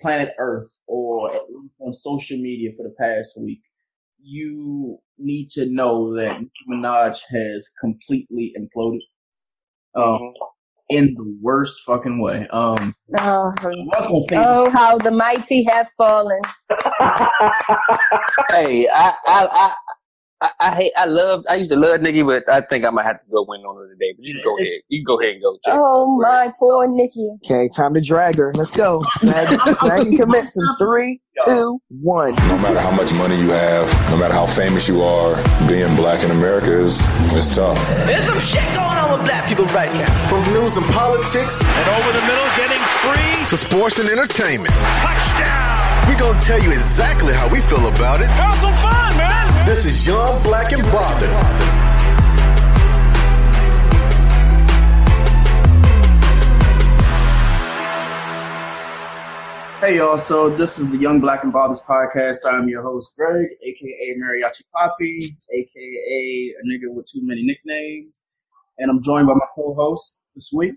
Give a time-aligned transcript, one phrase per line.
[0.00, 1.30] planet Earth or
[1.80, 3.62] on social media for the past week,
[4.22, 9.00] you need to know that Nicki Minaj has completely imploded.
[9.94, 10.30] Um, mm-hmm.
[10.88, 12.46] in the worst fucking way.
[12.52, 13.52] Um, oh,
[14.32, 16.40] oh how the mighty have fallen.
[18.50, 19.74] hey, I, I, I,
[20.42, 20.92] I, I, hate.
[20.96, 21.44] I love.
[21.50, 23.76] I used to love Nicki, but I think I might have to go win on
[23.76, 24.14] her today.
[24.16, 24.80] But you can go ahead.
[24.88, 25.52] You can go ahead and go.
[25.64, 27.28] Check oh my poor Nikki.
[27.44, 28.52] Okay, time to drag her.
[28.54, 29.04] Let's go.
[29.26, 32.34] Drag, drag and commit some three, two, one.
[32.48, 35.36] No matter how much money you have, no matter how famous you are,
[35.68, 37.00] being black in America is
[37.36, 37.76] is tough.
[38.06, 40.28] There's some shit going on with black people right now.
[40.28, 44.72] From news and politics, and over the middle, getting free to sports and entertainment.
[44.72, 46.08] Touchdown.
[46.08, 48.28] We're gonna tell you exactly how we feel about it.
[48.28, 49.39] Have some fun, man.
[49.66, 51.28] This is Young Black and Bothered.
[59.80, 62.38] Hey y'all, so this is the Young Black and Bothers podcast.
[62.46, 68.22] I'm your host, Greg, aka Mariachi Poppy, aka a nigga with too many nicknames.
[68.78, 70.74] And I'm joined by my co-host this week.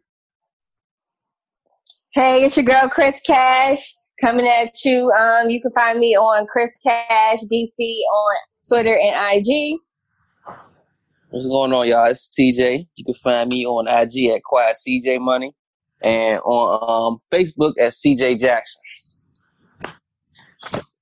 [2.13, 5.09] Hey, it's your girl Chris Cash coming at you.
[5.17, 8.35] Um, you can find me on Chris Cash DC on
[8.67, 9.79] Twitter, and IG.
[11.29, 12.09] What's going on, y'all?
[12.09, 12.87] It's CJ.
[12.95, 15.53] You can find me on IG at Quiet CJ Money
[16.01, 18.81] and on um, Facebook at CJ Jackson.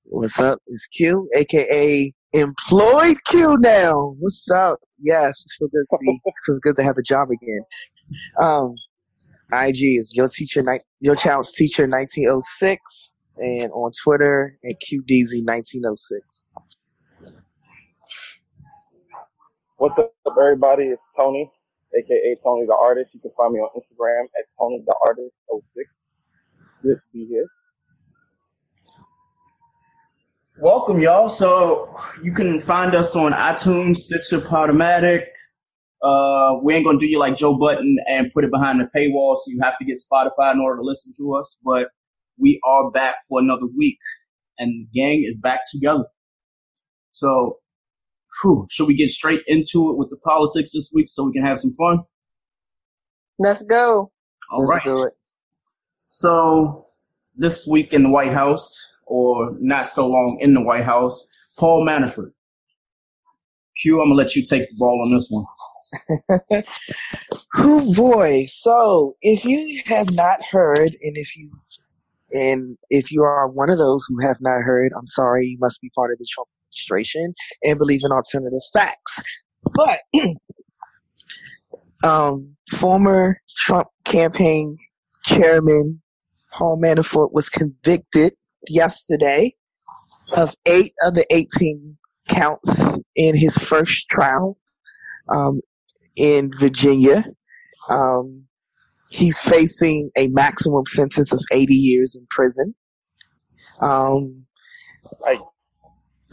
[0.04, 0.58] What's up?
[0.66, 4.16] It's Q, aka Employed Q now.
[4.18, 4.80] What's up?
[4.98, 7.60] Yes, it's good to be it's good to have a job again.
[8.40, 8.74] Um,
[9.52, 10.64] IG is your teacher,
[11.00, 16.48] your child's teacher, nineteen oh six, and on Twitter at QDZ nineteen oh six.
[19.82, 20.84] What's up, everybody?
[20.84, 21.50] It's Tony,
[21.98, 23.10] aka Tony the Artist.
[23.14, 25.90] You can find me on Instagram at Tony the Artist 06.
[26.84, 27.46] Good to be here.
[30.60, 31.28] Welcome, y'all.
[31.28, 35.24] So you can find us on iTunes, Stitcher, Podomatic.
[36.00, 39.34] Uh, we ain't gonna do you like Joe Budden and put it behind the paywall,
[39.34, 41.58] so you have to get Spotify in order to listen to us.
[41.64, 41.88] But
[42.38, 43.98] we are back for another week,
[44.60, 46.04] and the gang is back together.
[47.10, 47.58] So
[48.40, 51.42] whew, should we get straight into it with the politics this week so we can
[51.42, 52.00] have some fun?
[53.38, 54.10] Let's go.
[54.50, 54.82] All right.
[56.08, 56.86] So
[57.36, 61.26] this week in the White House, or not so long in the White House,
[61.58, 62.32] Paul Manafort.
[63.80, 66.64] Q, I'm gonna let you take the ball on this one.
[67.56, 68.46] oh boy!
[68.48, 71.50] So if you have not heard, and if you
[72.32, 75.80] and if you are one of those who have not heard, I'm sorry, you must
[75.80, 79.22] be part of the Trump administration and believe in alternative facts.
[79.74, 80.00] But
[82.04, 84.76] um, former Trump campaign
[85.26, 86.02] chairman
[86.52, 88.34] Paul Manafort was convicted
[88.68, 89.54] yesterday
[90.32, 91.96] of eight of the 18
[92.28, 92.82] counts
[93.16, 94.58] in his first trial
[95.34, 95.60] um,
[96.16, 97.24] in Virginia.
[97.88, 98.44] Um,
[99.10, 102.74] he's facing a maximum sentence of 80 years in prison.
[103.80, 104.44] Um,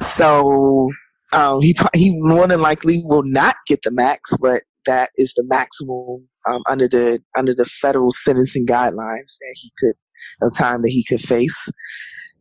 [0.01, 0.90] so
[1.31, 5.44] um, he he more than likely will not get the max, but that is the
[5.46, 9.96] maximum um, under the under the federal sentencing guidelines that he could
[10.42, 11.69] the time that he could face.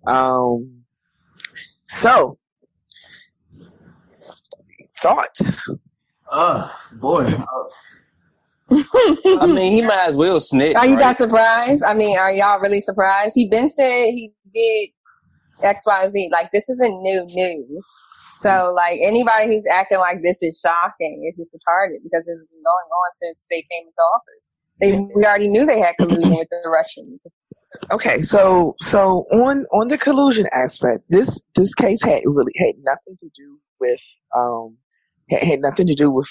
[0.06, 0.82] Um,
[1.88, 2.38] so
[5.02, 5.68] thoughts.
[6.30, 7.26] Uh, boy.
[8.70, 10.76] I mean, he might as well snitch.
[10.76, 11.04] Are you right?
[11.04, 11.82] guys surprised?
[11.84, 13.32] I mean, are y'all really surprised?
[13.34, 14.90] He been said he did
[15.62, 16.28] X, Y, Z.
[16.32, 17.92] Like this isn't new news.
[18.32, 22.62] So like anybody who's acting like this is shocking, it's just retarded because it's been
[22.62, 24.48] going on since they came into office.
[24.80, 27.26] They we already knew they had collusion with the Russians.
[27.90, 33.16] Okay, so so on on the collusion aspect, this this case had really had nothing
[33.18, 34.00] to do with
[34.36, 34.76] um
[35.30, 36.28] had, had nothing to do with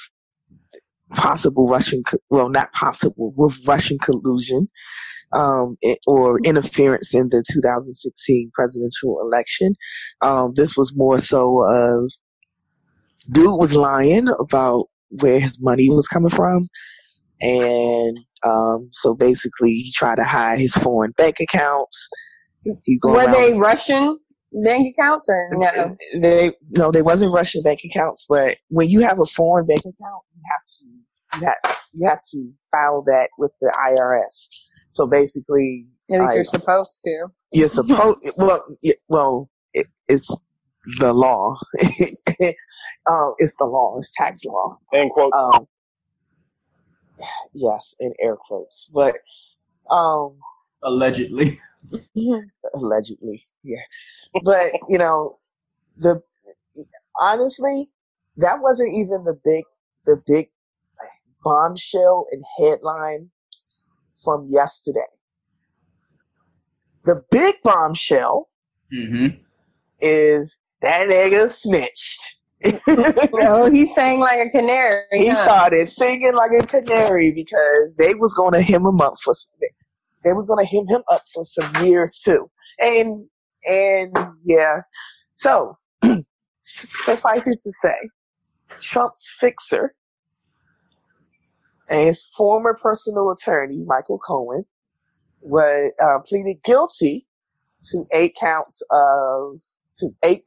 [1.13, 4.69] possible Russian well not possible with Russian collusion
[5.33, 9.75] um or interference in the 2016 presidential election.
[10.21, 12.11] Um, this was more so of
[13.31, 16.67] dude was lying about where his money was coming from,
[17.41, 22.07] and um, so basically he tried to hide his foreign bank accounts.
[23.03, 24.19] Were they Russian
[24.63, 25.95] bank accounts or no?
[26.15, 30.23] they no, they wasn't Russian bank accounts, but when you have a foreign bank account,
[30.35, 34.49] you have to you have, you have to file that with the IRS.
[34.91, 37.27] So basically, At least I- you're supposed to.
[37.53, 40.33] you're supposed well y- well it, it's
[40.99, 41.53] the law.
[41.81, 43.97] um, it's the law.
[43.99, 44.77] It's tax law.
[44.93, 45.33] End quote.
[45.33, 45.67] Um,
[47.53, 49.15] yes, in air quotes, but
[49.89, 50.37] um,
[50.83, 51.59] Allegedly.
[52.73, 53.77] allegedly, yeah.
[54.43, 55.39] But you know,
[55.97, 56.21] the
[57.19, 57.91] honestly,
[58.37, 59.65] that wasn't even the big
[60.05, 60.49] the big
[61.43, 63.29] bombshell and headline
[64.27, 64.99] from yesterday.
[67.05, 68.49] The big bombshell
[68.93, 69.37] Mm-hmm.
[70.01, 72.35] is that nigga snitched.
[73.33, 75.03] No, he sang like a canary.
[75.11, 75.43] he huh?
[75.43, 79.33] started singing like a canary because they was gonna hem him up for
[80.23, 82.49] they was gonna hem him up for some years too.
[82.79, 83.25] And
[83.65, 84.77] and yeah,
[85.35, 85.73] so
[86.63, 88.09] suffice it to say,
[88.81, 89.93] Trump's fixer
[91.89, 94.65] and his former personal attorney Michael Cohen
[95.41, 97.27] was uh, pleaded guilty
[97.85, 99.61] to eight counts of
[99.97, 100.45] to eight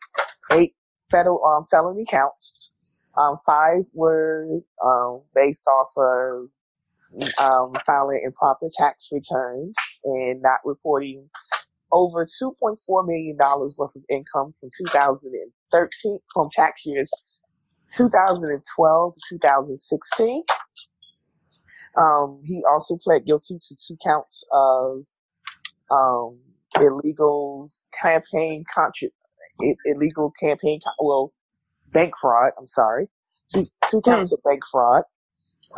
[0.53, 0.75] eight
[1.11, 2.73] federal um, felony counts.
[3.19, 6.49] Um, five were um, based off of
[7.43, 11.29] um, filing improper tax returns and not reporting
[11.93, 17.11] over $2.4 million worth of income from 2013 from tax years
[17.97, 20.43] 2012 to 2016.
[21.99, 25.05] Um, he also pled guilty to two counts of
[25.91, 26.39] um,
[26.81, 27.71] illegal
[28.01, 29.11] campaign contra-
[29.87, 31.33] illegal campaign co- well
[31.93, 32.53] bank fraud.
[32.59, 33.09] I'm sorry,
[33.53, 35.05] two two counts of bank fraud.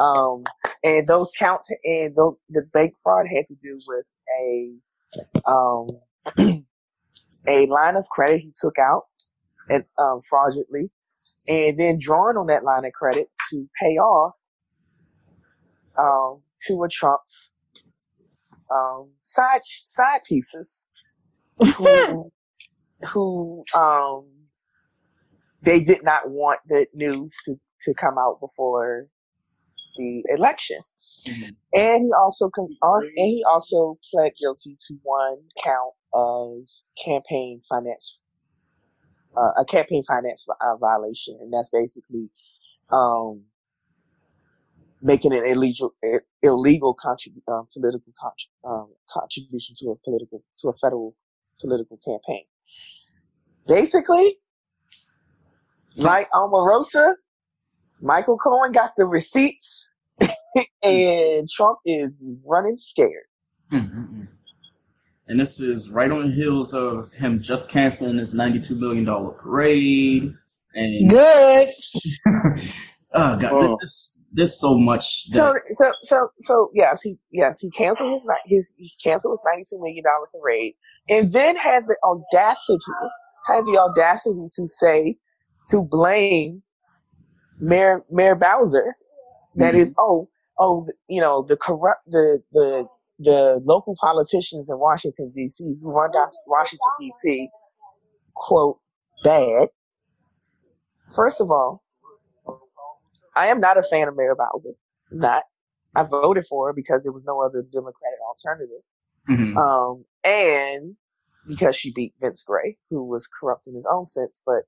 [0.00, 0.44] Um,
[0.84, 4.06] and those counts and the, the bank fraud had to do with
[4.40, 4.76] a
[5.48, 5.86] um,
[7.48, 9.04] a line of credit he took out
[9.68, 10.90] and um, fraudulently,
[11.48, 14.34] and then drawing on that line of credit to pay off
[15.98, 17.54] um, two of Trump's.
[18.70, 20.88] Um, side side pieces
[21.76, 22.32] who
[23.12, 24.26] who um,
[25.62, 29.06] they did not want the news to, to come out before
[29.96, 30.78] the election.
[31.74, 36.62] And he also con- on, and he also pled guilty to one count of
[37.04, 38.18] campaign finance,
[39.36, 42.30] uh, a campaign finance uh, violation, and that's basically
[42.92, 43.42] um,
[45.02, 45.94] making an illegal
[46.42, 51.14] illegal contrib- um, political contri- um, contribution to a political to a federal
[51.60, 52.44] political campaign.
[53.66, 54.38] Basically,
[55.96, 57.14] like Omarosa,
[58.00, 59.90] Michael Cohen got the receipts,
[60.82, 62.10] and Trump is
[62.44, 63.26] running scared.
[63.72, 64.24] Mm-hmm.
[65.28, 70.34] And this is right on the heels of him just canceling his $92 million parade.
[70.74, 71.68] And Good.
[73.14, 73.76] oh god, Oh.
[73.80, 75.26] there's, there's so much.
[75.30, 79.44] So, That, so, so, so, yes, he, yes, he canceled his, his, he canceled his
[79.44, 80.74] ninety-two million dollar parade,
[81.08, 82.92] and then had the audacity,
[83.46, 85.16] had the audacity to say,
[85.70, 86.62] to blame
[87.60, 88.96] Mayor Mayor Bowser,
[89.56, 90.00] that is, mm-hmm.
[90.00, 92.86] oh, oh, you know, the corrupt, the the
[93.18, 95.76] the local politicians in Washington D.C.
[95.82, 97.48] who run down Washington D.C.
[98.34, 98.78] quote
[99.22, 99.68] bad.
[101.14, 101.81] First of all,
[103.36, 104.74] I am not a fan of Mayor Bowser.
[105.10, 105.44] Not.
[105.94, 108.82] I voted for her because there was no other Democratic alternative.
[109.28, 109.56] Mhm.
[109.56, 110.96] Um, and
[111.46, 114.42] because she beat Vince Gray, who was corrupt in his own sense.
[114.46, 114.62] But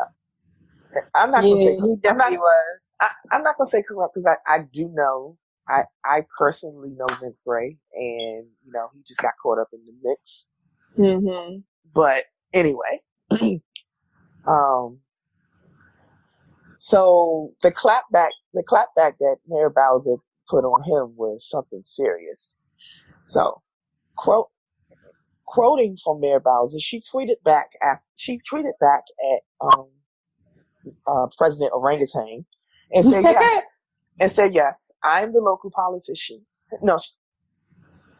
[0.00, 2.94] uh, I'm not Yeah, gonna say he I'm not, definitely was.
[3.00, 5.36] I, I'm not gonna say corrupt because I, I do know
[5.68, 9.80] I I personally know Vince Gray, and you know he just got caught up in
[9.86, 10.48] the mix.
[10.98, 11.60] Mm-hmm.
[11.94, 13.00] But anyway,
[14.46, 15.00] um,
[16.78, 20.16] So the clapback, the clapback that Mayor Bowser
[20.48, 22.56] put on him was something serious.
[23.24, 23.62] So,
[24.16, 24.48] quote,
[25.46, 29.02] quoting from Mayor Bowser, she tweeted back at she tweeted back
[29.34, 29.88] at um,
[31.06, 32.46] uh, President Orangutan
[32.92, 33.24] and said,
[34.20, 36.46] and said, "Yes, I'm the local politician."
[36.82, 36.98] No,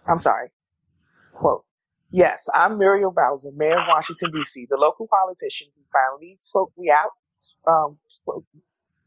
[0.08, 0.50] I'm sorry.
[1.34, 1.64] Quote.
[2.10, 6.94] Yes, I'm Muriel Bowser, Mayor of Washington D.C., the local politician who finally spoke real,
[7.66, 7.99] um,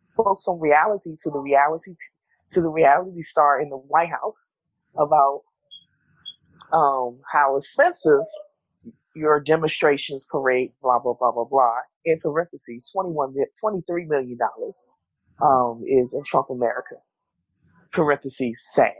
[0.07, 1.95] spoke, some reality to the reality
[2.51, 4.51] to the reality star in the White House
[4.97, 5.41] about
[6.73, 8.21] um, how expensive
[9.15, 11.75] your demonstrations, parades, blah blah blah blah blah.
[12.05, 14.87] In parentheses, 21, 23 million dollars
[15.43, 16.95] um, is in Trump America.
[17.93, 18.93] Parentheses, sad.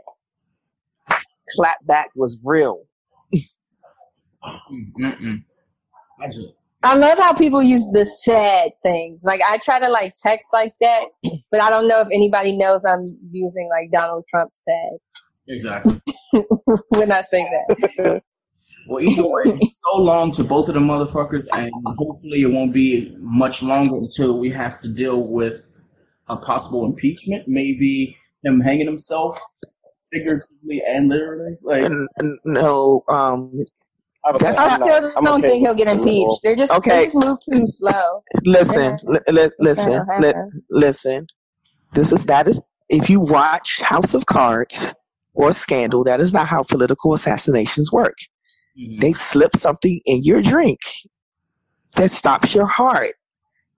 [1.58, 2.84] Clapback was real.
[5.00, 5.44] Mm-mm.
[6.20, 9.24] I just, I love how people use the sad things.
[9.24, 11.04] Like I try to like text like that,
[11.50, 14.98] but I don't know if anybody knows I'm using like Donald Trump sad
[15.48, 16.00] exactly.
[16.88, 18.22] when I say that.
[18.88, 22.74] Well, either way, it's so long to both of the motherfuckers, and hopefully it won't
[22.74, 25.64] be much longer until we have to deal with
[26.28, 27.46] a possible impeachment.
[27.46, 29.38] Maybe him hanging himself,
[30.12, 31.56] figuratively and literally.
[31.62, 33.91] Like, N- n- No, um, I have a
[34.38, 36.24] That's I still I'm don't okay think he'll get with the rule.
[36.28, 36.40] impeached.
[36.42, 36.90] They're just Okay.
[36.90, 38.22] they just move too slow.
[38.44, 40.32] listen, li- li- listen, Uh-huh.
[40.70, 41.26] listen.
[41.94, 44.94] This is that is if you watch House of Cards
[45.34, 48.14] or Scandal, that is not how political assassinations work.
[48.78, 49.00] mhm.
[49.00, 50.78] They slip something in your drink
[51.96, 53.14] that stops your heart.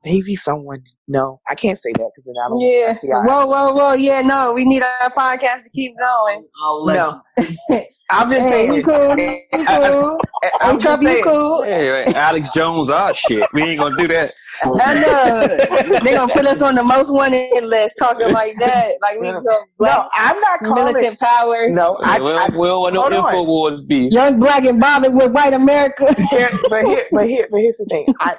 [0.05, 0.83] Maybe someone.
[1.09, 2.61] No, I can't say that because then I don't.
[2.61, 2.95] Yeah.
[2.99, 3.27] FBI.
[3.27, 3.93] Whoa, whoa, whoa.
[3.95, 6.47] Yeah, no, we need our podcast to keep going.
[6.63, 7.21] I'll let No,
[8.11, 8.73] I'm just Hey, saying.
[8.73, 9.15] we cool.
[9.17, 10.21] We cool.
[10.43, 11.25] I, I'm am Trump, just saying.
[11.25, 11.63] cool.
[11.65, 12.15] Hey, right.
[12.15, 13.49] Alex Jones, our shit.
[13.55, 14.35] We ain't gonna do that.
[14.63, 16.01] I know.
[16.03, 18.93] They gonna put us on the most wanted list talking like that.
[19.01, 20.85] Like we go No, black I'm not calling.
[20.85, 21.75] militant powers.
[21.75, 23.35] No, I, we, I, don't, we don't want no on.
[23.35, 24.13] Infowars beef.
[24.13, 26.15] Young black and bothered with white America.
[26.31, 28.07] here, but here, but here, but here's the thing.
[28.21, 28.37] I,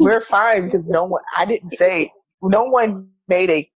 [0.00, 1.22] we're fine because no one.
[1.36, 2.10] I didn't say
[2.42, 3.70] no one made a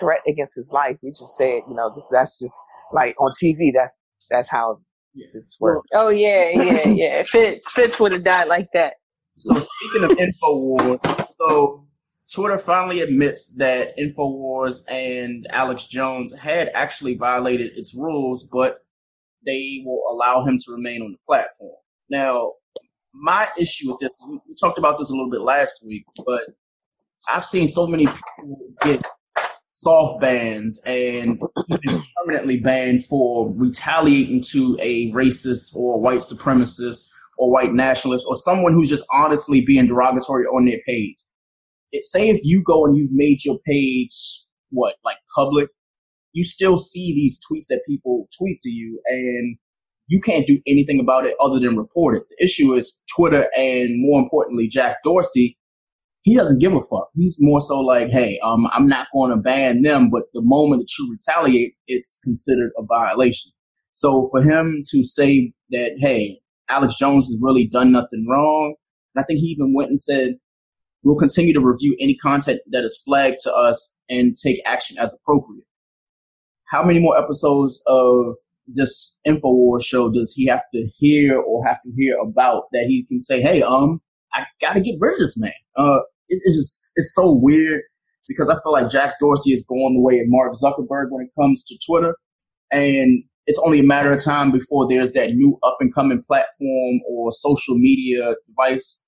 [0.00, 0.96] threat against his life.
[1.02, 2.54] We just said, you know, just that's just
[2.92, 3.72] like on TV.
[3.74, 3.94] That's
[4.32, 4.80] that's how
[5.32, 5.90] this works.
[5.94, 7.22] oh yeah, yeah, yeah.
[7.24, 8.94] Fitz Fitz would have died like that.
[9.36, 11.86] So speaking of Infowars, so
[12.32, 18.78] Twitter finally admits that Infowars and Alex Jones had actually violated its rules, but
[19.44, 21.76] they will allow him to remain on the platform.
[22.08, 22.52] Now,
[23.14, 26.42] my issue with this, we we talked about this a little bit last week, but
[27.30, 29.02] I've seen so many people get
[29.82, 31.40] soft bans and
[32.16, 38.72] permanently banned for retaliating to a racist or white supremacist or white nationalist or someone
[38.72, 41.16] who's just honestly being derogatory on their page.
[41.90, 45.68] It, say if you go and you've made your page what like public,
[46.32, 49.58] you still see these tweets that people tweet to you, and
[50.08, 52.22] you can't do anything about it other than report it.
[52.30, 55.58] The issue is Twitter and more importantly Jack Dorsey.
[56.22, 57.10] He doesn't give a fuck.
[57.14, 60.82] He's more so like, hey, um, I'm not going to ban them, but the moment
[60.82, 63.50] that you retaliate, it's considered a violation.
[63.92, 68.76] So for him to say that, hey, Alex Jones has really done nothing wrong.
[69.16, 70.36] I think he even went and said,
[71.02, 75.12] we'll continue to review any content that is flagged to us and take action as
[75.12, 75.64] appropriate.
[76.66, 78.34] How many more episodes of
[78.66, 83.04] this InfoWars show does he have to hear or have to hear about that he
[83.04, 84.00] can say, hey, um,
[84.32, 85.52] I got to get rid of this man?
[85.76, 86.00] Uh,
[86.44, 87.82] it's just, it's so weird
[88.28, 91.30] because I feel like Jack Dorsey is going the way of Mark Zuckerberg when it
[91.40, 92.16] comes to Twitter.
[92.70, 97.00] And it's only a matter of time before there's that new up and coming platform
[97.08, 99.02] or social media device.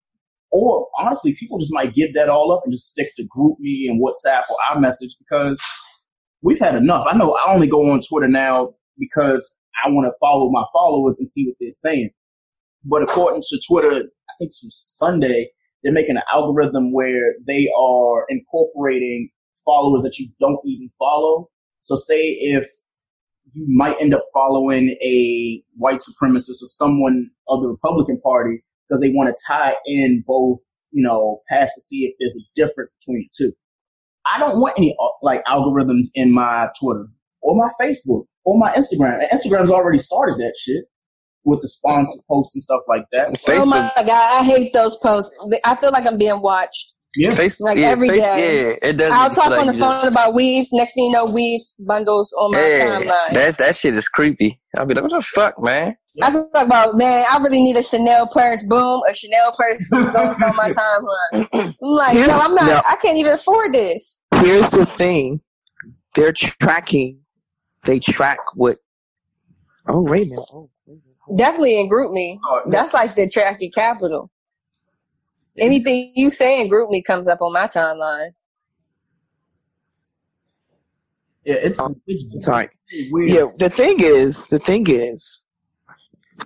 [0.52, 4.02] Or honestly, people just might give that all up and just stick to GroupMe and
[4.02, 5.60] WhatsApp or iMessage because
[6.42, 7.06] we've had enough.
[7.08, 9.52] I know I only go on Twitter now because
[9.84, 12.10] I want to follow my followers and see what they're saying.
[12.84, 15.50] But according to Twitter, I think it's Sunday,
[15.84, 19.28] they're making an algorithm where they are incorporating
[19.64, 21.48] followers that you don't even follow.
[21.82, 22.66] So say if
[23.52, 29.00] you might end up following a white supremacist or someone of the Republican Party because
[29.00, 30.60] they want to tie in both,
[30.90, 33.52] you know, paths to see if there's a difference between the two.
[34.26, 37.06] I don't want any uh, like algorithms in my Twitter
[37.42, 39.20] or my Facebook or my Instagram.
[39.20, 40.84] And Instagram's already started that shit
[41.44, 43.40] with the sponsored posts and stuff like that.
[43.48, 45.34] Oh my god, I hate those posts.
[45.64, 46.92] I feel like I'm being watched.
[47.16, 47.30] Yeah.
[47.32, 48.64] Facebook, Like yeah, every Face- day.
[48.70, 49.12] Yeah, it does.
[49.12, 50.70] I'll talk feel on the like you phone about weaves.
[50.72, 53.34] Next thing you know, weaves bundles on my just- timeline.
[53.34, 54.60] That that shit is creepy.
[54.76, 55.96] I'll be like, what the fuck, man?
[56.22, 57.24] I talk about man.
[57.30, 58.64] I really need a Chanel purse.
[58.64, 61.48] Boom, a Chanel purse going on my timeline.
[61.52, 62.66] I'm like, Here's- yo, I'm not.
[62.66, 62.82] no.
[62.84, 64.18] I can't even afford this.
[64.34, 65.40] Here's the thing:
[66.16, 67.20] they're tracking.
[67.84, 68.78] They track what.
[69.86, 70.36] Oh wait a.
[70.52, 71.38] Oh, wait a minute.
[71.38, 71.38] Hold on.
[71.38, 72.38] Definitely in GroupMe.
[72.48, 72.72] Oh, no.
[72.72, 74.30] That's like the tracking capital.
[75.58, 78.30] Anything you say in GroupMe comes up on my timeline.
[81.44, 82.68] Yeah, it's Oh, it's sorry.
[83.10, 83.28] weird.
[83.30, 85.44] Yeah, the thing is, the thing is,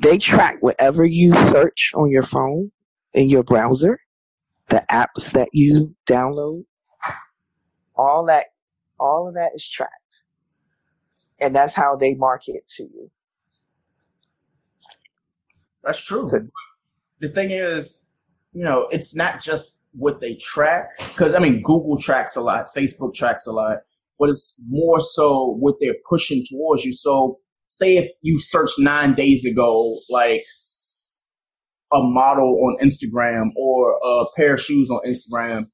[0.03, 2.71] they track whatever you search on your phone
[3.15, 4.01] in your browser,
[4.69, 6.65] the apps that you download,
[7.97, 8.47] all that,
[9.01, 10.25] all of that is tracked,
[11.41, 13.11] and that's how they market to you.
[15.85, 16.29] That's true.
[16.29, 16.41] So-
[17.21, 18.05] The thing is,
[18.53, 22.69] you know, it's not just what they track, because I mean, Google tracks a lot,
[22.77, 23.79] Facebook tracks a lot,
[24.19, 26.93] but it's more so what they're pushing towards you.
[26.93, 30.43] So, say if you searched nine days ago, like
[31.93, 35.65] a model on Instagram or a pair of shoes on Instagram,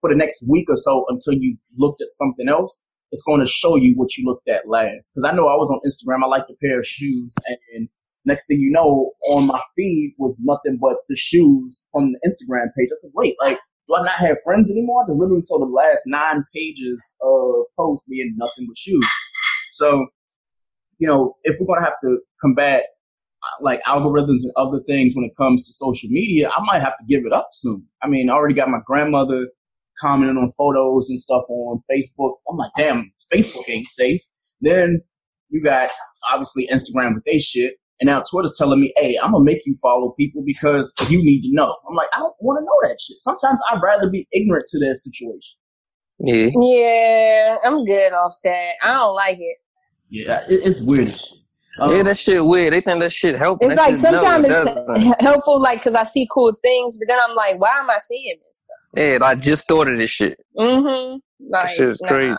[0.00, 3.46] for the next week or so until you looked at something else, it's going to
[3.50, 5.10] show you what you looked at last.
[5.12, 7.34] Because I know I was on Instagram, I liked a pair of shoes,
[7.74, 7.88] and
[8.28, 12.66] next thing you know, on my feed was nothing but the shoes from the Instagram
[12.76, 12.90] page.
[12.92, 15.02] I said, wait, like, do I not have friends anymore?
[15.02, 19.06] I just literally saw the last nine pages of posts being nothing but shoes.
[19.72, 20.06] So,
[20.98, 22.84] you know, if we're going to have to combat
[23.42, 26.96] uh, like algorithms and other things when it comes to social media, I might have
[26.98, 27.86] to give it up soon.
[28.02, 29.48] I mean, I already got my grandmother
[30.00, 32.34] commenting on photos and stuff on Facebook.
[32.48, 34.22] I'm like, damn, Facebook ain't safe.
[34.60, 35.02] Then
[35.48, 35.90] you got
[36.30, 37.74] obviously Instagram with they shit.
[38.00, 41.42] And now Twitter's telling me, hey, I'm gonna make you follow people because you need
[41.42, 41.64] to know.
[41.88, 43.18] I'm like, I don't want to know that shit.
[43.18, 45.56] Sometimes I'd rather be ignorant to their situation.
[46.20, 46.48] Yeah.
[46.54, 48.70] Yeah, I'm good off that.
[48.82, 49.56] I don't like it.
[50.10, 51.12] Yeah, it, it's weird.
[51.80, 52.72] Um, yeah, that shit weird.
[52.72, 53.68] They think that shit helping.
[53.70, 55.20] It's That like sometimes it's doesn't.
[55.22, 58.32] helpful, like because I see cool things, but then I'm like, why am I seeing
[58.42, 58.66] this stuff?
[58.96, 60.38] Yeah, I just thought of this shit.
[60.56, 61.18] Mm-hmm.
[61.50, 62.08] That Like, shit is nah.
[62.08, 62.36] crazy.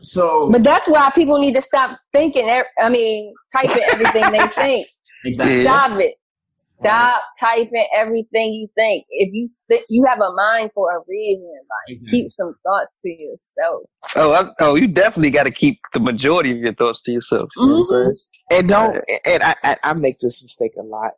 [0.00, 2.48] So But that's why people need to stop thinking.
[2.48, 4.88] ev- I mean, typing everything they think.
[5.24, 5.64] exactly.
[5.64, 6.14] Stop it.
[6.58, 9.06] Stop typing everything you think.
[9.10, 12.18] If you st- you have a mind for a reason, like Exactly.
[12.22, 13.82] keep some thoughts to yourself.
[14.14, 17.48] Oh, I, oh, you definitely got to keep the majority of your thoughts to yourself.
[17.56, 18.12] You know what I'm Mhm.
[18.50, 18.58] saying?
[18.60, 21.12] And don't, and I, I, I make this mistake a lot,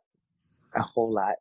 [0.75, 1.35] a whole lot.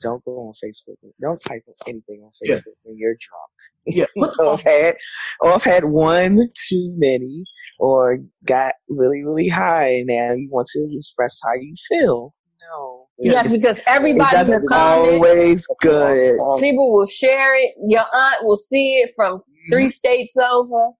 [0.00, 0.96] Don't go on Facebook.
[1.20, 2.56] Don't type anything on Yeah.
[2.56, 3.50] Facebook when you're drunk.
[3.86, 4.96] Yeah, what or I've had,
[5.40, 7.44] or I've had one too many,
[7.78, 12.34] or got really, really high, and now you want to express how you feel.
[12.70, 15.14] No, Yes, because it everybody will doesn't comment.
[15.24, 16.38] always good.
[16.60, 17.72] People will share it.
[17.86, 20.90] Your aunt will see it from three states over.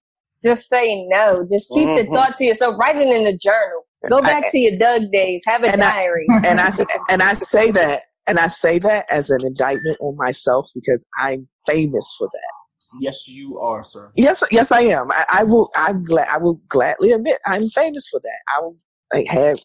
[0.43, 1.45] Just say no.
[1.51, 2.15] Just keep the Mhm.
[2.15, 2.77] thought to yourself.
[2.79, 3.83] Write it in the journal.
[4.09, 5.43] Go back to your Doug days.
[5.47, 6.27] Have a And I- diary.
[6.47, 10.17] and I s- and I say that, and I say that as an indictment on
[10.17, 12.53] myself because I'm famous for that.
[13.01, 14.13] Yes, you are, sir.
[14.17, 15.11] Yes, yes, I am.
[15.11, 15.69] I, I will.
[15.77, 16.29] I'm glad.
[16.31, 18.41] I will gladly admit I'm famous for that.
[18.57, 18.77] I will
[19.13, 19.59] like have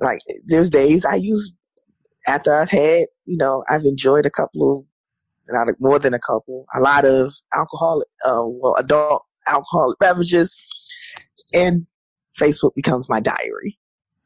[0.00, 1.52] like there's days I use
[2.26, 4.84] after I've had you know I've enjoyed a couple of
[5.48, 10.62] not more than a couple a lot of alcoholic uh well adult alcoholic beverages
[11.54, 11.86] and
[12.38, 13.78] Facebook becomes my diary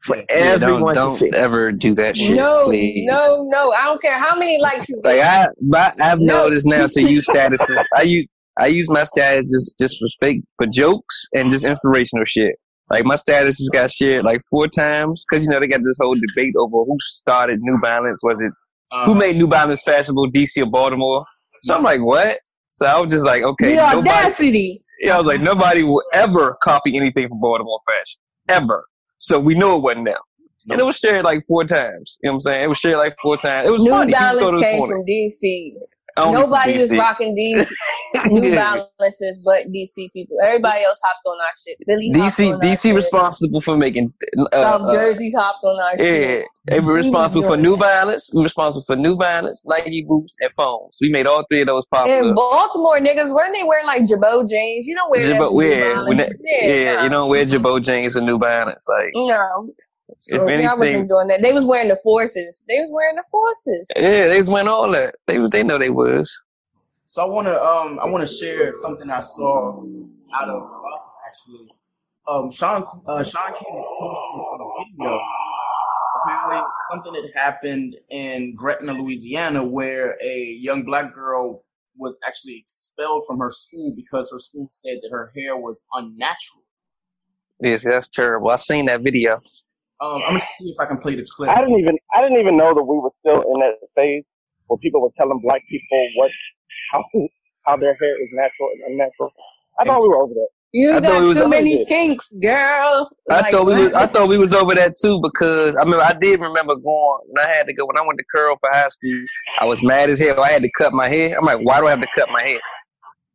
[0.05, 1.31] for Yeah, Yeah, don't everyone to don't see.
[1.33, 3.05] ever do that shit, no, please.
[3.07, 3.71] no, no.
[3.71, 5.49] I don't care how many likes you Like get.
[5.73, 6.43] I, I I've No.
[6.45, 7.77] noticed now to use statuses.
[7.95, 8.27] I use
[8.59, 12.55] I use my status just just for fake for jokes and just inspirational shit.
[12.89, 15.97] Like my status just got shared like four times because you know they got this
[16.01, 18.21] whole debate over who started New Balance.
[18.23, 18.51] Was it
[18.91, 21.25] Uh, who made New Balance fashionable, DC or Baltimore?
[21.63, 22.37] So I'm like, what?
[22.71, 24.09] So I was just like, okay, the nobody.
[24.09, 24.83] audacity.
[24.99, 28.83] Yeah, I was like, nobody will ever copy anything from Baltimore fashion ever.
[29.23, 30.19] So we know it wasn't them.
[30.69, 32.19] And it was shared like four times.
[32.21, 32.63] You know what I'm saying?
[32.65, 33.69] It was shared like four times.
[33.69, 34.11] It was New funny.
[34.11, 35.75] Balance came from DC.
[36.17, 37.67] Nobody was rocking these
[38.27, 38.55] New Yeah.
[38.99, 40.37] Balances but DC people.
[40.43, 41.77] Everybody else hopped on our shit.
[41.87, 42.95] Billy DC DC shit.
[42.95, 44.13] responsible for making
[44.51, 46.21] uh, South uh, Jersey's hopped on our shit.
[46.21, 46.45] yeah, shit.
[46.65, 47.77] they were We responsible for New.
[47.77, 48.29] Balance.
[48.33, 50.99] We were responsible for New Balance, Nike boots, and phones.
[51.01, 52.19] We made all three of those popular.
[52.29, 54.85] In Baltimore, niggas, weren't they wearing like Girbaud jeans?
[54.85, 55.21] You don't wear.
[55.21, 58.85] Girbaud, yeah, that- yeah, you don't wear Girbaud jeans or New Balance.
[58.87, 59.69] Like, No.
[60.21, 61.41] So If yeah, I wasn't doing that.
[61.41, 62.63] They was wearing the forces.
[62.67, 63.87] They was wearing the forces.
[63.95, 65.15] yeah, they just went all that.
[65.27, 66.31] They they know they was.
[67.07, 69.83] So I want to um I want to share something I saw
[70.35, 71.67] out of Boston actually.
[72.27, 75.19] Um, Shaun uh, Shaun King posted on a video.
[76.23, 81.65] Apparently, something had happened in Gretna, Louisiana, where a young black girl
[81.97, 86.63] was actually expelled from her school because her school said that her hair was unnatural.
[87.61, 88.49] Yes, that's terrible.
[88.49, 89.37] I seen that video.
[90.01, 91.49] Um, I'm gonna see if I can play the clip.
[91.49, 94.23] I didn't even I didn't even know that we were still in that phase
[94.67, 96.31] where people were telling black people what
[96.91, 97.03] how
[97.65, 99.31] how their hair is natural and unnatural.
[99.79, 100.49] I thought we were over that.
[100.73, 103.11] You I got too many kinks, girl.
[103.29, 105.99] I Like, thought we was, I thought we was over that too because I mean
[105.99, 108.69] I did remember going when I had to go when I went to curl for
[108.71, 109.25] high school.
[109.59, 110.43] I was mad as hell.
[110.43, 111.37] I had to cut my hair.
[111.37, 112.59] I'm like, why do I have to cut my hair?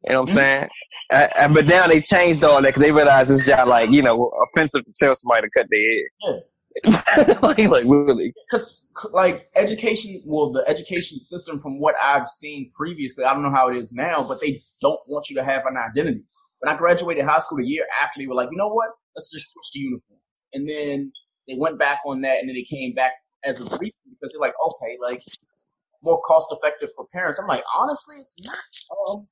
[0.04, 0.68] You know what I'm saying?
[1.10, 4.30] I, but now they changed all that because they realized it's just like you know
[4.46, 5.80] offensive to tell somebody to cut their
[6.22, 6.40] hair.
[7.42, 8.32] like, like really?
[8.48, 13.50] because like education well the education system from what i've seen previously i don't know
[13.50, 16.22] how it is now but they don't want you to have an identity.
[16.60, 18.90] When i graduated high school the year after they were like you know what?
[19.16, 20.20] Let's just switch to uniforms.
[20.52, 21.12] And then
[21.48, 23.12] they went back on that and then they came back
[23.44, 25.20] as a reason because they're like okay like
[26.04, 27.38] more cost effective for parents.
[27.38, 28.56] I'm like honestly it's not
[29.08, 29.22] um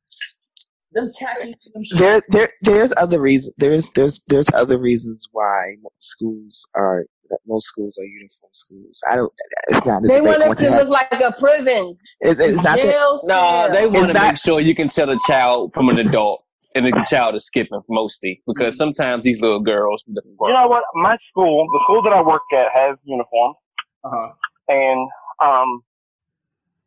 [0.92, 3.54] them khaki them There, there, there's other reasons.
[3.58, 5.60] There's, there's, there's other reasons why
[5.98, 9.02] schools are that most schools are uniform schools.
[9.10, 9.32] I don't.
[9.68, 10.04] It's not.
[10.04, 11.96] a They want us to have- look like a prison.
[12.20, 13.20] It, it's not that.
[13.24, 16.44] No, they want to not- make sure you can tell a child from an adult,
[16.76, 20.04] and the child is skipping mostly because sometimes these little girls.
[20.06, 20.84] You know what?
[20.94, 23.56] My school, the school that I work at, has uniforms,
[24.04, 24.28] uh-huh
[24.68, 25.08] and
[25.44, 25.80] um,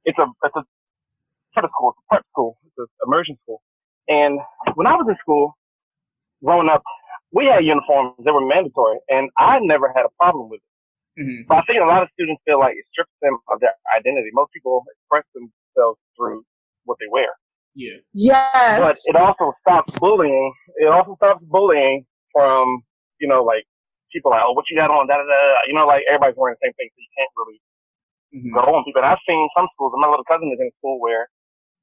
[0.06, 0.64] it's a it's a
[1.54, 3.62] prep school, it's a prep school, it's an immersion school.
[4.10, 4.40] And
[4.76, 5.56] when I was in school,
[6.44, 6.82] growing up,
[7.32, 11.22] we had uniforms that were mandatory, and I never had a problem with it.
[11.22, 11.48] Mhm.
[11.48, 14.30] But I think a lot of students feel like it strips them of their identity.
[14.34, 16.44] Most people express themselves through
[16.86, 17.30] what they wear.
[17.76, 18.80] yeah Yes.
[18.82, 20.54] But it also stops bullying.
[20.78, 22.82] It also stops bullying from,
[23.20, 23.64] you know, like
[24.12, 25.30] people like, oh, what you got on, da da da.
[25.30, 25.62] da.
[25.68, 27.62] You know, like everybody's wearing the same thing, so you can't really
[28.34, 28.54] Mhm.
[28.58, 29.02] go on people.
[29.04, 31.30] And I've seen some schools, and my little cousin is in a school where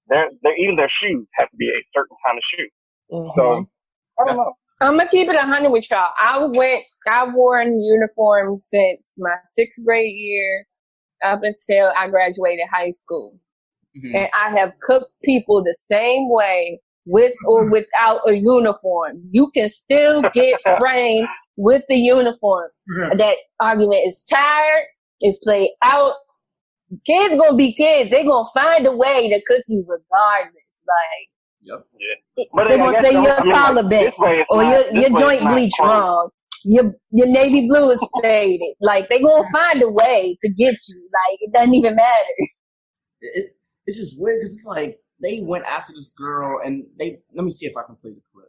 [0.08, 2.68] their, their even their shoes have to be a certain kind of shoe.
[3.12, 3.34] Mhm.
[3.36, 3.66] So
[4.20, 4.52] I don't know.
[4.80, 6.10] I'm gonna keep it a hundred with y'all.
[6.18, 10.66] I went, I wore a uniform since my sixth grade year
[11.24, 13.38] up until I graduated high school,
[13.96, 14.14] Mhm.
[14.14, 19.22] and I have cooked people the same way with or without a uniform.
[19.30, 22.70] You can still get framed with the uniform.
[23.16, 24.84] That argument is tired.
[25.20, 26.12] It's played out.
[27.06, 28.10] Kids gonna be kids.
[28.10, 30.54] They gonna find a way to cook you regardless.
[30.86, 31.28] Like
[31.62, 31.86] yep
[32.54, 35.02] But they I gonna say don't- your I mean, collar bent this or not- your
[35.02, 35.88] your joint not bleach close.
[35.90, 36.30] wrong.
[36.64, 38.76] Your your navy blue is faded.
[38.80, 41.08] Like they gonna find a way to get you.
[41.12, 42.34] Like it doesn't even matter.
[43.20, 47.44] it, it's just weird because it's like they went after this girl and they let
[47.44, 48.48] me see if I can play the clip.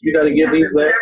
[0.00, 0.94] You gotta give these back.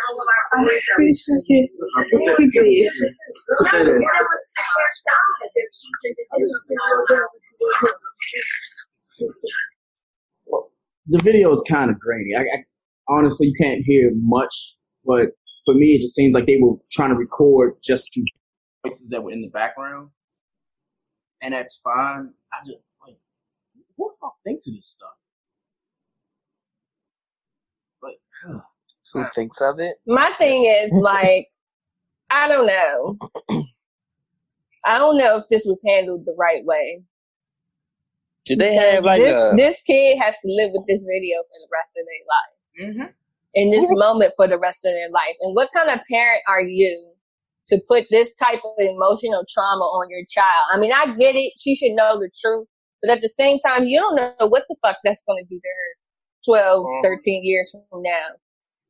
[11.09, 12.35] The video is kind of grainy.
[12.37, 12.64] I, I
[13.09, 15.28] honestly you can't hear much, but
[15.64, 18.24] for me it just seems like they were trying to record just two
[18.85, 20.11] voices that were in the background,
[21.42, 22.30] and that's fine.
[22.52, 23.18] I just like
[23.96, 25.11] who the fuck thinks of this stuff?
[28.02, 28.18] Like,
[29.12, 29.97] Who thinks of it?
[30.07, 31.49] My thing is like,
[32.31, 33.19] I don't know.
[34.85, 37.03] I don't know if this was handled the right way.
[38.45, 39.53] Did they Because have like this, a?
[39.57, 42.55] this kid has to live with this video for the rest of their life.
[43.07, 43.12] mm-hmm.
[43.55, 45.35] in this moment for the rest of their life.
[45.40, 47.12] And what kind of parent are you
[47.66, 50.66] to put this type of emotional trauma on your child?
[50.73, 51.55] I mean, I get it.
[51.59, 52.69] She should know the truth.
[53.03, 55.59] But at the same time, you don't know what the fuck that's going to do
[55.61, 55.90] to her
[56.45, 58.27] 12, 13 years from now.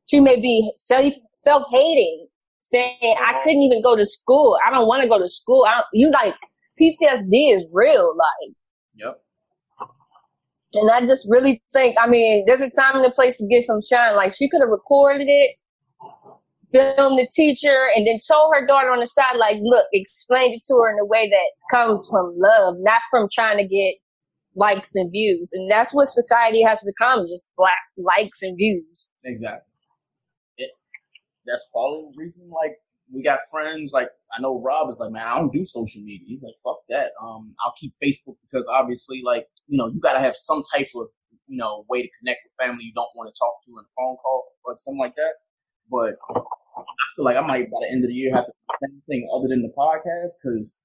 [0.06, 2.28] She may be self, self-hating,
[2.60, 3.40] saying, I uh-huh.
[3.44, 4.58] couldn't even go to school.
[4.64, 5.64] I don't want to go to school.
[5.68, 6.34] I don't, you like,
[6.80, 8.14] PTSD is real.
[8.16, 8.54] Like,
[8.94, 9.20] Yep.
[10.74, 13.64] and I just really think, I mean, there's a time and a place to get
[13.64, 14.16] some shine.
[14.16, 15.56] Like she could have recorded it,
[16.72, 20.62] filmed the teacher, and then told her daughter on the side, like, look, explained it
[20.66, 23.96] to her in a way that comes from love, not from trying to get
[24.54, 25.52] likes and views.
[25.52, 29.10] And that's what society has become, just black likes and views.
[29.24, 29.72] Exactly.
[31.46, 32.50] That's probably the reason.
[32.50, 32.76] Like
[33.12, 33.92] we got friends.
[33.92, 36.26] Like I know Rob is like, man, I don't do social media.
[36.26, 37.10] He's like, fuck that.
[37.22, 40.88] Um, I'll keep Facebook because obviously, like you know, you got to have some type
[40.96, 41.06] of,
[41.46, 43.92] you know, way to connect with family you don't want to talk to in a
[43.96, 45.34] phone call or something like that.
[45.90, 46.16] But
[46.76, 46.82] I
[47.14, 49.02] feel like I might by the end of the year have to do the same
[49.08, 50.76] thing other than the podcast because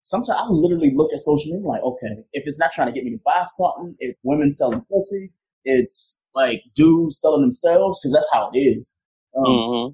[0.00, 3.04] sometimes I literally look at social media like, okay, if it's not trying to get
[3.04, 5.32] me to buy something, it's women selling pussy,
[5.64, 8.94] it's like dudes selling themselves because that's how it is.
[9.36, 9.92] Um, Mm-hmm.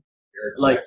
[0.63, 0.81] Like,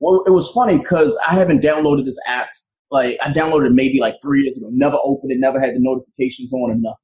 [0.00, 2.50] well, it was funny because I haven't downloaded this app.
[2.90, 4.68] Like, I downloaded it maybe like three years ago.
[4.70, 5.38] Never opened it.
[5.40, 6.96] Never had the notifications on or nothing.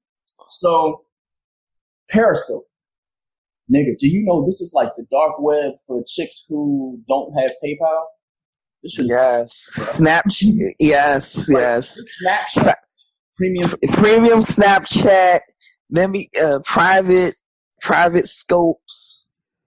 [0.44, 1.04] So,
[2.10, 2.66] Periscope,
[3.74, 7.52] nigga, do you know this is like the dark web for chicks who don't have
[7.64, 8.02] PayPal?
[8.82, 9.98] This shit is Yes.
[10.00, 10.72] Snapchat.
[10.78, 11.48] Yes.
[11.48, 12.02] Yes.
[12.22, 12.74] Snapchat
[13.38, 13.70] premium.
[13.92, 15.40] Premium Snapchat.
[15.90, 17.34] Let me uh, private
[17.80, 19.17] private scopes.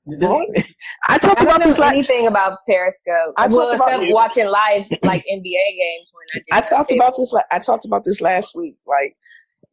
[1.07, 3.33] I talked I about this know like anything about Periscope.
[3.37, 6.43] I well, talked about- except watching live like NBA games when I did.
[6.51, 8.77] I talked about this like I talked about this last week.
[8.87, 9.15] Like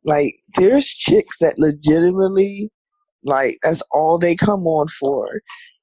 [0.05, 2.71] like there's chicks that legitimately
[3.25, 5.29] like that's all they come on for.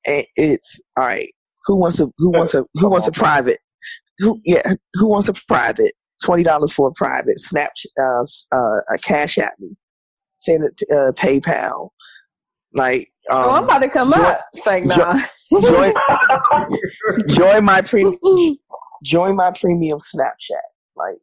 [0.05, 1.31] And it's all right,
[1.65, 3.60] who wants a who wants a who wants a private?
[4.19, 5.93] Who yeah, who wants a private?
[6.23, 7.39] Twenty dollars for a private.
[7.39, 9.75] Snap uh, uh a cash at me.
[10.19, 11.89] Send it uh, PayPal.
[12.73, 14.39] Like um, Oh, I'm about to come join- up.
[14.53, 15.61] It's like, jo- nah.
[15.61, 15.93] join
[17.29, 18.17] join my premium
[19.03, 20.65] join my premium Snapchat.
[20.95, 21.17] Like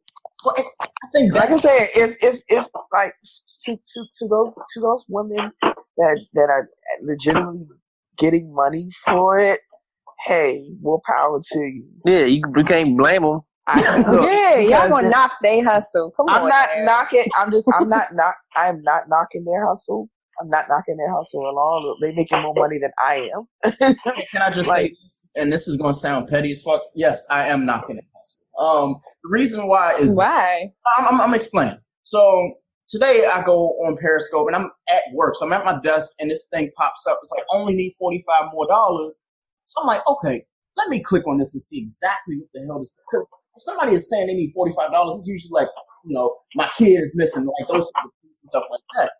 [0.45, 0.63] Well, I
[1.03, 3.13] I think like I that's said, if if if like
[3.65, 5.51] to to, to those to those women
[5.97, 6.69] that that are
[7.01, 7.65] legitimately
[8.17, 9.61] getting money for it,
[10.25, 11.85] hey, more power to you.
[12.05, 13.41] Yeah, you, you can't blame them.
[13.65, 16.11] I, look, yeah, y'all gonna knock their hustle.
[16.17, 16.85] Come I'm on, not now.
[16.85, 17.25] knocking.
[17.37, 17.65] I'm just.
[17.73, 18.05] I'm not.
[18.13, 18.35] Knock.
[18.57, 20.09] I'm not knocking their hustle.
[20.41, 21.97] I'm not knocking their hustle at all.
[22.01, 23.73] They making more money than I am.
[24.31, 25.27] Can I just Like- say this?
[25.35, 26.81] And this is going to sound petty as fuck.
[26.95, 28.05] Yes, I am knocking it.
[28.59, 30.71] Um, the reason why is Why?
[30.97, 31.79] I'm, I'm, I'm explaining.
[32.03, 32.53] So
[32.87, 35.35] today I go on Periscope and I'm at work.
[35.35, 37.17] So I'm at my desk and this thing pops up.
[37.23, 39.23] It's like only need 45 more dollars.
[39.65, 40.45] So I'm like, okay,
[40.77, 42.91] let me click on this and see exactly what the hell this.
[43.11, 45.69] Because if somebody is saying they need 45 dollars, it's usually like,
[46.05, 49.11] you know, my kid is missing, like those sort of things and stuff like that.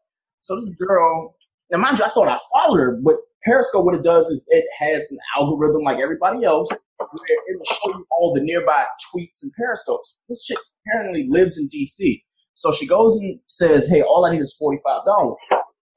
[0.43, 1.35] So this girl,
[1.71, 4.65] now mind you, I thought I followed her, but Periscope, what it does is it
[4.77, 7.09] has an algorithm like everybody else, where
[7.47, 10.19] it will show you all the nearby tweets and Periscopes.
[10.27, 12.21] This chick apparently lives in DC,
[12.55, 15.37] so she goes and says, "Hey, all I need is forty five dollars,"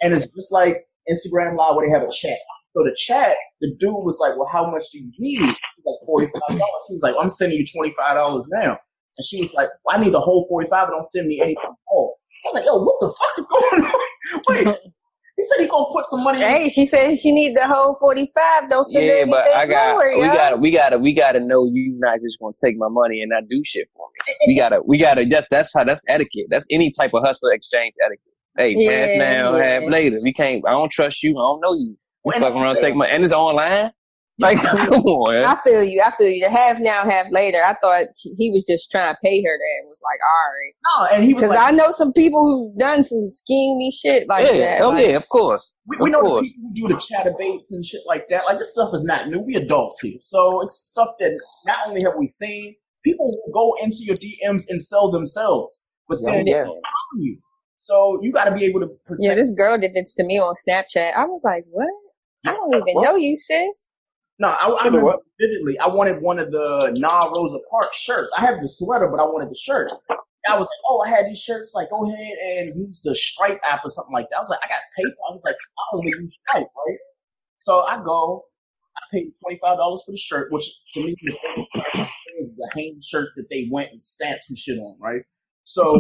[0.01, 2.39] and it's just like Instagram Live where they have a chat.
[2.77, 6.07] So the chat, the dude was like, "Well, how much do you need?" He's like
[6.07, 6.85] forty five dollars.
[6.89, 8.79] He was like, "I'm sending you twenty five dollars now,"
[9.19, 11.41] and she was like, well, "I need the whole forty five, but don't send me
[11.41, 14.01] anything more." So I was like, "Yo, what the fuck is going on?"
[14.49, 14.67] Wait,
[15.37, 16.43] he said he gonna put some money.
[16.43, 18.71] in Hey, she said she need the whole forty five.
[18.71, 20.33] Don't send Yeah, but I got lower, we yo.
[20.35, 23.49] gotta we gotta we gotta know you not just gonna take my money and not
[23.49, 24.35] do shit for me.
[24.49, 26.47] We gotta we gotta that's that's how that's etiquette.
[26.49, 28.33] That's any type of hustle exchange etiquette.
[28.57, 29.81] Hey, half now, yeah.
[29.81, 30.19] half later.
[30.23, 31.89] We can't I don't trust you, I don't know you.
[31.91, 33.91] You Well, fucking around take my and it's online?
[34.41, 35.45] Like come on.
[35.47, 36.03] I feel you.
[36.05, 36.45] I feel you.
[36.45, 37.63] The half now, half later.
[37.65, 40.51] I thought she, he was just trying to pay her that and was like, all
[40.53, 40.75] right.
[41.11, 44.29] No, and he was Because like, I know some people who've done some schemy shit
[44.29, 44.83] like yeah, that.
[44.83, 45.73] oh like, yeah, of course.
[45.87, 48.45] we, we Of know the people who do the Chaturbates and shit like that.
[48.45, 49.41] Like this stuff is not new.
[49.41, 51.33] We adults here, so it's stuff that
[51.67, 56.19] not only have we seen, people will go into your DMs and sell themselves, but
[56.21, 56.63] Yeah, then yeah.
[56.65, 57.39] they harm you.
[57.81, 59.23] So you got to be able to protect.
[59.23, 61.15] Yeah, this girl did this to me on Snapchat.
[61.15, 61.89] I was like, what?
[62.47, 63.05] I don't even What?
[63.05, 63.95] know you, sis.
[64.39, 65.21] No, I, I remember what?
[65.41, 65.79] vividly.
[65.79, 68.31] I wanted one of the Nah Rosa Parks shirts.
[68.37, 69.91] I have the sweater, but I wanted the shirt.
[70.49, 71.73] I was like, oh, I had these shirts.
[71.75, 74.37] Like, go ahead and use the Stripe app or something like that.
[74.37, 75.31] I was like, I got PayPal.
[75.31, 76.99] I was like, I only use Stripe, right?
[77.59, 78.45] So I go,
[78.97, 81.37] I paid twenty five dollars for the shirt, which to me was
[82.41, 85.23] is the Hanes shirt that they went and stamped some shit on, right?
[85.65, 85.97] So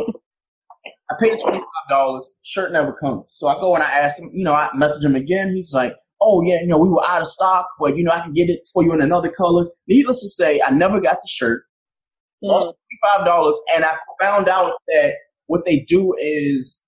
[1.10, 2.34] I paid the twenty five dollars.
[2.42, 3.24] Shirt never comes.
[3.30, 4.30] So I go and I ask him.
[4.32, 5.54] You know, I message him again.
[5.54, 8.20] He's like, "Oh yeah, you know, we were out of stock, but you know, I
[8.20, 11.28] can get it for you in another color." Needless to say, I never got the
[11.28, 11.64] shirt.
[12.42, 15.14] Lost twenty five dollars, and I found out that
[15.46, 16.86] what they do is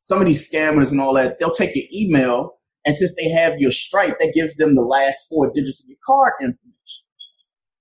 [0.00, 1.38] some of these scammers and all that.
[1.38, 5.26] They'll take your email, and since they have your Stripe, that gives them the last
[5.28, 6.68] four digits of your card information.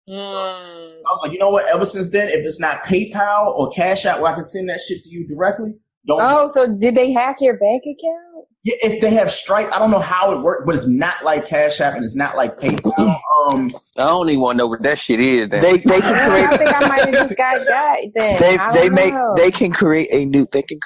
[0.10, 1.00] Mm.
[1.06, 1.66] I was like, you know what?
[1.74, 4.82] Ever since then, if it's not PayPal or Cash App where I can send that
[4.82, 5.74] shit to you directly,
[6.08, 6.22] don't.
[6.22, 8.27] Oh, so did they hack your bank account?
[8.68, 11.48] Yeah, if they have Stripe, I don't know how it works, but it's not like
[11.48, 13.18] Cash App and it's not like PayPal.
[13.48, 15.50] Um, I don't even want to know what that shit is.
[15.50, 15.62] Then.
[15.62, 16.48] They they can create.
[16.50, 18.38] I think I might have just got got then.
[18.38, 20.80] They they don't make they can create a new they can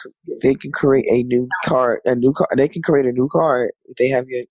[0.44, 3.72] they can create a new card a new card they can create a new card
[3.86, 4.44] if they have your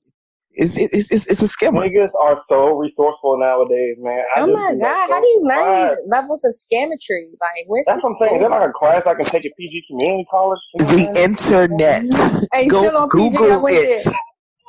[0.52, 1.86] It's it's it's, it's a scammer.
[1.86, 4.22] Niggas are so resourceful nowadays, man.
[4.36, 7.30] I Oh just my god, so how do you learn these levels of scammetry?
[7.40, 8.36] Like, where's That's the what I'm saying.
[8.36, 10.58] Is there like a class I can take at PG Community College?
[10.74, 12.04] You know what I'm The internet.
[12.52, 14.06] Hey, Go still on PG, I Google went it.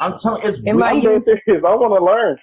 [0.02, 1.02] I'm telling you, it's Am I real.
[1.02, 1.08] saying?
[1.08, 1.63] I'm dead serious.
[1.65, 2.38] I want to learn.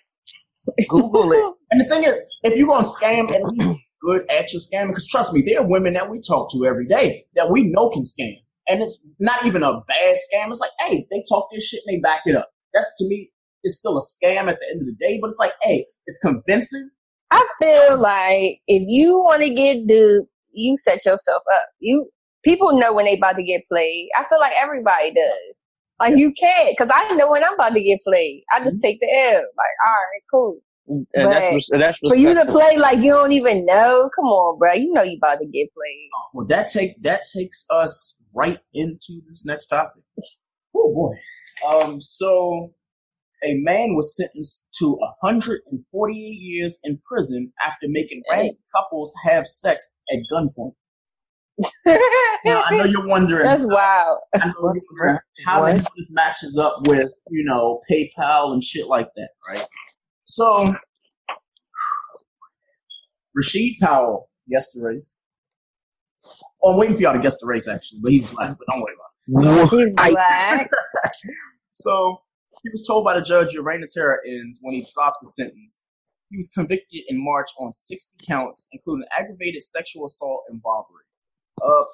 [0.89, 1.55] Google it.
[1.71, 4.89] And the thing is, if you're gonna scam, at least be good at your scamming.
[4.89, 7.91] Because trust me, there are women that we talk to every day that we know
[7.91, 8.37] can scam,
[8.69, 10.51] and it's not even a bad scam.
[10.51, 12.49] It's like, hey, they talk this shit and they back it up.
[12.75, 13.31] That's to me,
[13.63, 15.19] it's still a scam at the end of the day.
[15.21, 16.91] But it's like, hey, it's convincing.
[17.31, 21.67] I feel like if you want to get duped, you set yourself up.
[21.79, 22.09] You
[22.43, 24.09] people know when they about to get played.
[24.19, 25.55] I feel like everybody does.
[26.01, 28.45] Like you can't, because I know when I'm about to get played.
[28.53, 28.83] I just mm-hmm.
[28.83, 29.35] take the L.
[29.35, 30.59] Like, all right, cool.
[30.89, 34.27] Mm, and But that's that's For you to play like you don't even know, come
[34.27, 34.75] on, bro.
[34.75, 36.09] You know you about to get played.
[36.17, 40.03] Oh, well, that take that takes us right into this next topic.
[40.75, 41.17] Oh boy.
[41.67, 42.01] Um.
[42.01, 42.73] So,
[43.45, 49.91] a man was sentenced to 148 years in prison after making random couples have sex
[50.13, 50.75] at gunpoint.
[52.45, 53.45] Now, I know you're wondering.
[53.45, 54.21] That's wild.
[54.41, 58.87] I know you're wondering how hell this matches up with you know PayPal and shit
[58.87, 59.67] like that, right?
[60.27, 60.75] So,
[63.35, 65.21] Rashid Powell guessed the race.
[66.63, 68.51] Oh, I'm waiting for y'all to guess the race actually, but he's black.
[68.59, 69.08] But don't worry about it.
[69.29, 70.71] He's black.
[71.73, 72.23] So
[72.65, 75.29] he was told by the judge your reign of terror ends when he dropped the
[75.29, 75.85] sentence.
[76.29, 81.05] He was convicted in March on 60 counts, including aggravated sexual assault and robbery.
[81.63, 81.85] Uh,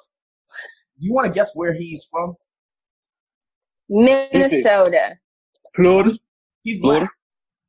[0.99, 2.33] do you want to guess where he's from?
[3.89, 5.17] Minnesota.
[5.75, 6.17] Florida.
[6.63, 6.97] He's black.
[6.97, 7.09] Florida?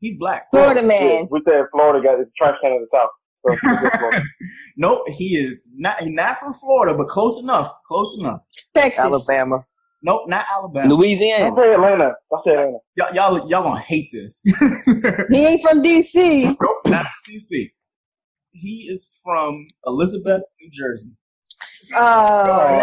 [0.00, 0.50] He's black.
[0.50, 1.28] Florida man.
[1.30, 3.10] We said Florida got the trash can of the South.
[3.48, 4.22] So Florida.
[4.76, 6.00] nope, he is not.
[6.00, 7.72] He's not from Florida, but close enough.
[7.86, 8.40] Close enough.
[8.74, 9.04] Texas.
[9.04, 9.64] Alabama.
[10.02, 10.94] Nope, not Alabama.
[10.94, 11.46] Louisiana.
[11.46, 12.12] Don't say Atlanta.
[12.30, 12.78] Don't say Atlanta.
[12.96, 14.42] Y'all, y'all, y'all gonna hate this.
[15.30, 16.44] He ain't from DC.
[16.44, 17.70] Nope, not DC.
[18.52, 21.10] He is from Elizabeth, New Jersey.
[21.94, 22.78] Oh, oh.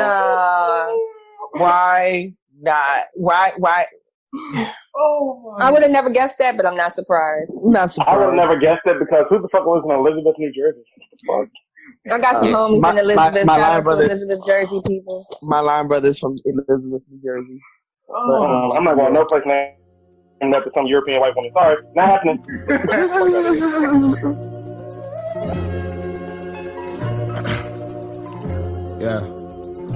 [1.55, 1.61] no.
[1.61, 3.03] Why not?
[3.15, 3.53] Why?
[3.57, 3.85] Why?
[4.95, 7.53] Oh I would have never guessed that, but I'm not surprised.
[7.63, 10.35] I'm not I would have never guessed it because who the fuck lives in Elizabeth,
[10.37, 10.83] New Jersey?
[11.27, 11.47] Fuck.
[12.11, 13.33] I got some Uh, homies my- in Elizabeth.
[13.33, 15.25] my- my line out to brother- Elizabeth, Jersey people.
[15.43, 17.59] My line brother's from Elizabeth, New Jersey.
[18.07, 19.65] But, um, I'm not going no place now.
[20.41, 21.51] named after some European white woman.
[21.53, 22.43] Sorry, not happening.
[28.99, 29.42] Yeah.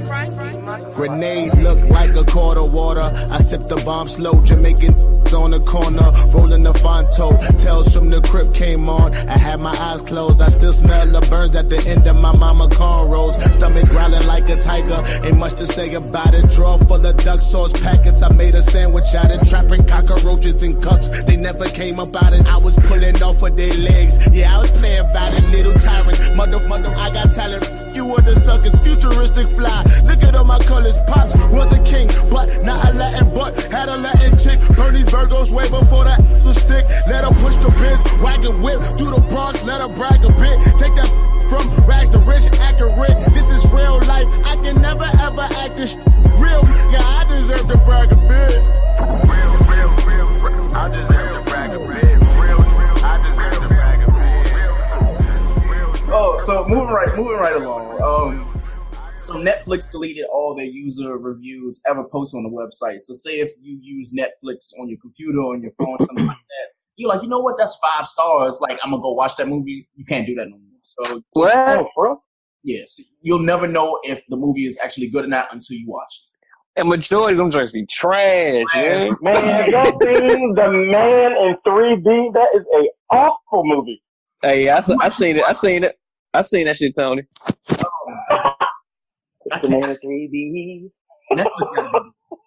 [0.07, 3.11] Grenade look like a quart of water.
[3.29, 4.95] I sip the bomb slow, Jamaican
[5.33, 7.35] on the corner, rolling the Fonto.
[7.61, 9.13] Tells from the crib came on.
[9.13, 10.41] I had my eyes closed.
[10.41, 13.35] I still smell the burns at the end of my mama cornrows.
[13.55, 15.03] Stomach growling like a tiger.
[15.25, 16.49] Ain't much to say about it.
[16.51, 18.21] Draw full of duck sauce packets.
[18.21, 21.09] I made a sandwich out of trapping cockroaches in cups.
[21.23, 22.45] They never came up out it.
[22.45, 24.15] I was pulling off of their legs.
[24.31, 25.43] Yeah, I was playing about it.
[25.49, 26.35] Little tyrant.
[26.35, 27.86] Mother, mother, I got talent.
[27.97, 28.77] You were the suckers.
[28.85, 29.81] Futuristic fly.
[30.05, 30.95] Look at all my colors.
[31.07, 34.59] Pops was a king, but not a Latin, but had a Latin chick.
[34.77, 36.85] Burn these Virgos way before that was stick.
[37.09, 39.63] Let her push the biz, wagon whip through the Bronx.
[39.63, 40.61] Let her brag a bit.
[40.77, 41.09] Take that
[41.49, 43.17] from rags to rich, accurate.
[43.33, 44.29] This is real life.
[44.45, 45.95] I can never ever act this
[46.37, 46.61] real.
[46.93, 48.61] Yeah, I deserve to brag a bit.
[49.25, 50.75] Real, real, real, real.
[50.77, 52.13] I deserve to brag a bit.
[52.13, 52.46] Real.
[56.19, 58.01] Oh, so moving right, moving right along.
[58.01, 58.61] Um,
[59.17, 63.01] so Netflix deleted all their user reviews ever posted on the website.
[63.01, 66.37] So say if you use Netflix on your computer or on your phone, something like
[66.37, 67.55] that, you're like, you know what?
[67.59, 68.57] That's five stars.
[68.61, 69.87] Like I'm gonna go watch that movie.
[69.93, 70.79] You can't do that no more.
[70.81, 71.55] So What?
[71.55, 72.21] Oh, bro.
[72.63, 76.23] yes, you'll never know if the movie is actually good or not until you watch
[76.23, 76.79] it.
[76.79, 79.15] And majority of them joints be trash, man.
[79.21, 82.33] Man, y'all seen The Man in 3D?
[82.33, 84.01] That is a awful movie.
[84.43, 85.43] Hey, I, s- I seen it.
[85.43, 85.97] I seen it.
[86.37, 87.23] I seen that shit, Tony.
[89.61, 90.91] The Man 3D.
[91.33, 92.37] Netflix gotta be-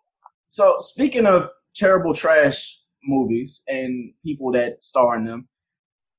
[0.49, 5.49] So speaking of terrible trash movies and people that star in them,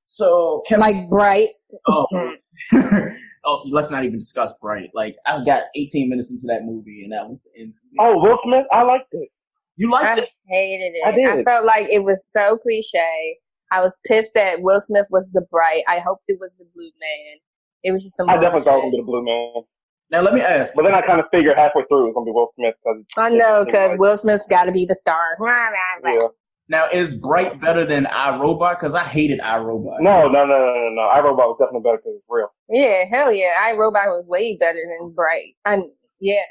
[0.06, 1.50] so Kevin, Like Bright.
[1.88, 2.08] oh,
[3.46, 4.90] oh, let's not even discuss Bright.
[4.94, 7.74] Like I got 18 minutes into that movie and that was the end.
[8.00, 8.66] Oh, Will Smith?
[8.74, 9.30] I liked it.
[9.78, 10.30] You I liked it?
[10.48, 11.08] hated it.
[11.08, 11.40] I did.
[11.40, 13.38] I felt like it was so cliche.
[13.72, 15.84] I was pissed that Will Smith was the Bright.
[15.88, 17.38] I hoped it was the Blue Man.
[17.84, 19.64] It was just some I definitely thought it was going to be the Blue Man.
[20.12, 20.74] Now let me ask.
[20.76, 22.76] But then I kind of figured halfway through it was going to be Will Smith.
[22.84, 25.38] Cause I know, because Will Smith's got to be the star.
[26.04, 26.28] Yeah.
[26.68, 28.80] Now is Bright better than iRobot?
[28.80, 30.00] Because I hated iRobot.
[30.00, 31.02] No, no, no, no, no, no.
[31.02, 32.48] iRobot was definitely better because it's real.
[32.70, 33.56] Yeah, hell yeah.
[33.60, 35.56] I Robot was way better than Bright.
[35.66, 35.84] And
[36.22, 36.44] yeah,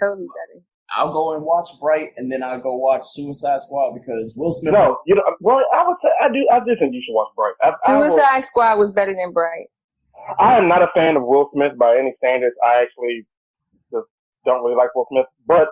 [0.00, 0.64] totally better.
[0.94, 4.74] I'll go and watch Bright, and then I'll go watch Suicide Squad because Will Smith.
[4.74, 6.46] No, you know, well, I would say I do.
[6.52, 7.54] I do think you should watch Bright.
[7.62, 9.68] I, I, Suicide Squad was better than Bright.
[10.38, 12.54] I am not a fan of Will Smith by any standards.
[12.64, 13.26] I actually
[13.90, 14.06] just
[14.44, 15.26] don't really like Will Smith.
[15.46, 15.68] But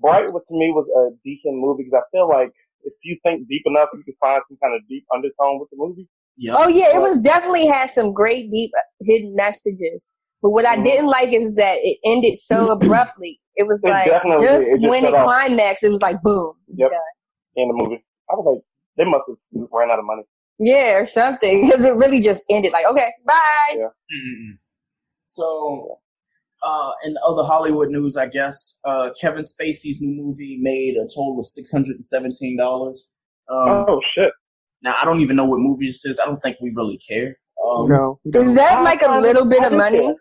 [0.00, 2.50] Bright was, to me was a decent movie because I feel like
[2.82, 5.76] if you think deep enough, you can find some kind of deep undertone with the
[5.78, 6.08] movie.
[6.50, 8.70] Oh yeah, it was definitely had some great deep
[9.02, 10.12] hidden messages.
[10.42, 10.80] But what Mm-hmm.
[10.80, 13.40] I didn't like is that it ended so abruptly.
[13.56, 14.26] It was It like just.
[14.26, 16.90] It just when it cut climaxed, it was like boom, it's Yep.
[16.90, 17.00] done.
[17.56, 18.62] In the movie, I was like,
[18.96, 20.22] they must have ran out of money.
[20.58, 23.76] Yeah, or something because it really just ended like okay, bye.
[23.76, 23.88] Yeah.
[25.26, 25.98] So,
[26.62, 31.40] uh, in other Hollywood news, I guess uh, Kevin Spacey's new movie made a total
[31.40, 33.08] of six hundred and seventeen dollars.
[33.50, 34.32] Um, oh shit!
[34.82, 36.20] Now I don't even know what movie this is.
[36.20, 37.36] I don't think we really care.
[37.64, 38.20] Um, No.
[38.32, 40.14] Is that like a little bit of money?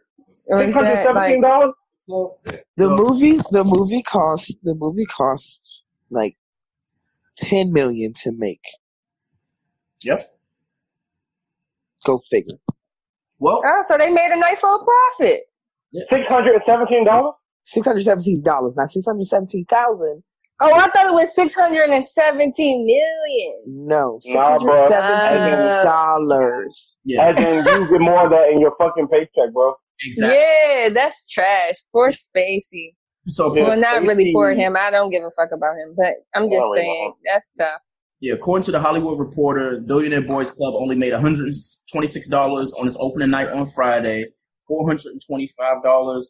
[0.48, 1.74] Or is that like dollars?
[2.08, 6.38] The movie, the movie cost, the movie costs like
[7.38, 8.64] ten million to make.
[10.04, 10.20] Yep.
[12.06, 12.58] Go figure.
[13.40, 15.42] Well, oh, so they made a nice little profit.
[15.94, 17.34] Six hundred and seventeen dollars.
[17.66, 20.24] Six hundred seventeen dollars, not six hundred seventeen thousand.
[20.60, 23.88] Oh, I thought it was six hundred and seventeen million.
[23.88, 24.90] No, six Nah, hundred bro.
[24.90, 26.98] seventeen dollars.
[27.20, 29.74] As in, you get more of that in your fucking paycheck, bro.
[30.06, 30.38] Exactly.
[30.40, 31.76] Yeah, that's trash.
[31.92, 32.96] Poor Spacey.
[33.28, 34.76] So well, not really Spacey- for him.
[34.76, 37.82] I don't give a fuck about him, but I'm just Alright, saying that's tough.
[38.24, 43.30] Yeah, according to the Hollywood Reporter, Billionaire Boys Club only made $126 on its opening
[43.30, 44.24] night on Friday,
[44.72, 45.50] $425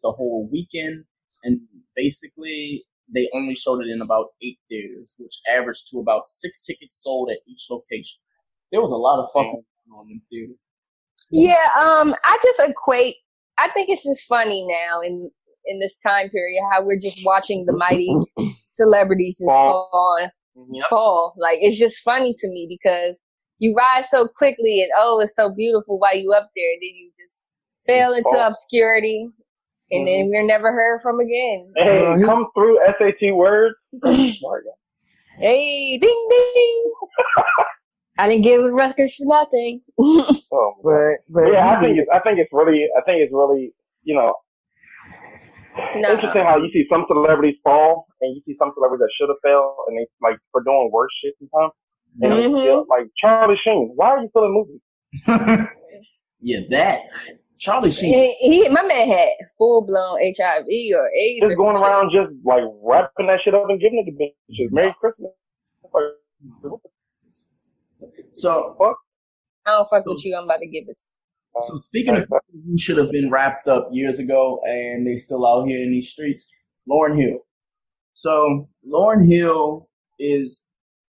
[0.01, 1.03] the whole weekend,
[1.43, 1.61] and
[1.95, 2.83] basically
[3.13, 7.29] they only showed it in about eight theaters, which averaged to about six tickets sold
[7.29, 8.19] at each location.
[8.71, 10.57] There was a lot of fucking going on in theaters.
[11.29, 13.17] Yeah, um, I just equate.
[13.59, 15.29] I think it's just funny now in
[15.67, 18.11] in this time period how we're just watching the mighty
[18.65, 20.31] celebrities just Fall.
[20.53, 21.33] Fall and fall.
[21.37, 23.19] Like it's just funny to me because
[23.59, 26.95] you rise so quickly and oh, it's so beautiful while you up there, and then
[26.95, 27.45] you just
[27.85, 28.47] fell into fall.
[28.49, 29.29] obscurity,
[29.91, 30.29] and then mm-hmm.
[30.29, 31.71] we're never heard from again.
[31.75, 33.75] Hey, come through SAT words.
[35.39, 36.91] Hey, ding ding!
[38.19, 39.81] I didn't give Rutgers for nothing.
[40.51, 43.73] Oh, But but yeah, I think it's, I think it's really, I think it's really,
[44.03, 44.35] you know,
[45.95, 46.13] No.
[46.13, 49.37] interesting how you see some celebrities fall and you see some celebrities that should have
[49.43, 51.73] failed and they like for doing worse shit sometimes.
[52.21, 52.61] And they Mhm.
[52.61, 54.81] still- like Charlie Sheen, why are you still in movies?
[56.45, 57.03] Yeah, that.
[57.57, 58.13] Charlie Sheen.
[58.13, 61.39] He, he, my man had full blown HIV or AIDS.
[61.39, 64.63] Just or going some around just like wrapping that shit up and giving it to
[64.63, 64.69] bitches.
[64.73, 65.31] Merry Christmas.
[65.93, 66.03] Like,
[66.63, 66.81] what
[68.01, 68.97] the So, fuck?
[69.65, 70.35] I don't fuck with you.
[70.35, 70.99] I'm about to give it.
[71.59, 75.45] So speaking of people who should have been wrapped up years ago and they still
[75.45, 76.47] out here in these streets,
[76.89, 77.39] Lauryn Hill.
[78.15, 79.87] So Lauryn Hill
[80.19, 80.65] is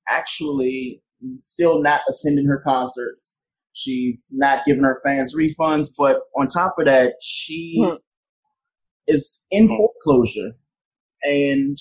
[0.08, 1.02] actually
[1.40, 3.42] still not attending her concerts.
[3.72, 7.96] She's not giving her fans refunds, but on top of that, she Hmm.
[9.06, 10.52] is in foreclosure.
[11.22, 11.76] And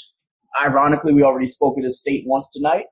[0.61, 2.85] ironically, we already spoke of the state once tonight,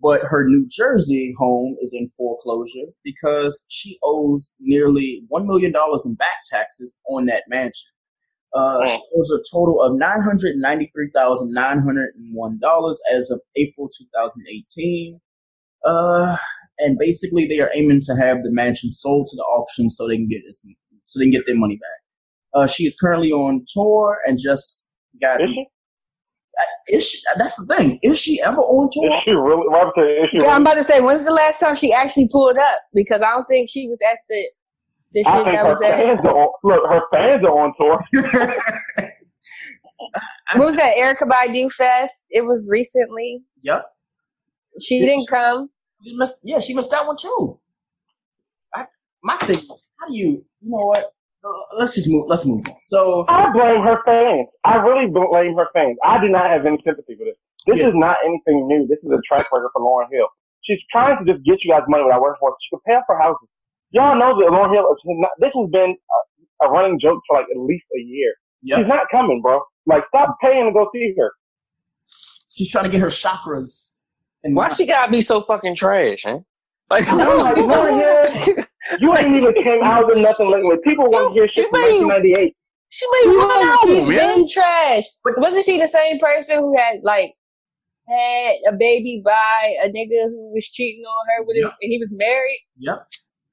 [0.00, 5.72] but her New Jersey home is in foreclosure because she owes nearly $1 million
[6.04, 7.88] in back taxes on that mansion.
[8.54, 15.20] Uh, She owes a total of $993,901 as of April 2018.
[15.84, 16.36] Uh,
[16.78, 20.16] and basically, they are aiming to have the mansion sold to the auction so they
[20.16, 20.64] can get this,
[21.02, 22.00] so they can get their money back.
[22.54, 24.88] Uh, she is currently on tour and just
[25.20, 25.40] got.
[26.88, 26.90] Is she?
[26.94, 27.18] Uh, Is she?
[27.38, 27.98] That's the thing.
[28.02, 29.06] Is she ever on tour?
[29.06, 29.66] Is she really?
[29.70, 32.28] Robert said, is she Yeah, I'm about to say, when's the last time she actually
[32.28, 32.78] pulled up?
[32.94, 34.44] Because I don't think she was at the
[35.12, 35.90] the I shit think that her was at.
[35.96, 39.10] fans are on, look, her fans are on tour.
[40.56, 40.96] What was that?
[40.96, 42.26] Erykah Badu Fest.
[42.30, 43.42] It was recently.
[43.62, 43.84] Yep.
[44.80, 45.70] She didn't come.
[46.00, 47.58] You missed, yeah, she missed that one too.
[48.74, 48.86] I,
[49.22, 50.26] my thing, how do you?
[50.60, 51.12] You know what?
[51.44, 52.26] Uh, let's just move.
[52.28, 52.74] Let's move on.
[52.86, 54.48] So I blame her fans.
[54.64, 55.96] I really blame her fans.
[56.04, 57.36] I do not have any sympathy for this.
[57.66, 57.88] This Yeah.
[57.88, 58.86] is not anything new.
[58.88, 60.28] This is a track record for Lauryn Hill.
[60.62, 62.56] She's trying to just get you guys money without working for it.
[62.62, 63.48] She can pay for houses.
[63.90, 64.90] Y'all know that Lauryn Hill.
[64.92, 65.96] is not- This has been
[66.62, 68.34] a, a running joke for like at least a year.
[68.62, 68.78] Yep.
[68.78, 69.60] She's not coming, bro.
[69.86, 71.32] Like, stop paying to go see her.
[72.50, 73.94] she's trying to get her chakras.
[74.42, 76.44] And Why she gotta be so fucking trash, man?
[76.90, 78.64] Like, No, like, Lauryn Hill,
[79.00, 80.76] you ain't even came out with nothing lately.
[80.82, 82.56] People want to hear shit from 1998.
[82.88, 83.80] She made She one was.
[83.82, 85.02] She's album, been trash.
[85.36, 87.32] Wasn't she the same person who had like
[88.08, 91.72] had a baby by a nigga who was cheating on her with it, Yep.
[91.82, 92.60] and he was married?
[92.78, 93.06] Yep.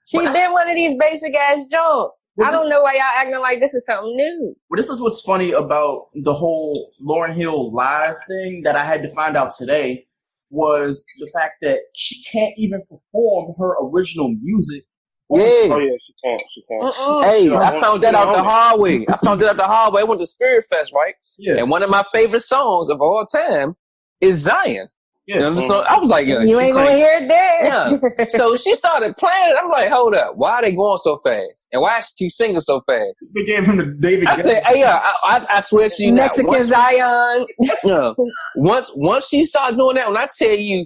[0.07, 2.27] She's been one of these basic ass jokes.
[2.41, 4.55] I don't know why y'all acting like this is something new.
[4.69, 9.01] Well, this is what's funny about the whole Lauryn Hill live thing that I had
[9.01, 10.05] to find out today
[10.49, 14.83] was the fact that she can't even perform her original music.
[15.29, 15.39] Yeah.
[15.41, 16.41] Oh yeah, she can't.
[16.53, 16.83] She can't.
[16.83, 17.23] Uh-uh.
[17.23, 18.49] Hey, She don't I found that don't out the own it.
[18.49, 19.05] hallway.
[19.09, 20.01] I found that out the hallway.
[20.01, 21.15] I went to Spirit Fest, right?
[21.39, 21.55] Yeah.
[21.57, 23.75] And one of my favorite songs of all time
[24.21, 24.87] is Zion.
[25.27, 25.37] Yeah.
[25.37, 27.65] You know, so I was like, yeah, You she ain't gonna hear it there.
[27.65, 28.25] Yeah.
[28.29, 29.55] So she started playing it.
[29.59, 31.67] I'm like, hold up, why are they going so fast?
[31.71, 33.15] And why is she singing so fast?
[33.33, 34.27] They gave him the David.
[34.27, 36.13] I said, hey, yeah, I, I, I swear to you.
[36.13, 37.45] Mexican once- Zion.
[37.83, 38.13] yeah.
[38.55, 40.85] Once once she started doing that, when I tell you,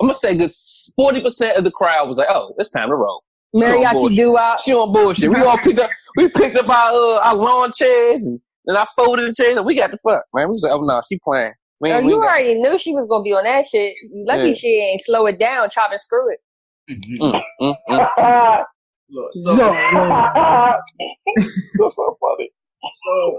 [0.00, 0.50] I'm gonna say good
[0.96, 3.22] forty percent of the crowd was like, "Oh, it's time to roll."
[3.54, 4.16] Mariachi bullshit.
[4.16, 4.60] doo wop.
[4.60, 5.30] She on bullshit.
[5.30, 5.90] We all picked up.
[6.16, 9.64] We picked up our uh, our lawn chairs and then I folded the chairs and
[9.66, 10.48] we got the fuck man.
[10.48, 11.52] We was like, "Oh no, she playing."
[11.82, 13.66] We Oh, ain't- we you ain't got- already knew she was gonna be on that
[13.66, 13.94] shit.
[14.14, 14.52] Lucky Yeah.
[14.54, 16.40] she ain't slow it down, chop and screw it.
[16.90, 18.64] Mm, mm, mm.
[19.10, 19.56] Look, so,
[21.88, 22.08] so
[22.94, 23.38] so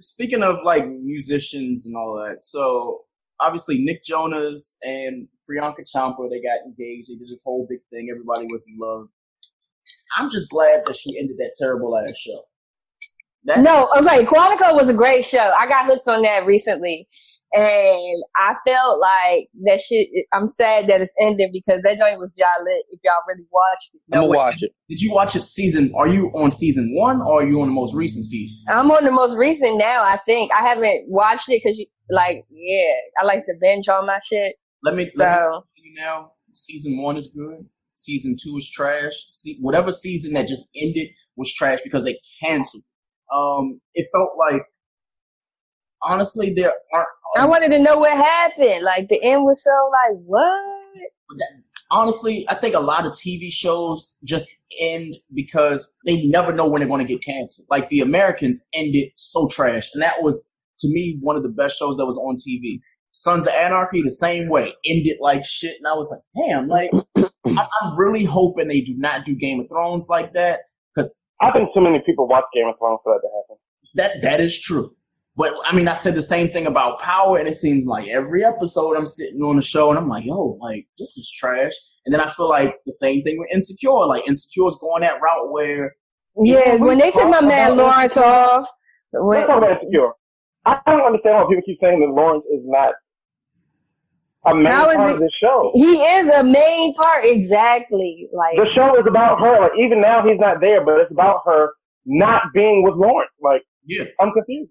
[0.00, 3.02] speaking of like musicians and all that, so
[3.40, 7.08] obviously Nick Jonas and Priyanka Chopra they got engaged.
[7.10, 8.08] They did this whole big thing.
[8.10, 9.08] Everybody was in love.
[10.16, 12.42] I'm just glad that she ended that terrible ass show.
[13.44, 14.24] That, No, okay.
[14.24, 15.52] Quantico was a great show.
[15.58, 17.08] I got hooked on that recently,
[17.52, 20.08] and I felt like that shit.
[20.32, 22.84] I'm sad that it's ending because that joint was jolly lit.
[22.90, 24.72] If y'all really watched it, I'm gonna wait, watch it.
[24.88, 25.92] Did you watch it season?
[25.96, 28.58] Are you on season one or are you on the most recent season?
[28.68, 30.02] I'm on the most recent now.
[30.02, 31.80] I think I haven't watched it because,
[32.10, 34.56] like, yeah, I like to binge on my shit.
[34.82, 36.32] Let me, let me tell you now.
[36.54, 37.66] Season one is good.
[37.94, 39.12] Season two is trash.
[39.28, 42.84] See, whatever season that just ended was trash because they canceled.
[43.34, 44.62] Um, it felt like
[46.02, 47.08] honestly there aren't.
[47.36, 48.84] I um, wanted to know what happened.
[48.84, 50.78] Like the end was so like what?
[51.90, 56.80] honestly, I think a lot of TV shows just end because they never know when
[56.80, 57.66] they're going to get canceled.
[57.70, 60.48] Like The Americans ended so trash, and that was
[60.80, 62.80] to me one of the best shows that was on TV.
[63.12, 66.90] Sons of Anarchy the same way ended like shit, and I was like, damn, like
[67.16, 70.60] I, I'm really hoping they do not do Game of Thrones like that
[70.94, 73.56] because I think too many people watch Game of Thrones for that to happen.
[73.94, 74.94] that that is true.
[75.38, 78.44] But I mean, I said the same thing about Power, and it seems like every
[78.44, 81.70] episode I'm sitting on the show and I'm like, yo, like this is trash.
[82.04, 84.04] And then I feel like the same thing with Insecure.
[84.06, 85.94] Like insecure is going that route where
[86.42, 88.66] Yeah, when they took my man Lawrence off.
[89.12, 90.10] When, Let's Insecure.
[90.66, 92.94] I don't understand why people keep saying that Lawrence is not
[94.46, 95.70] a main How is part it- of the show.
[95.74, 98.28] he is a main part, exactly.
[98.32, 99.60] Like The show is about her.
[99.62, 101.70] Like even now he's not there, but it's about her
[102.06, 103.30] not being with Lawrence.
[103.40, 104.70] Like yeah, I'm confused.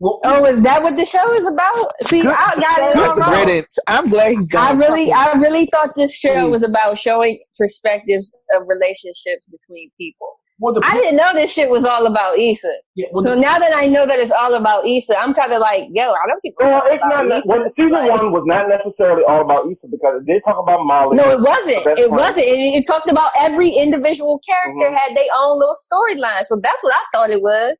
[0.00, 1.74] Well, oh, is that what the show is about?
[2.02, 3.32] See, I got it all Good wrong.
[3.46, 3.78] riddance.
[3.86, 4.78] I'm glad he's I gone.
[4.78, 10.28] really, I really thought this show was about showing perspectives of relationships between people.
[10.60, 12.72] Well, the, I didn't know this shit was all about Issa.
[12.94, 15.52] Yeah, well, so the- now that I know that it's all about Issa, I'm kind
[15.52, 17.26] of like, yo, I don't give a Well, fuck it's not.
[17.26, 17.48] Issa.
[17.48, 20.84] Well, season Like- one was not necessarily all about Issa because it did talk about
[20.84, 21.16] Molly.
[21.16, 21.78] No, it wasn't.
[21.78, 22.10] It friend.
[22.12, 22.46] wasn't.
[22.46, 24.96] It, it talked about every individual character Mhm.
[24.96, 26.44] had their own little storyline.
[26.46, 27.76] So that's what I thought it was.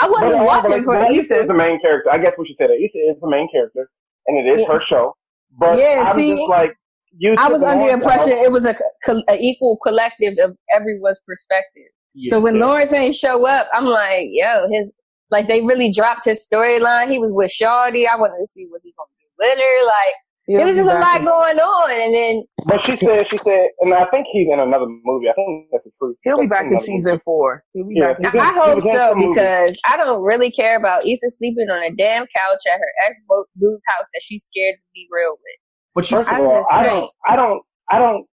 [0.00, 1.40] I wasn't uh, watching but, for but Issa Issa.
[1.42, 2.10] is the main character.
[2.10, 3.88] I guess we should say that Issa is the main character,
[4.26, 4.72] and it is Yeah.
[4.74, 5.12] her show.
[5.58, 6.72] But Yeah, I'm see, just like,
[7.16, 7.34] you.
[7.38, 8.74] I was under the impression it was a,
[9.04, 11.84] co- a equal collective of everyone's perspective.
[12.26, 14.92] so when Lawrence ain't show up, I'm like, yo, his
[15.30, 17.10] like they really dropped his storyline.
[17.10, 18.06] He was with Shawty.
[18.06, 19.86] I wanted to see what he gonna do with her.
[19.86, 20.14] Like
[20.48, 21.26] Yeah, it was just exactly.
[21.26, 24.46] a lot going on, and then But she said, she said, and I think he's
[24.52, 25.28] in another movie.
[25.28, 26.16] I think that's the truth.
[26.22, 27.22] He'll be back in season movie.
[27.24, 27.64] four.
[27.74, 28.18] He'll be Yeah, back.
[28.20, 29.34] In he's I hope so some movie.
[29.34, 33.16] because I don't really care about Issa sleeping on a damn couch at her ex
[33.56, 35.58] boo's house that she's scared to be real with.
[35.94, 38.26] but you First of I all, I don't, I don't, I don't.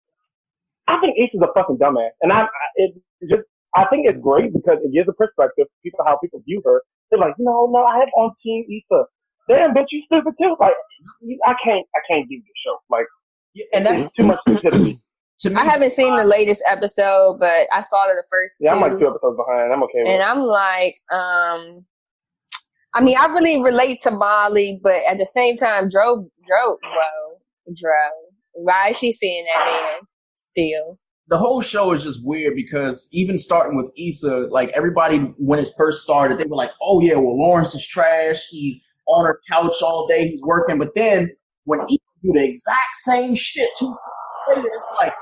[0.86, 2.46] I think Issa's a fucking dumbass, and I, I
[2.76, 2.94] it
[3.28, 3.42] just,
[3.74, 6.82] I think it's great because it gives a perspective to people how people view her.
[7.10, 9.04] They're like, no, no, I have on Team Issa.
[9.48, 10.56] Damn, bitch, you stupid too.
[10.58, 10.72] Like,
[11.20, 12.76] you- I can't, I can't give you the show.
[12.90, 13.06] Like,
[13.54, 15.02] Yeah, and that it's too much stupidity.
[15.40, 18.76] to me, I haven't seen the latest episode, but I saw the first Yeah, two.
[18.76, 19.72] I'm like two episodes behind.
[19.72, 20.20] I'm okay and it.
[20.20, 21.84] I'm like, um,
[22.94, 27.74] I mean, I really relate to Molly, but at the same time, Dro, Dro, Dro,
[27.80, 28.10] Dro,
[28.52, 30.00] why is she seeing that man
[30.34, 30.98] still?
[31.28, 35.68] the whole show is just weird because even starting with Issa, like everybody when it
[35.74, 38.46] first started, they were like, "Oh yeah, well Lawrence is trash.
[38.50, 40.28] He's on her couch all day.
[40.28, 41.30] He's working." But then
[41.64, 43.94] when he do the exact same shit two
[44.48, 45.14] later, it's like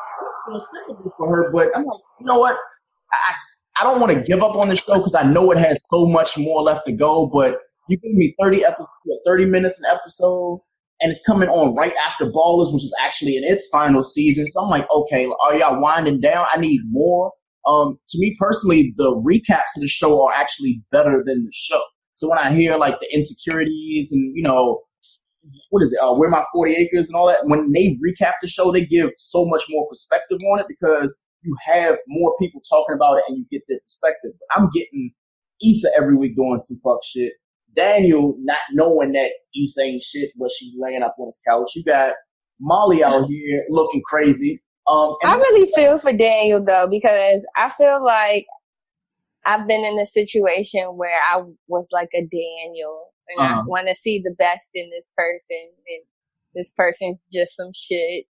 [0.58, 1.50] sympathy for her.
[1.52, 2.56] But I'm like, you know what?
[3.12, 3.34] I
[3.80, 6.06] I don't want to give up on the show because I know it has so
[6.06, 7.26] much more left to go.
[7.32, 7.56] But
[7.88, 8.90] you give me 30 episodes,
[9.26, 10.60] 30 minutes an episode,
[11.00, 14.46] and it's coming on right after Ballers, which is actually in its final season.
[14.46, 16.46] So I'm like, okay, are y'all winding down?
[16.52, 17.32] I need more.
[17.66, 21.80] Um, to me personally, the recaps of the show are actually better than the show.
[22.22, 24.82] So when I hear like the insecurities and you know
[25.70, 25.98] what is it?
[26.00, 27.40] Uh, Where My Forty Acres and all that.
[27.42, 31.56] When they recap the show, they give so much more perspective on it because you
[31.66, 34.30] have more people talking about it and you get their perspective.
[34.56, 35.10] I'm getting
[35.68, 37.32] Issa every week doing some fuck shit.
[37.74, 41.72] Daniel not knowing that Issa ain't shit, but she laying up on his couch.
[41.74, 42.12] You got
[42.60, 44.62] Molly out here looking crazy.
[44.86, 48.46] Um, I really feel for Daniel though because I feel like
[49.44, 53.60] I've been in a situation where I was like a Daniel and uh-huh.
[53.60, 56.04] I want to see the best in this person and
[56.54, 58.26] this person's just some shit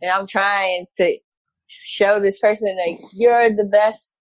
[0.00, 1.18] and I'm trying to
[1.66, 4.16] show this person like you're the best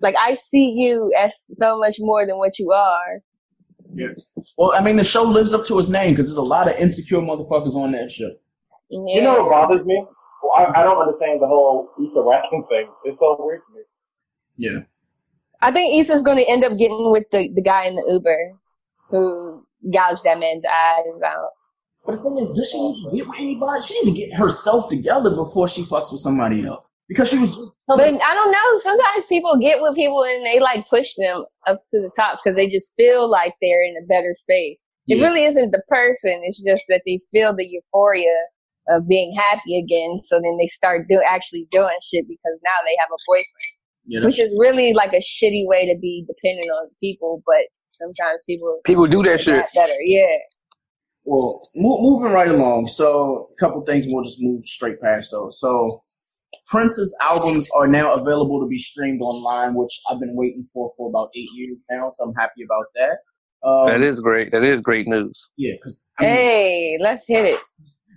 [0.00, 3.20] like I see you as so much more than what you are.
[3.94, 4.30] Yes.
[4.56, 6.76] Well, I mean, the show lives up to its name because there's a lot of
[6.76, 8.30] insecure motherfuckers on that show.
[8.88, 9.16] Yeah.
[9.16, 10.04] You know what bothers me?
[10.42, 12.88] Well, I, I don't understand the whole Issa rapping thing.
[13.04, 13.82] It's so weird to me.
[14.56, 14.80] Yeah.
[15.62, 18.52] I think Issa's going to end up getting with the, the guy in the Uber
[19.10, 21.50] who gouged that man's eyes out.
[22.04, 23.80] But the thing is, does she need to get with anybody?
[23.80, 26.88] She need to get herself together before she fucks with somebody else.
[27.08, 28.18] Because she was just telling.
[28.18, 28.78] But I don't know.
[28.78, 32.56] Sometimes people get with people and they like push them up to the top because
[32.56, 34.82] they just feel like they're in a better space.
[35.06, 35.26] It yeah.
[35.26, 36.40] really isn't the person.
[36.44, 38.34] It's just that they feel the euphoria
[38.88, 40.18] of being happy again.
[40.24, 44.20] So then they start do actually doing shit because now they have a boyfriend, you
[44.20, 44.26] know?
[44.26, 47.42] which is really like a shitty way to be dependent on people.
[47.46, 49.94] But sometimes people people do that shit better.
[50.04, 50.26] Yeah.
[51.24, 52.88] Well, mo- moving right along.
[52.88, 55.60] So a couple things we'll just move straight past those.
[55.60, 56.02] So
[56.66, 61.08] Prince's albums are now available to be streamed online, which I've been waiting for for
[61.08, 62.08] about eight years now.
[62.10, 63.18] So I'm happy about that.
[63.64, 64.50] Um, that is great.
[64.50, 65.48] That is great news.
[65.56, 67.60] Yeah, because hey, let's hit it.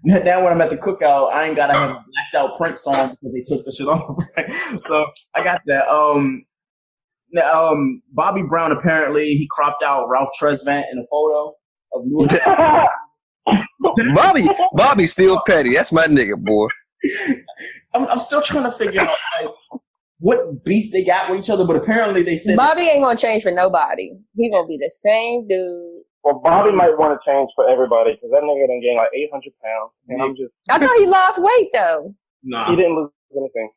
[0.24, 3.10] now when I'm at the cookout, I ain't gotta have a blacked out Prince on
[3.10, 4.24] because they took the shit off.
[4.38, 4.80] Right?
[4.80, 5.88] So I got that.
[5.88, 6.46] Um,
[7.32, 11.56] now, um, Bobby Brown apparently he cropped out Ralph Tresvant in a photo
[11.94, 12.28] of New
[14.14, 15.74] Bobby, Bobby's still petty.
[15.74, 16.68] That's my nigga, boy.
[17.94, 19.50] I'm, I'm still trying to figure out like,
[20.20, 23.42] what beef they got with each other, but apparently they said Bobby ain't gonna change
[23.42, 24.12] for nobody.
[24.36, 28.32] He gonna be the same dude well, Bobby might want to change for everybody because
[28.32, 30.52] that nigga done gained like 800 pounds, and I'm just.
[30.70, 32.16] I thought he lost weight though.
[32.44, 33.70] Nah, he didn't lose anything.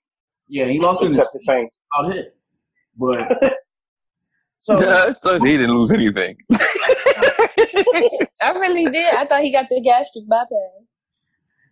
[0.48, 1.68] Yeah, he lost in his fame.
[1.96, 2.34] Out hit,
[2.96, 3.28] but.
[4.60, 4.76] So,
[5.22, 6.36] so he didn't lose anything.
[6.52, 9.14] I really did.
[9.14, 10.48] I thought he got the gastric bypass.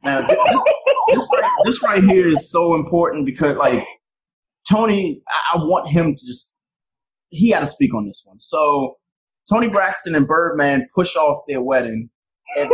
[0.05, 0.21] Now,
[1.13, 3.83] this right, this right here is so important because, like,
[4.71, 6.55] Tony, I, I want him to just,
[7.31, 8.39] he got to speak on this one.
[8.39, 8.99] So,
[9.49, 12.11] Toni Braxton and Birdman push off their wedding.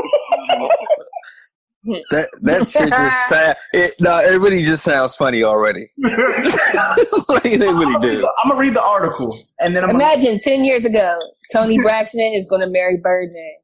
[2.11, 3.57] that that shit just sad.
[3.73, 5.91] It no, it really just sounds funny already.
[5.99, 8.29] like, they really do.
[8.43, 9.29] I'm gonna read the article
[9.61, 10.41] and then I'm imagine gonna...
[10.41, 11.19] ten years ago,
[11.53, 13.57] Toni Braxton is gonna marry Birdman.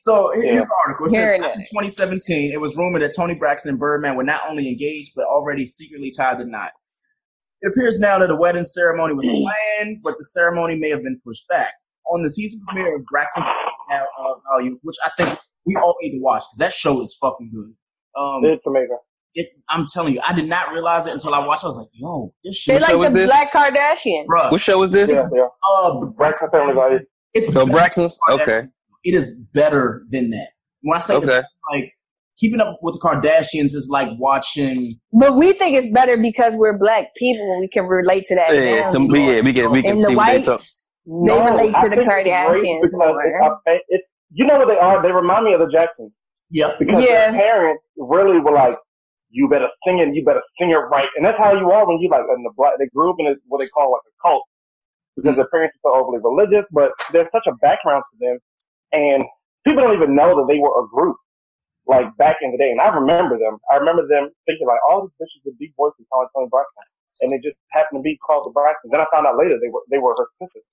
[0.00, 0.60] So here's yeah.
[0.60, 1.06] the article.
[1.06, 4.66] It says, in 2017, it was rumored that Toni Braxton and Birdman were not only
[4.68, 6.72] engaged but already secretly tied the knot.
[7.62, 9.26] It appears now that a wedding ceremony was
[9.78, 11.72] planned, but the ceremony may have been pushed back.
[12.10, 14.00] On the season premiere of Braxton uh,
[14.50, 17.74] Values, which I think we all need to watch because that show is fucking good.
[18.20, 18.98] Um, it's amazing.
[19.34, 21.62] It, I'm telling you, I did not realize it until I watched.
[21.62, 24.26] I was like, "Yo, this shit." They like the Black Kardashian.
[24.26, 24.50] Bruh.
[24.50, 25.10] What show is this?
[25.10, 25.46] Yeah, yeah.
[25.70, 27.02] Uh, Braxton Family Values.
[27.34, 28.66] It's so Braxton's okay.
[29.04, 30.48] It is better than that.
[30.82, 31.42] When I say okay.
[31.70, 31.92] like
[32.40, 34.94] keeping up with the Kardashians is like watching.
[35.12, 37.60] But we think it's better because we're black people.
[37.60, 38.54] We can relate to that.
[38.54, 39.70] Yeah, some, yeah we can.
[39.70, 43.60] We can and see the whites, they, they relate to the Kardashians more.
[43.66, 45.02] It's, it's, you know what they are?
[45.02, 46.12] They remind me of the Jacksons.
[46.50, 46.72] Yeah.
[46.78, 47.30] Because yeah.
[47.30, 48.76] their parents really were like,
[49.30, 51.06] you better sing it, you better sing it right.
[51.16, 53.30] And that's how you are when you like in the black, they grew up in
[53.46, 54.42] what they call like a cult
[55.14, 58.38] because their parents are so overly religious, but there's such a background to them.
[58.90, 59.22] And
[59.62, 61.14] people don't even know that they were a group
[61.86, 62.70] like back in the day.
[62.70, 63.58] And I remember them.
[63.70, 66.86] I remember them thinking like, all these bitches are deep voices calling Toni Braxton.
[67.22, 68.90] And they just happened to be called the Braxton.
[68.90, 70.64] Then I found out later they were, they were her sisters.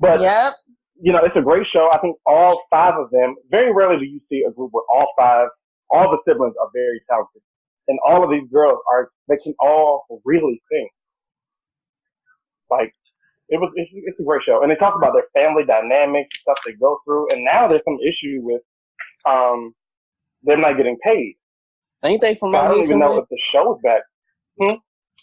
[0.00, 0.54] But, yep.
[1.00, 1.88] you know, it's a great show.
[1.92, 5.08] I think all five of them, very rarely do you see a group where all
[5.16, 5.48] five,
[5.88, 7.40] all the siblings are very talented.
[7.86, 10.88] And all of these girls are, they can all really sing.
[12.70, 12.92] Like,
[13.48, 14.62] it was, it's, it's a great show.
[14.62, 17.28] And they talk about their family dynamics, and stuff they go through.
[17.30, 18.62] And now there's some issue with,
[19.24, 19.74] um,
[20.44, 21.36] they're not getting paid.
[22.04, 22.52] Ain't they from?
[22.52, 23.08] So I don't even somewhere?
[23.08, 24.02] know if the show's back.
[24.60, 24.74] Hmm?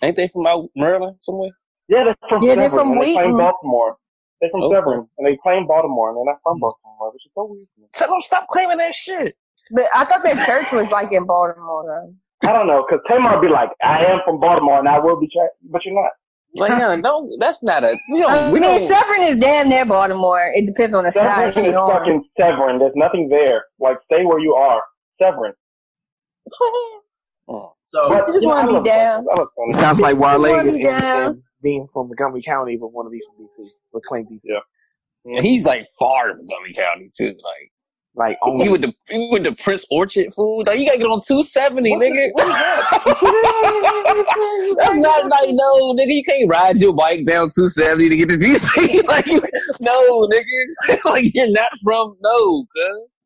[0.03, 1.51] Ain't they from out Maryland somewhere?
[1.87, 3.15] Yeah, they're from yeah, Severn, they're from and Wheaton.
[3.15, 3.97] They claim Baltimore.
[4.41, 4.75] They're from Okay.
[4.75, 7.67] Severn, and they claim Baltimore, and they're not from Baltimore, which is so weird.
[7.75, 7.87] to me.
[7.93, 9.35] Tell them stop claiming that shit.
[9.71, 11.85] But I thought that church was like in Baltimore.
[11.85, 12.49] Though.
[12.49, 15.19] I don't know, because Tamar would be like, I am from Baltimore and I will
[15.19, 16.11] be trapped, but you're not.
[16.55, 16.95] Like, no,
[17.29, 17.95] no, that's not a.
[18.11, 18.31] We don't.
[18.31, 18.87] I we mean, don't.
[18.87, 20.51] Severn is damn near Baltimore.
[20.55, 22.79] It depends on the side Severn is fucking Severn.
[22.79, 23.65] There's nothing there.
[23.79, 24.81] Like, stay where you are.
[25.21, 25.53] Severn.
[27.47, 27.73] Oh.
[27.83, 29.25] So You just want to be down.
[29.25, 29.71] That was funny.
[29.71, 31.27] It sounds like Wale and, down.
[31.27, 34.39] and being from Montgomery County, but want to be from DC, but claim DC.
[34.43, 34.59] Yeah.
[35.25, 37.35] And he's like far in Montgomery County too.
[37.43, 37.71] Like
[38.15, 40.63] Like he only went to he went to Quince Orchard food.
[40.67, 42.31] Like you gotta get on two seventy, nigga.
[44.77, 46.13] That's not like no, nigga.
[46.13, 49.03] You can't ride your bike down two seventy to get to DC.
[49.07, 49.27] like
[49.81, 51.01] no, nigga.
[51.05, 53.17] like you're not from no, cuz.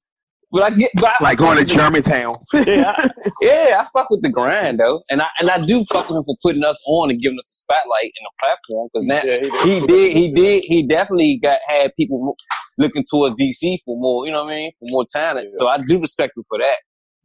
[0.51, 2.33] But I get but I- like going to Germantown.
[2.53, 3.09] yeah, I,
[3.41, 6.23] yeah, I fuck with the grind though, and I and I do fuck with him
[6.23, 9.39] for putting us on and giving us a spotlight and a platform because now Yeah,
[9.63, 9.81] he did.
[9.81, 12.35] he did, he did, he definitely got had people
[12.77, 15.47] looking towards DC for more, you know what I mean, for more talent.
[15.53, 15.59] Yeah.
[15.59, 16.75] So I do respect him for that.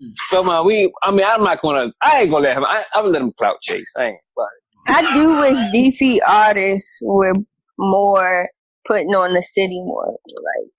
[0.00, 0.10] Hmm.
[0.30, 2.64] So man, we, I mean, I'm not gonna, I ain't gonna let him.
[2.64, 3.84] I, I'm gonna let him clout chase.
[3.96, 4.18] I ain't.
[4.36, 4.46] But
[4.88, 7.34] I do wish DC artists were
[7.78, 8.48] more
[8.86, 10.06] putting on the city more.
[10.06, 10.70] Like,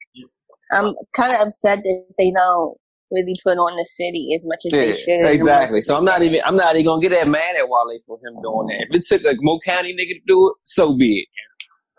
[0.71, 2.77] I'm kind of upset that they don't
[3.11, 5.25] really put on the city as much as they should.
[5.29, 5.81] Exactly.
[5.81, 8.41] So I'm not even, I'm not even gonna get that mad at Wale for him
[8.41, 8.87] doing that.
[8.89, 11.27] If it took a Mo County nigga to do it, so be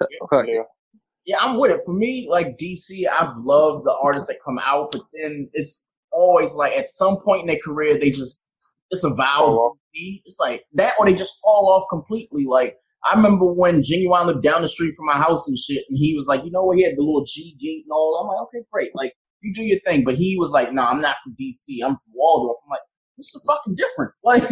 [0.00, 0.08] it.
[0.30, 0.46] Fuck.
[0.48, 0.62] Yeah.
[1.26, 1.80] yeah, I'm with it.
[1.84, 6.54] For me, like DC, I love the artists that come out, but then it's always
[6.54, 8.44] like at some point in their career they just
[8.90, 9.72] it's a Fall vow.
[9.94, 12.44] It's like that, or they just fall off completely.
[12.44, 15.98] Like I remember when Ginuwine lived down the street from my house and shit, and
[15.98, 18.20] he was like, you know what, he had the little G gate and all.
[18.20, 20.04] I'm like, okay, great, like you do your thing.
[20.04, 21.84] But he was like, no, I'm not from DC.
[21.84, 22.58] I'm from Waldorf.
[22.64, 22.80] I'm like,
[23.16, 24.20] what's the fucking difference?
[24.32, 24.44] Like,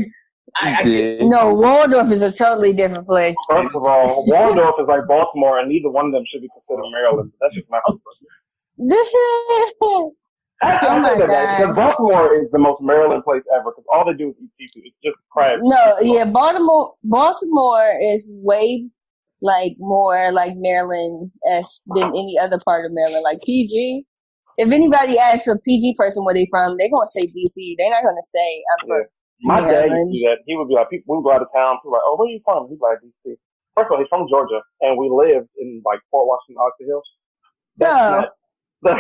[0.61, 1.23] I, I did.
[1.27, 3.37] No, Waldorf is a totally different place.
[3.49, 6.91] First of all, Waldorf is like Baltimore, and neither one of them should be considered
[6.91, 7.31] Maryland.
[7.41, 7.79] That's just my
[10.63, 11.77] oh my that because.
[11.77, 14.87] Baltimore is the most Maryland place ever because all they do is eat seafood.
[14.87, 15.59] It's just crab.
[15.63, 16.95] No, yeah, Baltimore.
[17.05, 18.89] Baltimore is way
[19.43, 23.25] like more like Maryland esque than any other part of Maryland.
[23.25, 24.05] Like PG.
[24.59, 27.75] If anybody asks a PG person where they from, they're gonna say DC.
[27.79, 29.07] They're not gonna say I'm from.
[29.43, 30.39] My dad used to do that.
[30.45, 31.79] He would be like, people, we would go out of town.
[31.81, 32.69] People like, oh, where are you from?
[32.69, 33.41] He'd be like, DC.
[33.73, 37.09] First of all, he's from Georgia, and we lived in like Fort Washington, Oxon Hills.
[37.81, 38.29] No.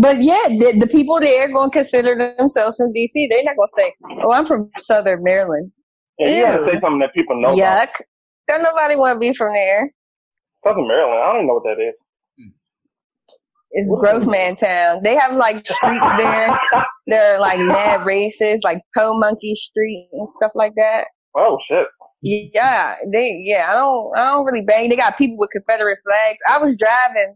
[0.00, 3.28] But yeah, the, the people there going to consider themselves from DC.
[3.28, 3.92] They're not going to say,
[4.22, 5.70] "Oh, I'm from Southern Maryland."
[6.18, 7.88] And you gotta say something that people know about.
[7.88, 8.02] Yuck!
[8.48, 9.90] Don't nobody want to be from there.
[10.64, 11.94] Southern Maryland, I don't even know what that is.
[13.72, 15.00] It's Growth Man Town.
[15.02, 16.48] They have like streets there.
[17.06, 21.04] They're like mad racist, like Po Monkey Street and stuff like that.
[21.36, 21.86] Oh shit.
[22.22, 23.66] Yeah, they yeah.
[23.70, 24.88] I don't I don't really bang.
[24.88, 26.38] They got people with Confederate flags.
[26.48, 27.34] I was driving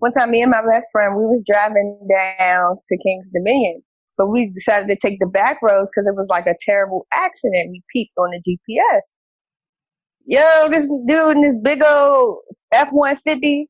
[0.00, 0.30] one time.
[0.30, 3.82] Me and my best friend we was driving down to King's Dominion,
[4.18, 7.70] but we decided to take the back roads because it was like a terrible accident.
[7.70, 9.14] We peeked on the GPS.
[10.26, 12.38] Yo, this dude in this big old
[12.72, 13.68] F one fifty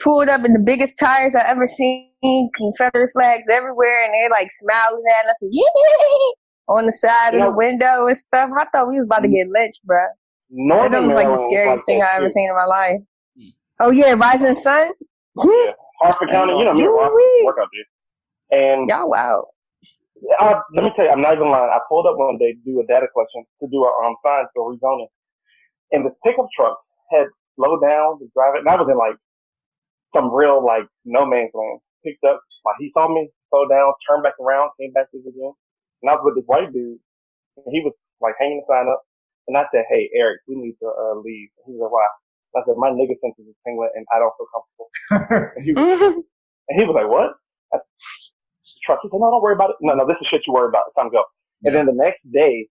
[0.00, 2.10] pulled up in the biggest tires I ever seen.
[2.54, 5.42] Confederate flags everywhere, and they're like smiling at us.
[6.68, 8.48] On the side You of know- the window and stuff.
[8.58, 9.98] I thought we was about to get lynched, bro.
[10.50, 13.00] Northern that was like the scariest thing I ever seen in my life.
[13.80, 14.90] Oh yeah, Rising Sun.
[15.36, 15.72] Yeah.
[16.00, 16.84] Harford County, you know me,
[17.44, 17.98] work out there.
[18.60, 19.48] And Y'all wow.
[20.40, 21.70] I, let me tell you, I'm not even lying.
[21.72, 24.48] I pulled up one day to do a data collection to do our um, signs
[24.54, 25.08] for rezoning,
[25.92, 26.78] and the pickup truck
[27.12, 27.26] had
[27.56, 29.16] slowed down to drive it, and I was in like
[30.14, 31.80] some real like no man's land.
[32.04, 35.30] Picked up, like he saw me, slowed down, turned back around, came back to the
[35.30, 35.54] again,
[36.02, 37.00] and I was with this white dude,
[37.58, 39.02] and he was like hanging the sign up,
[39.48, 42.08] and I said, "Hey, Eric, we need to uh, leave." And he was like, "Why?"
[42.56, 44.88] I said, "My nigga senses is tingling, and I don't feel comfortable."
[45.56, 46.20] and, he was, mm-hmm.
[46.24, 47.38] and he was like, "What?"
[47.70, 47.78] I,
[48.86, 49.00] truck.
[49.02, 49.78] He said, "No, don't worry about it.
[49.80, 50.90] No, no, this is shit you worry about.
[50.90, 51.24] It's time to go."
[51.62, 52.66] And then the next day,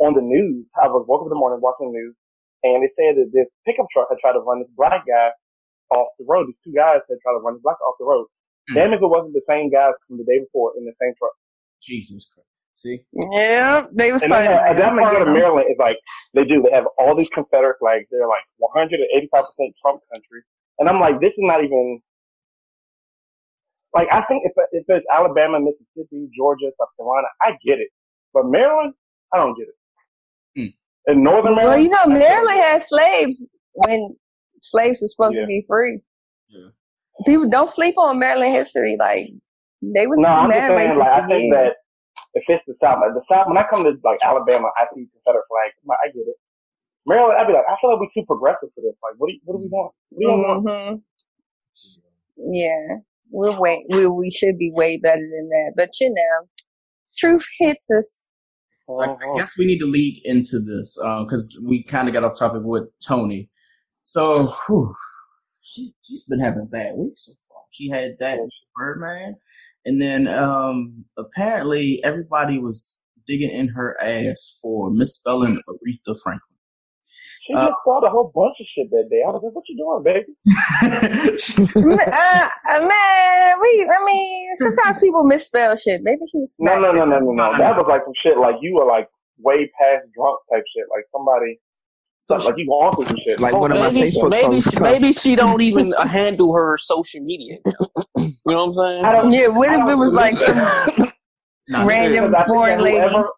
[0.00, 2.16] on the news, I was woke up in the morning watching the news,
[2.64, 5.30] and it said that this pickup truck had tried to run this black guy
[5.92, 6.48] off the road.
[6.48, 8.26] These two guys had tried to run this black guy off the road.
[8.72, 8.74] Hmm.
[8.74, 11.36] Damn if it wasn't the same guys from the day before in the same truck.
[11.84, 12.49] Jesus Christ.
[12.80, 13.04] See?
[13.12, 15.34] Yeah, they was And probably then, like, at that gonna part get of 'em.
[15.34, 15.98] Maryland, it's like
[16.32, 16.62] they do.
[16.64, 18.06] They have all these Confederate flags.
[18.10, 20.40] They're like 185 percent Trump country,
[20.78, 22.00] and I'm like, this is not even.
[23.92, 27.88] Like I think if if there's Alabama, Mississippi, Georgia, South Carolina, I get it,
[28.32, 28.94] but Maryland,
[29.34, 29.76] I don't get it.
[30.56, 31.12] Hmm.
[31.12, 32.18] In Northern Maryland, Well, you know, I get it.
[32.20, 34.16] Maryland had slaves when
[34.60, 36.00] slaves were supposed to be free.
[37.26, 38.96] People don't sleep on Maryland history.
[38.98, 39.28] Like
[39.82, 41.74] they were No, I'm just mad saying, racist like, I for think that
[42.34, 45.06] if it's the South, like the South, when I come to like Alabama, I see
[45.10, 45.74] Confederate flags.
[45.82, 46.38] I'm like, I get it.
[47.06, 48.94] Maryland, I'd be like, I feel like we're too progressive for this.
[49.02, 49.92] Like, what do you, what do we want?
[50.10, 50.66] What do you want?
[50.66, 52.54] Mm-hmm.
[52.54, 53.02] Yeah.
[53.30, 55.72] We're way we we should be way better than that.
[55.76, 56.48] But you know,
[57.16, 58.26] truth hits us.
[58.88, 62.14] So I, I guess we need to lead into this uh, because we kind of
[62.14, 63.48] got off topic with Toni.
[64.02, 64.92] So whew,
[65.62, 67.62] she's she's been having a bad week so far.
[67.70, 68.40] She had that
[68.76, 69.36] Birdman,
[69.84, 76.50] and then um apparently everybody was digging in her ass for misspelling Aretha Franklin.
[77.46, 79.22] She just saw a whole bunch of shit that day.
[79.26, 80.36] I was like, "What you doing, baby?"
[82.12, 83.88] uh, uh, man, we.
[83.88, 86.02] I mean, sometimes people misspell shit.
[86.02, 86.56] Maybe he was.
[86.60, 87.58] No, no, no, no, no, no.
[87.58, 88.38] That was like some shit.
[88.38, 89.08] Like you were like
[89.38, 90.86] way past drunk type shit.
[90.94, 91.58] Like somebody.
[92.22, 93.40] Something like you going through some shit.
[93.40, 94.74] Like one of my maybe, Facebook maybe, posts.
[94.74, 97.56] she, maybe she don't even uh, handle her social media.
[97.64, 97.72] You
[98.16, 99.04] know what I'm saying?
[99.04, 100.56] I don't- Yeah, what I if don't it was like some
[101.86, 102.98] random Because foreign lady?
[102.98, 103.28] Whoever,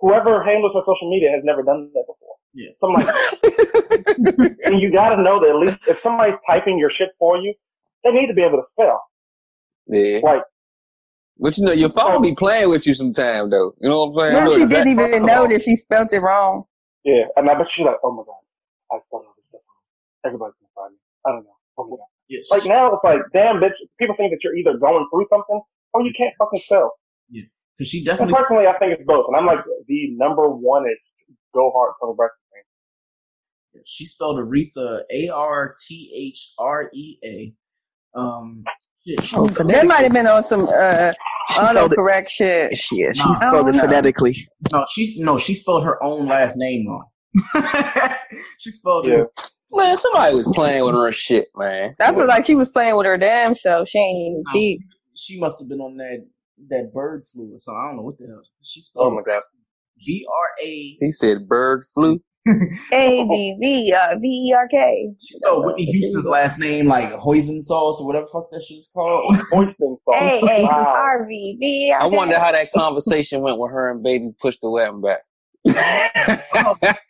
[0.00, 2.36] whoever handles her social media has never done that before.
[2.54, 2.70] Yeah.
[2.80, 4.56] Something like that.
[4.64, 7.54] and you got to know that at least if somebody's typing your shit for you,
[8.04, 9.02] they need to be able to spell.
[9.86, 10.20] Yeah.
[10.22, 10.42] Like,
[11.38, 13.72] But you know, your phone be playing with you sometime, though.
[13.80, 14.44] You know what I'm saying?
[14.44, 16.64] What if she didn't even know that she spelt it wrong?
[17.08, 18.44] Yeah, and I bet she's like, oh my god,
[18.92, 19.84] I spelled all this stuff wrong.
[20.28, 21.00] Everybody's gonna find me.
[21.24, 21.56] I don't know.
[21.80, 22.12] Oh my god.
[22.28, 22.50] Yes.
[22.52, 23.72] Like now, it's like, damn, bitch.
[23.98, 25.60] People think that you're either going through something
[25.94, 26.92] or you can't fucking spell.
[27.30, 27.48] Yeah.
[27.76, 29.24] Because she And definitely personally, I think it's both.
[29.28, 30.98] And I'm like the number one is
[31.54, 33.82] go hard Toni Braxton fan.
[33.86, 37.54] she spelled Aretha A R T H R E A.
[38.18, 38.64] Um,
[39.06, 41.16] shit, Oh, That might have been on some uh, She
[41.50, 41.98] Oh, spelled it.
[41.98, 42.76] autocorrect shit.
[42.76, 43.32] She, yeah, she Nah.
[43.34, 43.82] spelled it oh, know.
[43.84, 44.46] phonetically.
[44.72, 47.06] no, she no, she spelled her own last name wrong.
[48.58, 49.22] she spelled Yeah.
[49.22, 49.26] it.
[49.70, 51.94] Man, somebody was playing with her shit, man.
[52.00, 53.88] I feel like she was playing with her damn self.
[53.88, 54.78] She ain't even No.
[55.14, 56.24] She must have been on that
[56.70, 57.80] that bird flu or something.
[57.82, 58.42] I don't know what the hell.
[58.62, 59.06] She spelled.
[59.06, 59.42] Oh spelled my god.
[60.06, 60.96] B R A.
[61.00, 62.20] He said bird flu.
[62.92, 65.10] A V V uh, V E R K.
[65.20, 68.90] She spelled Whitney Houston's last name like hoisin sauce or whatever the fuck that shit's
[68.92, 69.34] called.
[69.50, 70.14] Hoisting song.
[70.14, 70.92] A A Wow.
[70.94, 72.16] R V V R I K.
[72.16, 75.20] wonder how that conversation went with her and baby pushed the weapon back.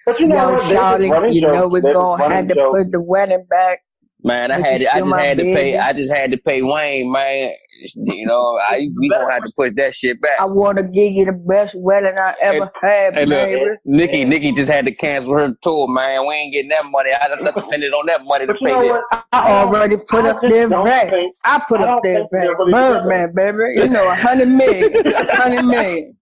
[0.07, 0.66] But you know Yo, what?
[0.68, 2.78] They're just Charlie, running you know it's They're gonna have to jokes.
[2.84, 3.80] put the wedding back.
[4.24, 5.76] Man, I had to, I just my had to pay.
[5.78, 7.53] I just had to pay Wayne, man.
[7.95, 10.41] You know, I we gonna have to put that shit back.
[10.41, 13.61] I want to give you the best wedding I ever had, Hey, baby.
[13.61, 16.26] look, Nicki, Nicki just had to cancel her tour, man.
[16.26, 17.11] We ain't getting that money.
[17.12, 19.24] I just depended on that money to But you pay know that.
[19.33, 21.12] I already put I up just there back.
[21.45, 22.57] I put I up don't there think back.
[22.72, 23.81] Birdman, baby.
[23.85, 25.07] You know, a hundred million.
[25.07, 26.16] A hundred million.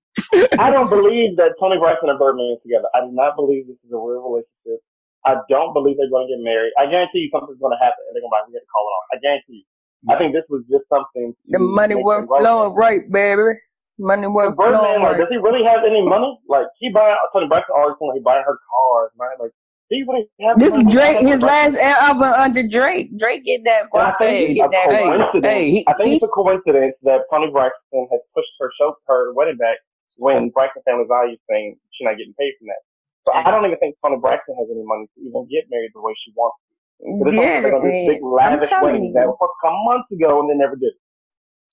[0.59, 2.89] I don't believe that Toni Braxton and Birdman is together.
[2.95, 4.81] I do not believe this is a real relationship.
[5.27, 6.73] I don't believe they're going to get married.
[6.79, 8.87] I guarantee you something's going to happen, and they're going to be like, to call
[8.87, 9.07] it off.
[9.13, 9.69] I guarantee you.
[10.09, 11.35] I think this was just something.
[11.49, 12.41] The money make worth right.
[12.43, 13.59] flowing right, baby.
[13.99, 15.19] Money worth Birdman, flowing like, right.
[15.25, 16.39] does he really have any money?
[16.49, 19.31] Like, he buy Toni Braxton always saying he buying her cars, man.
[19.41, 19.53] Like,
[19.89, 20.85] do you really have This is?
[20.93, 23.17] Drake, his last album under Drake.
[23.17, 25.01] Drake get that And I think it's get a that guap.
[25.17, 25.47] coincidence.
[25.47, 29.33] hey, he- I think it's a coincidence that Toni Braxton has pushed her show, her
[29.33, 29.79] wedding back
[30.19, 32.83] when Braxton Family Values saying she's not getting paid from that.
[33.27, 36.03] So I don't even think Toni Braxton has any money to even get married the
[36.03, 36.59] way she wants
[37.01, 37.21] to.
[37.25, 39.13] But it's Yeah, also gonna be this big I'm lavish telling wedding you.
[39.15, 40.87] that was supposed to come months ago and they never did.
[40.87, 40.95] it.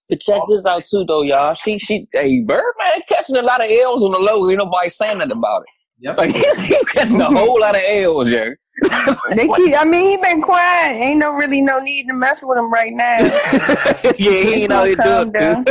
[0.09, 1.53] But check this out too, though, y'all.
[1.53, 4.49] She, she, hey, Birdman catching a lot of L's on the low.
[4.49, 5.67] Ain't nobody saying nothing about it.
[5.99, 6.17] Yep.
[6.17, 6.35] Like
[6.67, 8.49] he's catching a whole lot of L's, yeah.
[9.35, 10.95] They keep, I mean, he been quiet.
[10.99, 13.17] Ain't no really no need to mess with him right now.
[14.03, 15.65] yeah, he ain't out here doing.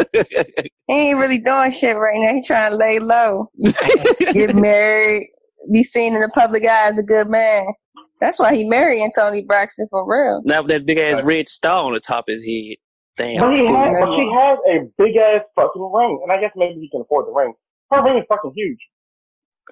[0.86, 2.32] He ain't really doing shit right now.
[2.34, 3.50] He trying to lay low,
[4.32, 5.28] get married,
[5.72, 7.66] be seen in the public eye as a good man.
[8.22, 10.42] That's why he marrying Toni Braxton for real.
[10.44, 12.76] Now that big ass red star on the top of his head.
[13.16, 13.40] Damn.
[13.40, 16.78] But, he has, but she has a big ass fucking ring, and I guess maybe
[16.80, 17.52] he can afford the ring.
[17.90, 18.78] Her ring is fucking huge.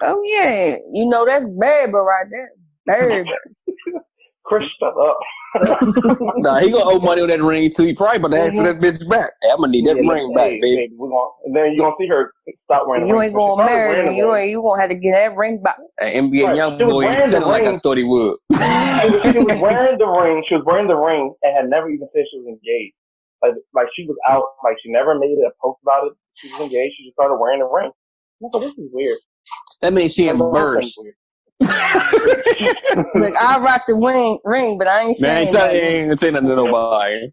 [0.01, 2.51] Oh yeah, you know that's baby right there,
[2.85, 3.29] baby.
[4.43, 5.17] Chris, shut up.
[6.37, 7.85] nah, he gonna owe money on that ring too.
[7.85, 8.85] He probably about to ask for that mm-hmm.
[8.85, 9.31] bitch back.
[9.41, 10.75] Hey, I'm gonna need that Yeah, ring hey, back, baby.
[10.75, 12.33] hey, we gonna, and then you gonna see her
[12.65, 14.17] stop wearing the you ain't gonna marry wearing me.
[14.17, 14.49] You ain't.
[14.51, 15.77] You gonna have to get that ring back.
[15.99, 18.03] Hey, NBA Right, young she was boy, wearing he said it like I thought he
[18.03, 18.37] would.
[18.53, 20.43] she, was, she was wearing the ring.
[20.47, 22.95] She was wearing the ring and had never even said she was engaged.
[23.43, 24.43] Like, like she was out.
[24.63, 26.13] Like she never made a post about it.
[26.35, 26.95] She was engaged.
[26.97, 27.91] She just started wearing the ring.
[28.43, 29.17] I thought, this is weird.
[29.81, 30.99] That means she Like, the whole embarrassed.
[31.61, 33.05] Thing's weird.
[33.15, 35.81] Look, I rock the ring, ring, but I ain't Man, saying ain't tell- nothing.
[35.81, 37.31] ain't gonna say nothing to nobody.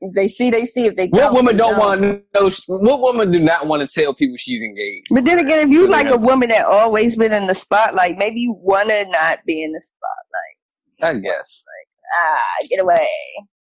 [0.00, 0.86] If they see, they see.
[0.86, 2.50] If they What don't, woman don't want to know?
[2.68, 5.08] What woman do not want to tell people she's engaged?
[5.10, 8.38] But then again, if you like a woman that always been in the spotlight, maybe
[8.38, 11.16] you wanna not be in the spotlight.
[11.16, 11.64] I guess.
[11.66, 13.08] Like ah, get away.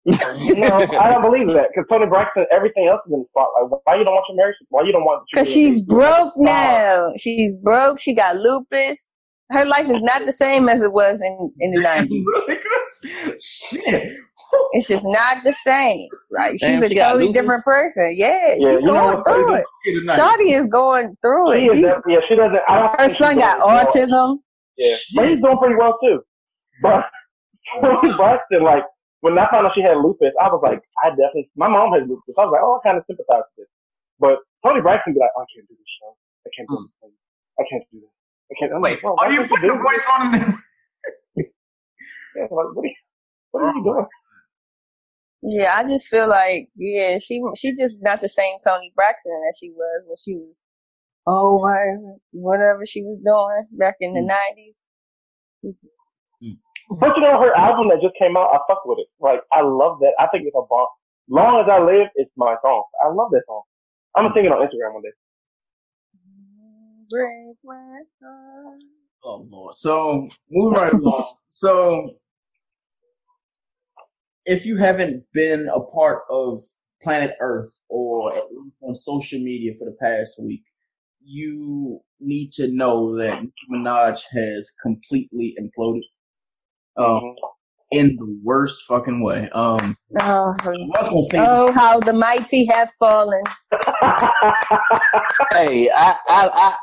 [0.04, 3.80] no, I don't believe that because Toni Braxton, everything else is in the spotlight.
[3.84, 4.56] Why you don't want your marriage?
[4.70, 5.24] Why you don't want?
[5.32, 7.12] your Cause she's broke now.
[7.18, 8.00] She's broke.
[8.00, 9.12] She got lupus.
[9.52, 12.26] Her life is not the same as it was in in the nineties.
[13.40, 14.12] Shit.
[14.72, 16.08] It's just not the same.
[16.30, 18.14] Like Damn, she's a got totally different person.
[18.16, 19.64] Yeah, Yeah, she's going through it.
[20.08, 21.72] Shawty is going through She it.
[21.72, 22.60] is She, yeah, she doesn't.
[22.68, 23.86] I don't her son got doing well.
[23.86, 24.38] autism.
[24.76, 26.20] Yeah, but he's doing pretty well too.
[26.82, 27.04] But
[27.80, 28.84] Toni Braxton, like
[29.20, 31.48] when I found out she had lupus, I was like, I definitely.
[31.56, 32.34] My mom has lupus.
[32.36, 33.70] I was like, oh, I kind of sympathize with this.
[34.20, 36.12] But Toni Braxton be like, oh, I can't do this show.
[36.44, 37.08] I can't do hmm.
[37.08, 37.16] this.
[37.58, 38.11] I can't do this.
[38.52, 38.72] I can't.
[38.74, 39.82] I'm Wait, like, well, are you putting do a this?
[39.82, 40.54] voice on him?
[42.36, 42.94] Yeah, like, what are you,
[43.52, 44.06] what are you doing?
[45.42, 49.54] Yeah, I just feel like yeah, she she just not the same Toni Braxton that
[49.60, 50.62] she was when she was
[51.26, 54.26] oh my whatever she was doing back in the Mm.
[54.26, 54.76] nineties.
[57.00, 59.08] But you know, her album that just came out, I fuck with it.
[59.20, 60.14] Like, I love that.
[60.18, 60.88] I think it's a bomb.
[61.28, 62.84] Long as I live, it's my song.
[63.04, 63.62] I love that song.
[64.16, 65.14] I'm gonna sing it on Instagram one day.
[67.12, 67.74] Break my
[68.22, 68.78] heart.
[69.24, 69.74] Oh Lord.
[69.74, 71.34] So moving right along.
[71.54, 72.06] So
[74.46, 76.58] if you haven't been a part of
[77.02, 80.62] Planet Earth or at least on social media for the past week,
[81.22, 86.00] you need to know that Nicki Minaj has completely imploded.
[86.96, 87.34] Um,
[87.90, 89.50] in the worst fucking way.
[89.54, 93.42] Um, Oh, was gonna say- oh, how the mighty have fallen.
[95.52, 96.76] Hey, I, I, I,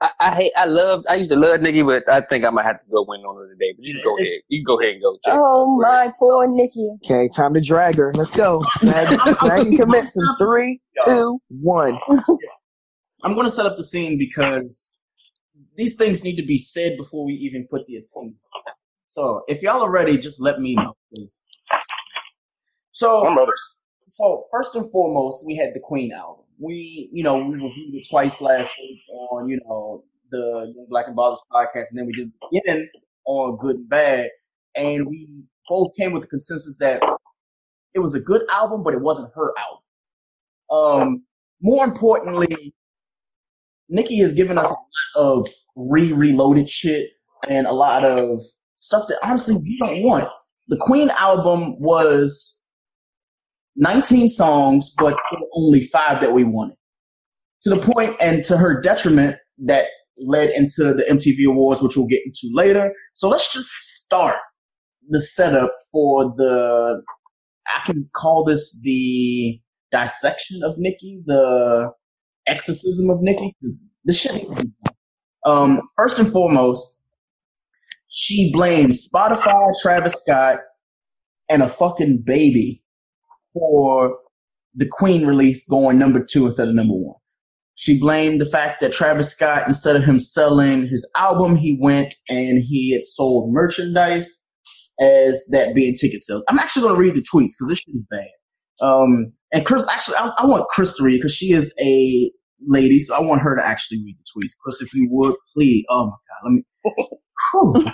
[0.00, 0.52] I, I hate.
[0.56, 1.04] I love.
[1.08, 3.36] I used to love Nicki, but I think I might have to go win on
[3.36, 3.74] her today.
[3.76, 4.40] But you can go ahead.
[4.48, 5.12] You can go ahead and go.
[5.24, 5.32] Jay.
[5.34, 6.90] Oh my poor Nicki.
[7.04, 8.12] Okay, time to drag her.
[8.14, 8.64] Let's go.
[8.84, 10.24] Drag, drag and commit some.
[10.38, 11.98] Three, two, one.
[13.22, 14.94] I'm going to set up the scene because
[15.76, 18.36] these things need to be said before we even put the opinion.
[19.08, 20.96] So if y'all are ready, just let me know.
[21.14, 21.36] please.
[22.92, 23.34] So,
[24.06, 26.44] so first and foremost, we had the Queen album.
[26.60, 31.16] We, you know, we reviewed it twice last week on, you know, the Black and
[31.16, 32.88] Bothered podcast, and then we did it again
[33.24, 34.28] on Good and Bad,
[34.74, 35.28] and we
[35.68, 37.02] both came with the consensus that
[37.94, 39.82] it was a good album, but it wasn't her album.
[40.70, 41.22] Um,
[41.62, 42.74] more importantly,
[43.88, 44.86] Nicki has given us a lot
[45.16, 47.10] of re-reloaded shit
[47.48, 48.40] and a lot of
[48.76, 50.28] stuff that honestly we don't want.
[50.68, 52.59] The Queen album was
[53.80, 55.16] 19 songs, but
[55.54, 56.76] only five that we wanted.
[57.64, 59.86] To the point, and to her detriment, that
[60.18, 62.92] led into the MTV Awards, which we'll get into later.
[63.14, 64.36] So let's just start
[65.08, 67.02] the setup for the.
[67.66, 69.60] I can call this the
[69.92, 71.92] dissection of Nicki, the
[72.46, 73.56] exorcism of Nicki,
[74.04, 74.46] this shit.
[75.46, 76.98] Um, first and foremost,
[78.08, 80.58] she blames Spotify, Travis Scott,
[81.48, 82.79] and a fucking baby
[83.52, 84.16] for
[84.74, 87.16] the Queen release going number two instead of number one.
[87.74, 92.14] She blamed the fact that Travis Scott, instead of him selling his album, he went
[92.28, 94.44] and he had sold merchandise
[95.00, 96.44] as that being ticket sales.
[96.48, 98.28] I'm actually going to read the tweets because this shit is bad.
[98.82, 102.30] Um, and Chris, actually, I, I want Chris to read because she is a
[102.68, 104.52] lady, so I want her to actually read the tweets.
[104.62, 105.84] Chris, if you would, please.
[105.90, 106.62] Oh my God, let me.
[107.54, 107.84] I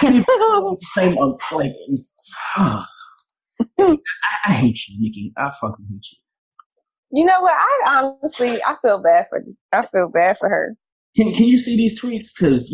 [0.00, 1.14] can't even the same.
[1.52, 1.72] Like,
[3.80, 3.96] I,
[4.46, 5.32] I hate you, Nicki.
[5.36, 6.18] I fucking hate you.
[7.10, 7.52] You know what?
[7.54, 7.80] I
[8.22, 9.42] honestly, I feel bad for.
[9.72, 10.76] I feel bad for her.
[11.16, 12.26] Can Can you see these tweets?
[12.36, 12.70] Because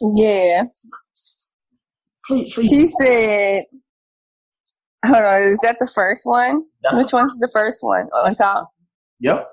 [0.00, 0.64] Yeah.
[2.26, 2.68] please, please.
[2.70, 3.64] She said,
[5.04, 6.62] "Hold on, is that the first one?
[6.82, 8.70] That's Which one's the first one on top?"
[9.20, 9.48] Yep.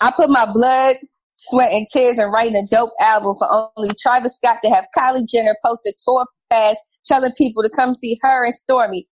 [0.00, 0.96] I put my blood,
[1.34, 5.28] sweat, and tears in writing a dope album for only Travis Scott to have Kylie
[5.28, 9.06] Jenner post a tour pass telling people to come see her and Stormi.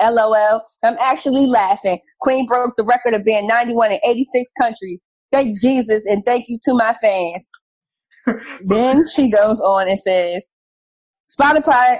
[0.00, 0.62] LOL.
[0.84, 2.00] I'm actually laughing.
[2.20, 5.02] Queen broke the record of being 91 in 86 countries.
[5.30, 7.50] Thank Jesus and thank you to my fans.
[8.62, 10.50] then she goes on and says,
[11.26, 11.98] Spotify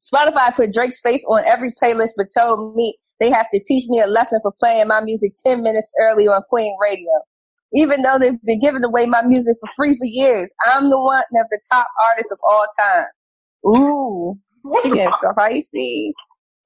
[0.00, 4.00] Spotify put Drake's face on every playlist but told me they have to teach me
[4.00, 7.10] a lesson for playing my music 10 minutes early on Queen Radio.
[7.74, 11.18] Even though they've been giving away my music for free for years, I'm the one
[11.18, 13.06] of the top artists of all time.
[13.66, 14.38] Ooh,
[14.82, 16.12] she gets so getting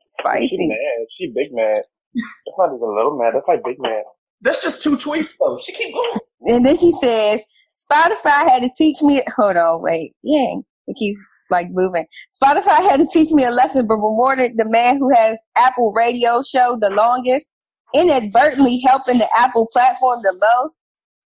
[0.00, 0.48] spicy.
[0.48, 1.06] She mad.
[1.18, 1.82] She big mad.
[2.14, 3.34] That's not even a little mad.
[3.34, 4.02] That's like big mad.
[4.40, 5.58] That's just two tweets though.
[5.62, 6.18] She keep going.
[6.46, 7.42] And then she says,
[7.74, 9.22] Spotify had to teach me.
[9.36, 10.14] Hold on, wait.
[10.22, 11.18] Yeah, it keeps
[11.50, 12.06] like moving.
[12.42, 16.42] Spotify had to teach me a lesson, but rewarded the man who has Apple Radio
[16.42, 17.50] Show the longest,
[17.94, 20.78] inadvertently helping the Apple platform the most.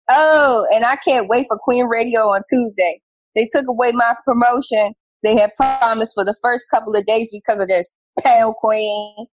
[0.09, 3.01] Oh, and I can't wait for Queen Radio on Tuesday.
[3.36, 4.93] They took away my promotion
[5.24, 9.28] they had promised for the first couple of days because of this pale queen.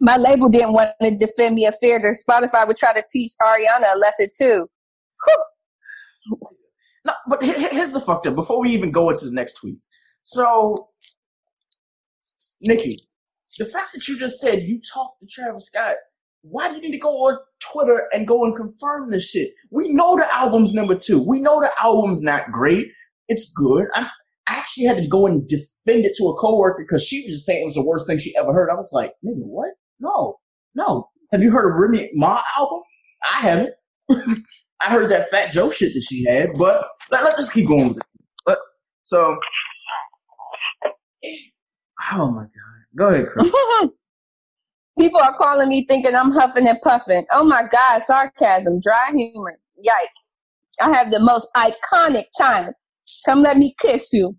[0.00, 3.32] My label didn't want to defend me a fear that Spotify would try to teach
[3.40, 4.66] Ariana a lesson too.
[7.06, 8.34] No, but he- he- here's the fucked up.
[8.34, 9.86] Before we even go into the next tweets,
[10.22, 10.88] so
[12.62, 12.96] Nicki,
[13.58, 15.96] the fact that you just said you talked to Travis Scott,
[16.42, 19.50] why do you need to go on Twitter and go and confirm this shit?
[19.70, 21.20] We know the album's number two.
[21.22, 22.88] We know the album's not great.
[23.28, 23.86] It's good.
[23.94, 24.10] I
[24.48, 27.62] actually had to go and defend it to a coworker because she was just saying
[27.62, 28.70] it was the worst thing she ever heard.
[28.70, 29.70] I was like, nigga, what?
[30.00, 30.38] No,
[30.74, 31.10] no.
[31.32, 32.80] Have you heard of Remy Ma album?
[33.22, 33.70] I haven't.
[34.80, 37.88] I heard that Fat Joe shit that she had, but let, let's just keep going
[37.88, 38.20] with it.
[38.44, 38.58] But,
[39.02, 39.36] so,
[42.12, 42.50] oh my god,
[42.96, 43.50] go ahead, Chris.
[44.98, 47.26] People are calling me thinking I'm huffing and puffing.
[47.32, 49.58] Oh my God, sarcasm, dry humor.
[49.78, 50.28] Yikes.
[50.80, 52.72] I have the most iconic time.
[53.24, 54.36] Come let me kiss you.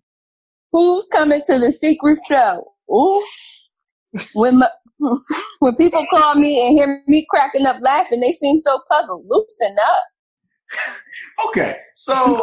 [0.71, 2.65] Who's coming to the secret show?
[2.91, 3.25] Ooh.
[4.33, 4.69] When, my,
[5.59, 9.25] when people call me and hear me cracking up laughing, they seem so puzzled.
[9.27, 10.03] Loosen up.
[11.47, 12.41] Okay, so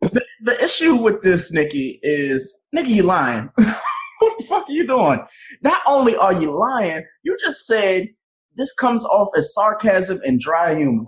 [0.00, 3.48] the, the issue with this, Nicki, is Nicki, you lying.
[3.56, 5.24] what the fuck are you doing?
[5.62, 8.08] Not only are you lying, you just said
[8.56, 11.04] this comes off as sarcasm and dry humor.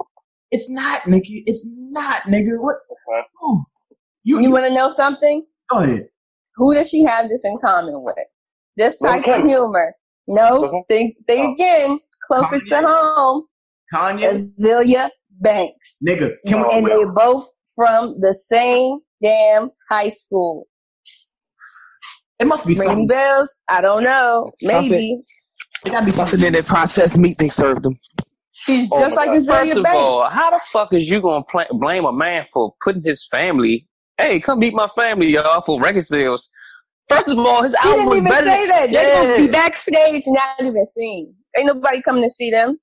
[0.50, 1.42] It's not, Nicki.
[1.46, 2.60] It's not, nigga.
[2.60, 2.76] What?
[3.42, 3.64] Oh,
[4.24, 5.44] you you want to know something?
[5.70, 6.06] Go ahead.
[6.56, 8.16] Who does she have this in common with?
[8.76, 9.94] This type of humor.
[10.26, 11.52] No, think think oh.
[11.54, 11.98] again.
[12.26, 12.68] Closer Kanye?
[12.80, 13.44] to home.
[13.92, 15.10] Kanye, Azealia
[15.40, 15.98] Banks.
[16.06, 16.30] nigga.
[16.46, 20.66] Can we, and they both from the same damn high school.
[22.38, 23.06] it must be Ring something.
[23.06, 23.54] bells?
[23.68, 24.50] I don't know.
[24.62, 25.20] Maybe.
[25.84, 27.96] It gotta be Something in that processed meat they served them.
[28.52, 29.42] She's Oh just like God.
[29.42, 32.74] Azealia First of all, how the fuck is you gonna pla blame a man for
[32.82, 33.86] putting his family?
[34.18, 36.48] Hey, come meet my family, y'all, for record sales.
[37.08, 38.46] First of all, his He album didn't was even better.
[38.46, 38.90] say that.
[38.92, 39.24] They're Yeah.
[39.24, 41.34] gonna be backstage, not even seen.
[41.56, 42.78] Ain't nobody coming to see them.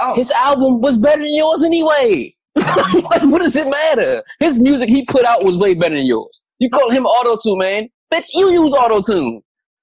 [0.00, 2.34] Oh, His album was better than yours anyway.
[2.56, 4.22] like, what does it matter?
[4.40, 6.40] His music he put out was way better than yours.
[6.58, 7.88] You call him auto tune, man?
[8.12, 9.40] Bitch, you use auto tune.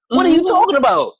[0.08, 0.48] What are you mm-hmm.
[0.48, 1.12] talking about?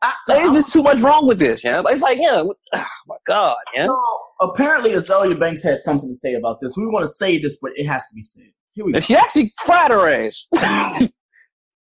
[0.00, 1.80] I, Like, there's just too much wrong with this, yeah.
[1.80, 3.86] Like, it's like, yeah, what- oh my god, yeah.
[3.86, 4.00] So
[4.40, 6.76] apparently, Azealia Banks had something to say about this.
[6.76, 8.50] We want to say this, but it has to be said.
[8.78, 8.96] Here we go.
[8.98, 10.46] And she actually fried her ass.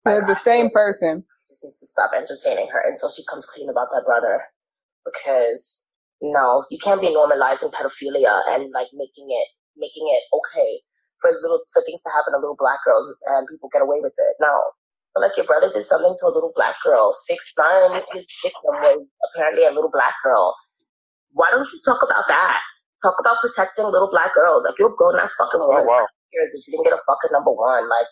[0.05, 1.24] They're the same person.
[1.42, 4.38] just needs to stop entertaining her until she comes clean about that brother.
[5.03, 5.90] Because
[6.22, 10.86] no, you can't be normalizing pedophilia and like making it making it okay
[11.18, 14.14] for little for things to happen to little black girls and people get away with
[14.14, 14.36] it.
[14.38, 14.55] No.
[15.14, 17.11] But like your brother did something to a little black girl.
[17.26, 19.03] Six nine, his victim was
[19.34, 20.55] apparently a little black girl.
[21.32, 22.62] Why don't you talk about that?
[23.03, 24.64] Talk about protecting little black girls.
[24.64, 25.86] Like you're a grown ass fucking oh, woman.
[25.90, 26.07] wow.
[26.35, 27.89] Years that you didn't get a fucking number one.
[27.89, 28.11] Like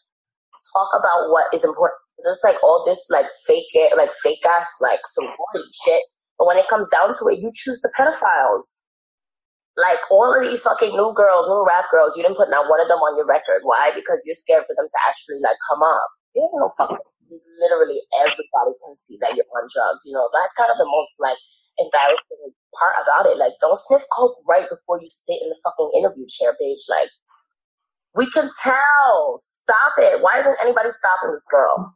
[0.70, 1.98] talk about what is important.
[2.22, 6.02] Just like all this like fake it, like fake ass like sorority shit.
[6.38, 8.86] But when it comes down to it, you choose the pedophiles.
[9.74, 12.78] Like all of these fucking new girls, new rap girls, you didn't put not one
[12.78, 13.64] of them on your record.
[13.64, 13.90] Why?
[13.96, 16.08] Because you're scared for them to actually like come up.
[16.36, 17.00] You no fucking.
[17.64, 20.04] Literally everybody can see that you're on drugs.
[20.04, 21.40] You know that's kind of the most like
[21.80, 23.40] embarrassing part about it.
[23.40, 26.84] Like don't sniff coke right before you sit in the fucking interview chair, bitch.
[26.92, 27.08] Like
[28.14, 29.36] we can tell.
[29.38, 30.22] Stop it.
[30.22, 31.94] Why isn't anybody stopping this girl?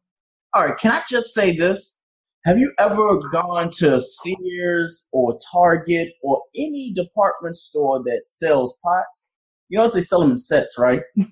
[0.55, 2.01] All right, can I just say this?
[2.45, 9.29] Have you ever gone to Sears or Target or any department store that sells pots?
[9.69, 11.03] You know they sell them in sets, right?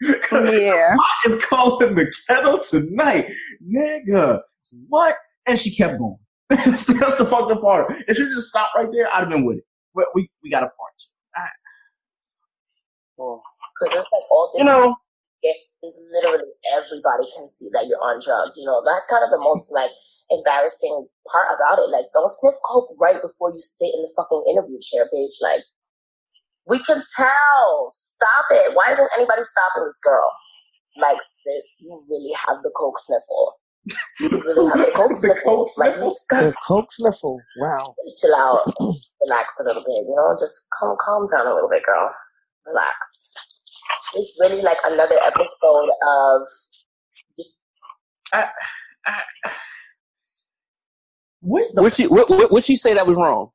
[0.00, 0.94] Yeah.
[0.96, 3.32] Pot is calling the kettle tonight,
[3.68, 4.40] nigga.
[4.88, 5.16] What?
[5.46, 6.18] And she kept going.
[6.50, 7.92] That's the fucked up part.
[8.06, 9.64] If she just stopped right there, I'd have been with it.
[9.94, 10.92] But we we got a part
[13.16, 13.40] two.
[13.78, 14.60] Because it's like all this.
[14.60, 14.96] You know,
[15.42, 15.56] it
[15.86, 18.58] is literally everybody can see that you're on drugs.
[18.58, 19.90] You know, that's kind of the most like
[20.30, 21.88] embarrassing part about it.
[21.90, 25.40] Like, don't sniff coke right before you sit in the fucking interview chair, bitch.
[25.42, 25.62] Like,
[26.66, 27.88] we can tell.
[27.90, 28.76] Stop it.
[28.76, 30.28] Why isn't anybody stopping this girl?
[30.96, 33.54] Like, sis, you really have the coke sniffle.
[34.20, 35.70] You really have the coke sniffle.
[35.78, 37.40] Like, The coke sniffle.
[37.60, 37.94] Wow.
[38.20, 38.66] chill out,
[39.22, 40.04] relax a little bit.
[40.04, 42.12] You know, just calm, calm down a little bit, girl.
[42.66, 43.32] Relax.
[44.14, 46.42] It's really like another episode of
[48.32, 48.44] I,
[49.06, 49.22] I,
[51.40, 51.82] where's the?
[51.82, 53.50] What she what, what what she say that was wrong?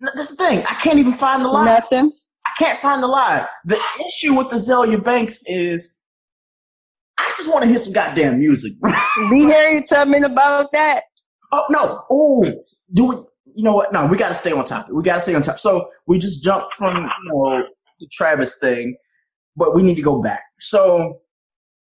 [0.00, 0.58] This is the thing.
[0.60, 1.64] I can't even find the lie.
[1.64, 2.12] Nothing.
[2.44, 3.46] I can't find the lie.
[3.64, 5.98] The issue with Azealia Banks is,
[7.18, 8.72] I just want to hear some goddamn music.
[9.30, 11.04] Be Harriet Tubman about that.
[11.52, 12.02] Oh no!
[12.10, 12.44] Oh,
[12.92, 13.16] do we?
[13.54, 13.92] You know what?
[13.92, 14.92] No, we got to stay on topic.
[14.92, 15.58] We got to stay on top.
[15.58, 17.64] So we just jumped from you know
[17.98, 18.96] the Travis thing,
[19.56, 20.42] but we need to go back.
[20.60, 21.20] So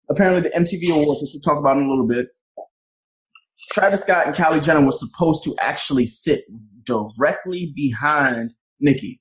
[0.09, 2.29] apparently the MTV Awards, which we'll talk about in a little bit.
[3.73, 6.45] Travis Scott and Kylie Jenner were supposed to actually sit
[6.85, 9.21] directly behind Nicki.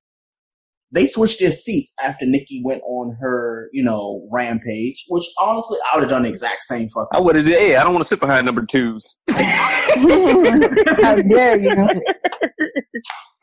[0.92, 5.04] they switched their seats after Nicki went on her, you know, rampage.
[5.10, 7.10] Which honestly, I would have done the exact same fucking.
[7.12, 7.48] I would have.
[7.48, 9.20] Yeah, I don't want to sit behind number twos.
[9.32, 12.02] How dare you?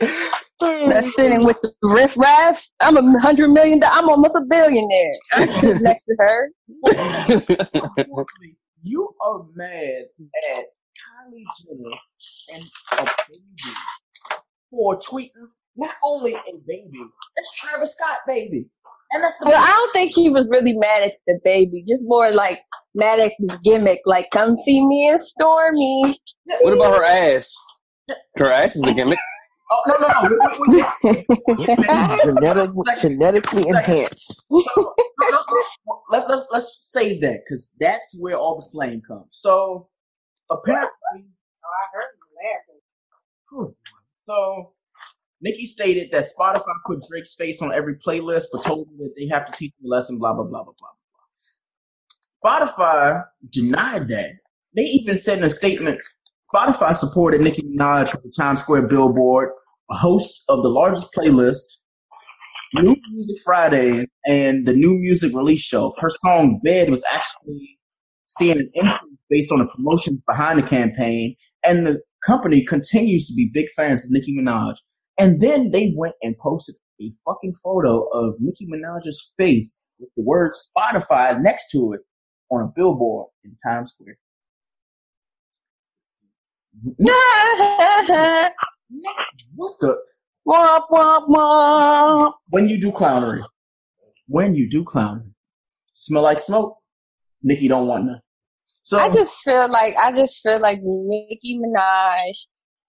[0.89, 2.69] That's sitting with the riff raff.
[2.81, 3.83] I'm a hundred million.
[3.85, 5.13] I'm almost a billionaire.
[5.33, 6.51] I'm sitting next to her.
[8.83, 10.05] you are mad
[10.55, 10.65] at
[10.99, 11.97] Kylie Jenner
[12.55, 13.75] and a baby
[14.71, 17.01] for tweeting not only a baby,
[17.37, 18.67] that's Travis Scott baby,
[19.13, 19.47] and that's the.
[19.47, 21.85] Well, I don't think she was really mad at the baby.
[21.87, 22.59] Just more like
[22.95, 24.01] mad at the gimmick.
[24.05, 26.15] Like, come see me and Stormi.
[26.61, 27.55] What about her ass?
[28.37, 29.19] Her ass is a gimmick.
[29.75, 30.09] Oh no no
[30.67, 30.87] no!
[32.23, 32.71] Genetic,
[33.01, 34.45] genetically enhanced.
[36.11, 39.29] let, let's let's save that because that's where all the flame comes.
[39.31, 39.89] So
[40.51, 40.91] apparently,
[43.51, 43.75] Whew.
[44.19, 44.73] so
[45.41, 49.27] Nicki stated that Spotify put Drake's face on every playlist, but told them that they
[49.29, 50.19] have to teach him a lesson.
[50.19, 50.91] Blah blah blah blah blah.
[52.45, 54.33] Spotify denied that.
[54.75, 56.03] They even said in a statement,
[56.55, 59.53] Spotify supported Nicki Minaj for the Times Square Billboard, a
[59.95, 61.79] host of the largest playlist,
[62.75, 65.95] New Music Fridays, and the New Music Release Show.
[65.99, 67.79] Her song "Bed" was actually
[68.27, 73.35] seeing an increase based on the promotions behind the campaign, and the company continues to
[73.35, 74.77] be big fans of Nicki Minaj.
[75.19, 80.23] And then they went and posted a fucking photo of Nicki Minaj's face with the
[80.23, 82.01] word Spotify next to it
[82.51, 84.19] on a billboard in Times Square.
[89.55, 89.75] What?
[89.81, 89.97] The?
[90.47, 92.33] Womp womp womp.
[92.49, 93.43] When you do clownery,
[94.27, 95.33] when you do clownery,
[95.93, 96.79] smell like smoke.
[97.43, 98.21] Nicki don't want none.
[98.83, 102.33] So I just feel like I just feel like Nicki Minaj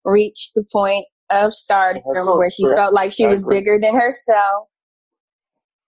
[0.04, 4.68] reached the point of stardom where she felt like she was bigger than herself,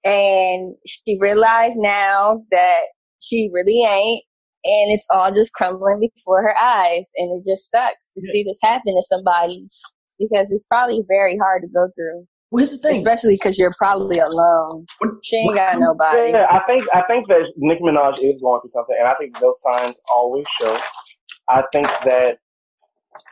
[0.04, 2.82] and she realized now that
[3.20, 4.24] she really ain't,
[4.64, 8.60] and it's all just crumbling before her eyes, and it just sucks to see this
[8.62, 9.68] happen to somebody
[10.20, 12.28] because it's probably very hard to go through.
[12.52, 14.86] Well, here's the thing, especially because you're probably alone.
[15.24, 16.32] She ain't got nobody.
[16.32, 19.38] Yeah, I think I think that Nicki Minaj is going through something, and I think
[19.40, 20.78] those signs always show.
[21.50, 22.38] I think that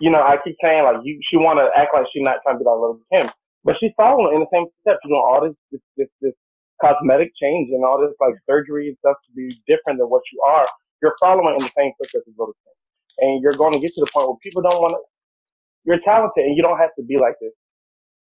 [0.02, 2.58] you know I keep saying like you, she want to act like she's not trying
[2.58, 3.32] to be like Little Kim,
[3.64, 5.00] but she's following in the same steps.
[5.04, 6.36] She's doing all this this, this this
[6.82, 10.42] cosmetic change and all this like surgery and stuff to be different than what you
[10.42, 10.68] are.
[11.02, 12.76] You're following in the same footsteps as Little Kim,
[13.24, 15.02] and you're going to get to the point where people don't want to.
[15.86, 17.52] You're talented, and you don't have to be like this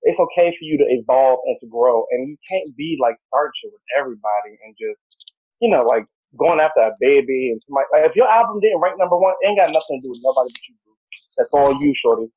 [0.03, 2.05] it's okay for you to evolve and to grow.
[2.11, 6.05] And you can't be like start shit with everybody and just, you know, like
[6.37, 7.87] going after a baby and somebody.
[7.93, 10.21] Like if your album didn't rank number one, it ain't got nothing to do with
[10.23, 10.75] nobody but you.
[10.85, 10.93] Boo.
[11.37, 12.31] That's all you, shorty.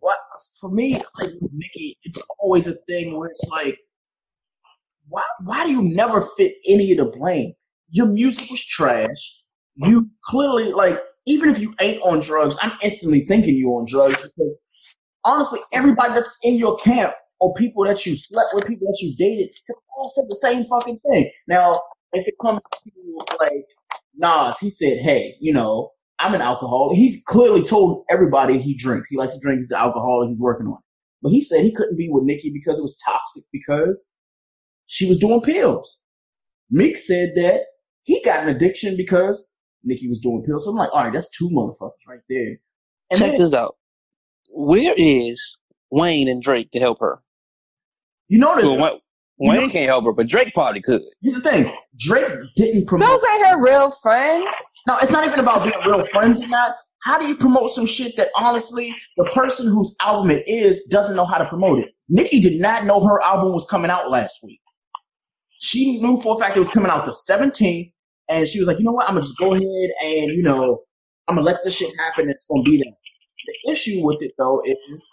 [0.00, 0.18] what
[0.60, 3.78] for me, like Nicki, it's always a thing where it's like,
[5.08, 7.52] why why do you never fit any of the blame?
[7.90, 9.42] Your music was trash.
[9.76, 14.16] You clearly like even if you ain't on drugs, I'm instantly thinking you on drugs
[14.22, 14.54] because
[15.24, 19.14] honestly, everybody that's in your camp or people that you slept with, people that you
[19.16, 21.30] dated, have all said the same fucking thing.
[21.48, 21.82] Now,
[22.12, 23.64] if it comes to like
[24.14, 29.10] Nas, he said, "Hey, you know, I'm an alcoholic." He's clearly told everybody he drinks.
[29.10, 29.58] He likes to drink.
[29.58, 30.28] He's an alcoholic.
[30.28, 30.84] He's working on it.
[31.22, 34.12] But he said he couldn't be with Nicki because it was toxic because
[34.86, 35.98] she was doing pills.
[36.70, 37.62] Meek said that
[38.04, 39.50] he got an addiction because
[39.84, 40.64] Nicki was doing pills.
[40.64, 42.56] So I'm like, all right, that's two motherfuckers right there.
[43.10, 43.76] And Check then- this out.
[44.50, 45.58] Where is
[45.90, 47.20] Wayne and Drake to help her?
[48.28, 49.00] You notice Well,
[49.38, 51.02] Wayne, Wayne can't help her, but Drake probably could.
[51.20, 52.26] Here's the thing: Drake
[52.56, 53.08] didn't promote.
[53.08, 54.54] Those ain't her real friends.
[54.88, 56.74] No, it's not even about being real friends or not.
[57.02, 61.14] How do you promote some shit that honestly the person whose album it is doesn't
[61.14, 61.90] know how to promote it?
[62.08, 64.60] Nicki did not know her album was coming out last week.
[65.58, 67.92] She knew for a fact it was coming out the 17th,
[68.28, 69.08] and she was like, you know what?
[69.08, 70.82] I'm gonna just go ahead and you know
[71.28, 72.28] I'm gonna let this shit happen.
[72.28, 72.92] It's gonna be there.
[73.46, 75.06] The issue with it though is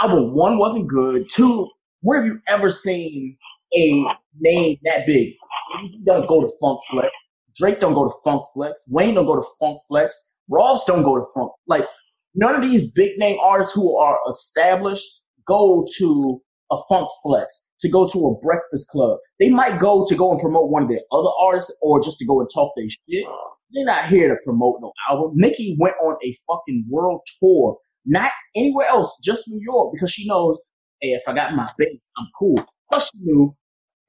[0.00, 1.28] album one wasn't good.
[1.30, 1.68] Two,
[2.00, 3.36] where have you ever seen
[3.74, 4.04] a
[4.40, 5.34] name that big?
[5.80, 7.10] He don't go to Funk Flex.
[7.56, 8.84] Drake don't go to Funk Flex.
[8.88, 10.16] Wayne don't go to Funk Flex.
[10.48, 11.52] Ross don't go to Funk.
[11.66, 11.86] Like
[12.34, 16.40] none of these big name artists who are established go to
[16.70, 19.18] a Funk Flex to go to a Breakfast Club.
[19.40, 22.26] They might go to go and promote one of their other artists or just to
[22.26, 23.26] go and talk their shit.
[23.72, 25.32] They're not here to promote no album.
[25.36, 30.26] Nicki went on a fucking world tour, not anywhere else, just New York, because she
[30.28, 30.60] knows,
[31.02, 32.64] hey, if I got my base, I'm cool.
[32.90, 33.56] Plus, she knew,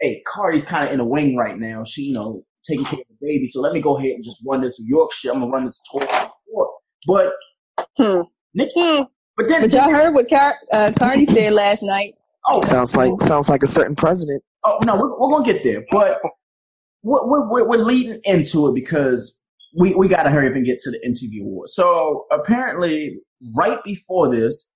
[0.02, 1.84] hey, Cardi's kind of in a wing right now.
[1.86, 3.48] She, you know, taking care of the baby.
[3.48, 5.34] So let me go ahead and just run this New York shit.
[5.34, 6.08] I'm gonna run this tour.
[7.08, 7.34] But
[8.54, 9.06] Nicki,
[9.38, 12.14] But then, but y'all heard what Car- uh, Cardi said last night.
[12.50, 14.44] Oh, sounds like sounds like a certain president.
[14.66, 16.20] Oh no, we're, we're gonna get there, but
[17.02, 19.42] we're, we're we're leading into it because
[19.78, 21.74] we we gotta hurry up and get to the MTV Awards.
[21.74, 23.20] So apparently,
[23.56, 24.74] right before this,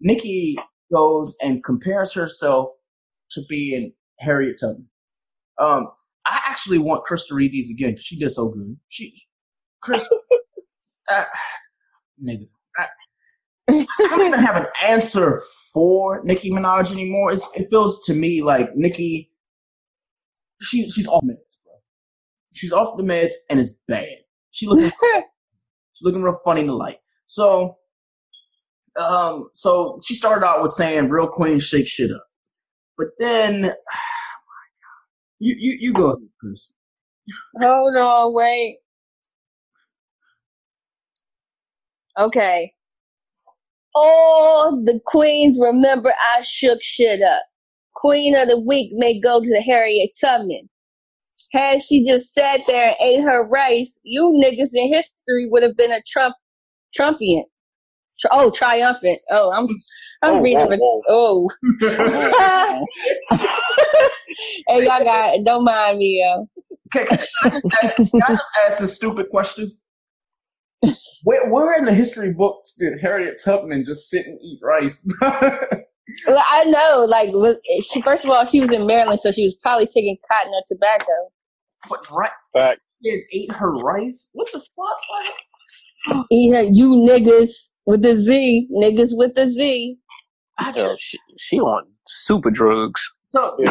[0.00, 0.56] Nicki
[0.92, 2.70] goes and compares herself
[3.30, 4.88] to being Harriet Tubman.
[5.58, 5.88] Um,
[6.26, 8.76] I actually want Chris to read these again because she did so good.
[8.88, 9.24] She,
[9.82, 10.08] Chris,
[11.08, 11.24] uh,
[12.22, 12.48] nigga,
[13.68, 15.42] I, don't even have an answer
[15.72, 17.32] for Nicki Minaj anymore.
[17.32, 19.30] It's, it feels to me like Nicki,
[20.60, 21.74] she she's off meds, bro.
[22.52, 24.16] She's off the meds and it's bad.
[24.50, 26.98] She looking, she's looking real funny in the light.
[27.26, 27.76] So,
[28.96, 32.26] um, so she started out with saying "real queen shake shit up,"
[32.96, 35.04] but then, oh my God,
[35.38, 36.72] you you you go ahead, Chris.
[37.60, 38.78] Hold on, wait.
[42.18, 42.73] Okay.
[43.94, 47.42] All the queens remember I shook shit up.
[47.94, 50.68] Queen of the week may go to Harriet Tubman.
[51.52, 55.76] Had she just sat there and ate her rice, you niggas in history would have
[55.76, 56.34] been a Trump
[56.98, 57.44] Trumpian.
[58.20, 59.20] Tr- oh, triumphant.
[59.30, 59.68] Oh, I'm
[60.22, 60.66] I'm Oh, reading.
[60.66, 61.04] whoa, it.
[61.08, 61.50] Oh.
[64.68, 66.48] hey, y'all got don't mind me, yo.
[66.92, 69.72] Can, can I just ask, can I just ask this stupid question?
[71.24, 75.06] Where, where in the history books did Harriet Tubman just sit and eat rice?
[76.26, 77.30] Well, I know, like,
[77.82, 80.62] she first of all, she was in Maryland, so she was probably picking cotton or
[80.68, 81.30] tobacco.
[81.88, 82.80] But right, Fact.
[83.04, 84.28] and ate her rice?
[84.34, 84.98] What the fuck?
[86.14, 87.50] Like, Eat her, you niggas
[87.86, 89.96] with the Z, niggas with the Z.
[90.76, 93.02] Yo, she, she on super drugs.
[93.30, 93.52] So,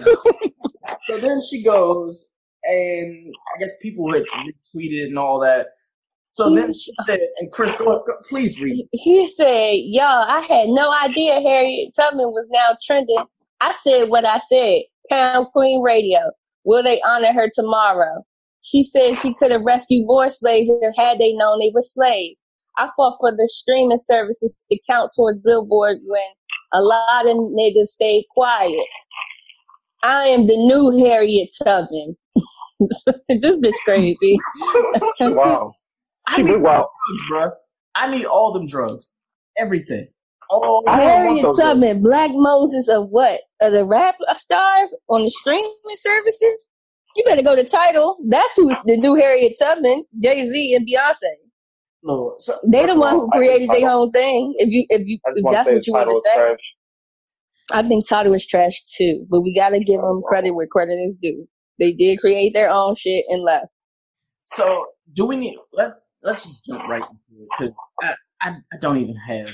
[0.00, 2.28] so then she goes,
[2.64, 5.68] and I guess people had retweeted and all that.
[6.30, 8.86] So then she said, and Chris, go, go please read.
[9.02, 13.24] She said, "Y'all, I had no idea Harriet Tubman was now trending.
[13.60, 14.82] I said what I said.
[15.10, 16.20] Pound Queen Radio.
[16.64, 18.24] Will they honor her tomorrow?
[18.60, 22.42] She said she could have rescued more slaves if had they known they were slaves.
[22.76, 26.22] I fought for the streaming services to count towards Billboard when
[26.72, 28.86] a lot of niggas stayed quiet.
[30.02, 32.16] I am the new Harriet Tubman.
[33.28, 34.38] this bitch crazy.
[35.20, 35.72] Wow.
[36.28, 36.88] I need drugs,
[37.30, 37.50] bro.
[37.94, 39.12] I need all them drugs.
[39.56, 40.08] Everything.
[40.50, 43.40] All Harriet Tubman, Black Moses of what?
[43.60, 46.68] Of the rap stars on the streaming services?
[47.16, 48.16] You better go to Tidal.
[48.28, 51.32] That's who's the new Harriet Tubman, Jay Z and Beyonce.
[52.02, 54.54] No, so, They the one who created their own thing.
[54.58, 56.58] If you if you if that's what you want to say, trash.
[57.72, 59.26] I think Tidal is trash too.
[59.28, 61.46] But we gotta give them credit where credit is due.
[61.78, 63.66] They did create their own shit and left.
[64.46, 68.76] So do we need let let's just jump right into it because I, I I
[68.80, 69.50] don't even have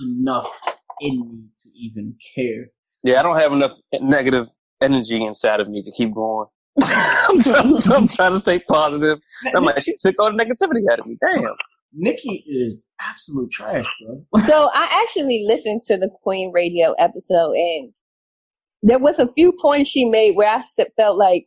[0.00, 0.60] enough
[1.00, 2.66] in me to even care.
[3.02, 4.46] Yeah, I don't have enough negative
[4.80, 6.46] energy inside of me to keep going.
[6.82, 9.18] I'm, trying, I'm trying to stay positive.
[9.54, 11.16] I'm like, she took all the negativity out of me.
[11.20, 11.54] Damn.
[11.92, 14.42] Nicki is absolute trash, bro.
[14.44, 17.92] so I actually listened to the Queen Radio episode, and
[18.82, 20.62] there was a few points she made where I
[20.96, 21.46] felt like,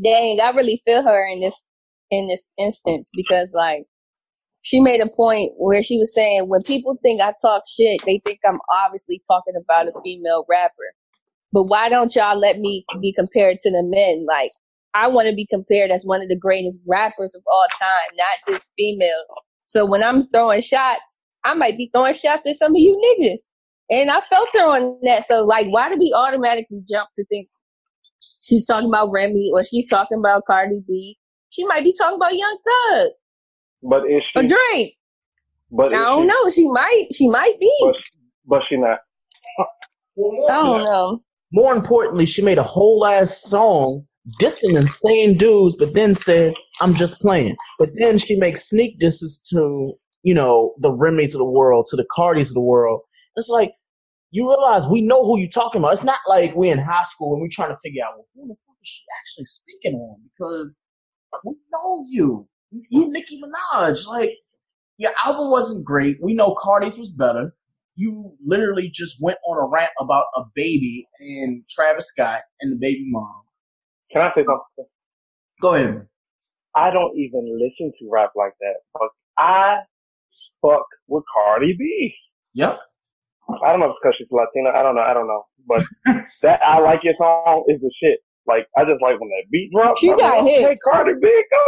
[0.00, 1.60] dang, I really feel her in this
[2.10, 3.84] in this instance because like
[4.62, 8.20] she made a point where she was saying when people think I talk shit, they
[8.24, 10.94] think I'm obviously talking about a female rapper.
[11.52, 14.26] But why don't y'all let me be compared to the men?
[14.28, 14.52] Like
[14.94, 18.54] I want to be compared as one of the greatest rappers of all time, not
[18.54, 19.24] just female.
[19.64, 23.48] So when I'm throwing shots, I might be throwing shots at some of you niggas.
[23.90, 25.24] And I felt her on that.
[25.24, 27.48] So like why do we automatically jump to think
[28.42, 31.16] she's talking about Remy or she's talking about Cardi B?
[31.50, 33.08] She might be talking about Young Thug
[33.82, 34.48] But is or she?
[34.48, 34.96] Drake.
[35.70, 36.50] But I don't she, know.
[36.50, 37.06] She might.
[37.12, 37.72] She might be.
[37.80, 37.94] But,
[38.46, 38.98] but she not.
[39.58, 39.64] I
[40.16, 41.20] don't know.
[41.52, 44.06] More importantly, she made a whole ass song
[44.40, 48.98] dissing the same dudes, but then said, "I'm just playing." But then she makes sneak
[48.98, 53.00] disses to you know the Remy's of the world, to the Cardis of the world.
[53.36, 53.72] It's like
[54.30, 55.92] you realize we know who you're talking about.
[55.92, 58.48] It's not like we're in high school and we're trying to figure out well, who
[58.48, 60.80] the fuck is she actually speaking on because
[61.44, 62.48] we know you.
[62.90, 64.06] You Nicki Minaj.
[64.06, 64.32] Like
[64.98, 66.18] your album wasn't great.
[66.22, 67.54] We know Cardi's was better.
[67.94, 72.76] You literally just went on a rant about a baby and Travis Scott and the
[72.76, 73.42] baby mom.
[74.12, 74.90] Can I say something?
[75.60, 76.06] Go ahead.
[76.74, 78.74] I don't even listen to rap like that.
[78.94, 79.78] But I
[80.62, 82.14] fuck with Cardi B.
[82.54, 82.78] Yep.
[83.64, 84.70] I don't know if it's because she's Latina.
[84.78, 85.02] I don't know.
[85.02, 85.44] I don't know.
[85.66, 85.84] But
[86.42, 88.20] that I like your song is the shit.
[88.48, 90.00] Like I just like when that beat drops.
[90.00, 90.82] She I'm got like, okay, hits.
[90.90, 91.58] Cardi B, go.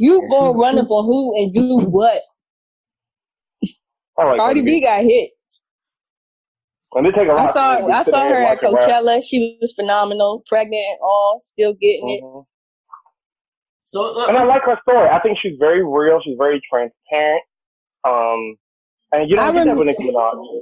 [0.00, 2.22] You gonna run up on who and do what?
[4.18, 5.30] I like Cardi B got hit.
[6.94, 7.48] And they take a lot.
[7.48, 8.84] I saw I sit saw her and at watch rap.
[8.90, 9.22] Coachella.
[9.22, 12.22] She was phenomenal, pregnant and all, still getting it.
[12.22, 12.44] Mhm.
[13.84, 15.08] So And I like her story.
[15.08, 16.20] I think she's very real.
[16.24, 17.42] She's very transparent.
[18.04, 18.56] Um,
[19.12, 20.60] and you don't I get that with Nicki Minaj.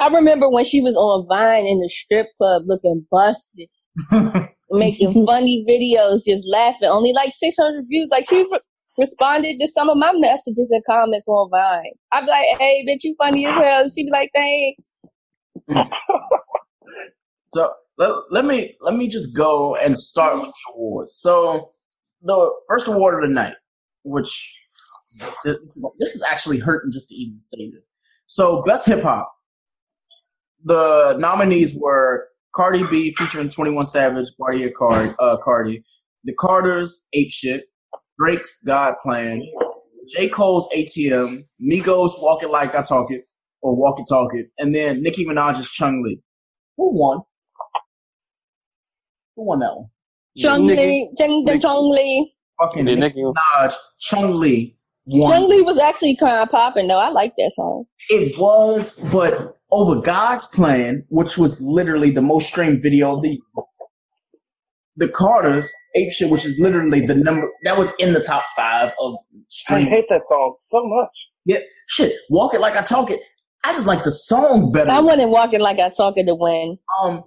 [0.00, 3.68] I remember when she was on Vine in the strip club looking busted,
[4.70, 6.88] making funny videos, just laughing.
[6.88, 8.08] Only like 600 views.
[8.10, 8.60] Like she re-
[8.98, 11.92] responded to some of my messages and comments on Vine.
[12.12, 13.88] I'd be like, hey, bitch, you funny as hell.
[13.88, 14.94] She'd be like, thanks.
[17.54, 21.14] So let, let me let me just go and start with the awards.
[21.14, 21.70] So
[22.20, 23.54] the first award of the night,
[24.02, 24.62] which
[25.42, 27.92] this is, this is actually hurting just to even say this.
[28.26, 29.32] So best hip hop.
[30.64, 35.84] The nominees were Cardi B featuring Twenty One Savage, Bartier Card, uh, Cardi,
[36.24, 37.64] The Carters, Ape Shit,
[38.18, 39.42] Drake's God Plan,
[40.08, 43.24] J Cole's ATM, Migos Walk It Like I Talk It
[43.60, 46.20] or Walk It Talk it, and then Nicki Minaj's Chun-Li.
[46.78, 47.18] Who won?
[49.36, 49.86] Who won that one?
[50.38, 52.32] Chun-Li, Chung the Chun-Li.
[52.58, 53.22] Fucking Nicki Nicki.
[53.22, 54.76] Minaj, Chun-Li.
[55.08, 56.98] Chung Lee was actually kind of popping though.
[56.98, 57.84] I like that song.
[58.08, 63.30] It was, but over God's plan, which was literally the most streamed video of the
[63.30, 63.64] year,
[64.96, 68.92] the Carters, Ape Shit, which is literally the number that was in the top five
[69.00, 69.14] of
[69.68, 71.10] I hate that song so much.
[71.44, 72.14] Yeah, shit.
[72.30, 73.20] Walk it like I talk it.
[73.64, 74.90] I just like the song better.
[74.90, 76.78] I wasn't it like I talk it to win.
[77.02, 77.24] Um,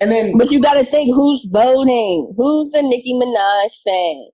[0.00, 2.32] and then But you got to think who's voting.
[2.36, 4.28] Who's a Nicki Minaj fan?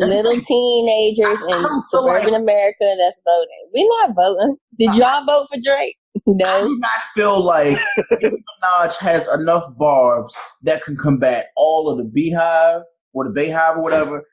[0.00, 0.44] Little thing.
[0.44, 3.68] teenagers in I don't feel suburban America that's voting.
[3.74, 4.56] We're not voting.
[4.78, 5.96] Did y'all vote for Drake?
[6.16, 6.66] I No.
[6.66, 7.78] do not feel like
[8.12, 12.82] Minaj has enough barbs that can combat all of the Beehive
[13.12, 14.24] or the BeyHive or whatever,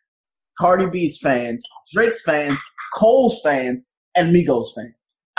[0.59, 1.63] Cardi B's fans,
[1.93, 2.59] Drake's fans,
[2.95, 4.93] Cole's fans, and Migos fans.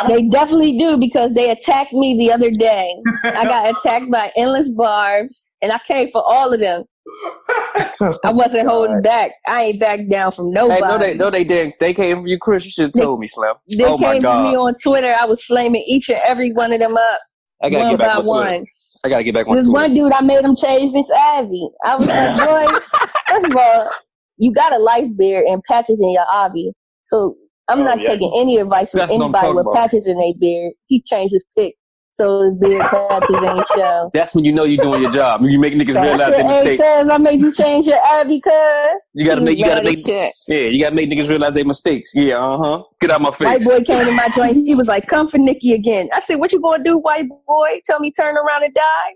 [0.06, 2.88] They definitely do because they attacked me the other day.
[3.24, 6.84] I got attacked by endless barbs, and I came for all of them.
[8.24, 9.32] I wasn't holding back.
[9.46, 10.80] I ain't back down from Hey, nobody.
[10.82, 11.74] no, they, no, they didn't.
[11.80, 12.64] They came from you, Chris.
[12.64, 13.54] You should have told me, Slim.
[13.68, 15.14] They oh came for me on Twitter.
[15.18, 17.18] I was flaming each and every one of them up,
[17.62, 18.50] I gotta one get back by on Twitter.
[18.58, 18.66] one.
[19.04, 19.72] I gotta get back on This Twitter.
[19.82, 21.68] one dude, I made him change his Ivy.
[21.84, 23.90] I was like, boy, first of all,
[24.38, 26.72] you got a lice beard and patches in your Ivy.
[27.04, 27.36] So
[27.68, 28.10] I'm Oh, not yeah.
[28.10, 30.72] taking any advice from That's anybody with patches in their beard.
[30.86, 31.74] He changed his pick.
[32.12, 34.10] So his beard patches ain't show.
[34.12, 35.42] That's when you know you're doing your job.
[35.42, 36.82] You make niggas realize their mistakes.
[36.82, 39.10] cuz, I made you change your Ivy, cuz.
[39.14, 39.58] You gotta make.
[39.58, 39.98] You gotta make.
[39.98, 40.32] shit.
[40.48, 42.12] Yeah, you gotta make niggas realize their mistakes.
[42.14, 42.82] Yeah, uh huh.
[43.00, 43.46] Get out my face.
[43.46, 44.66] White boy came to my joint.
[44.66, 47.80] He was like, "Come for Nicki again." I said, "What you gonna do, white boy?
[47.84, 49.14] Tell me turn around and die?"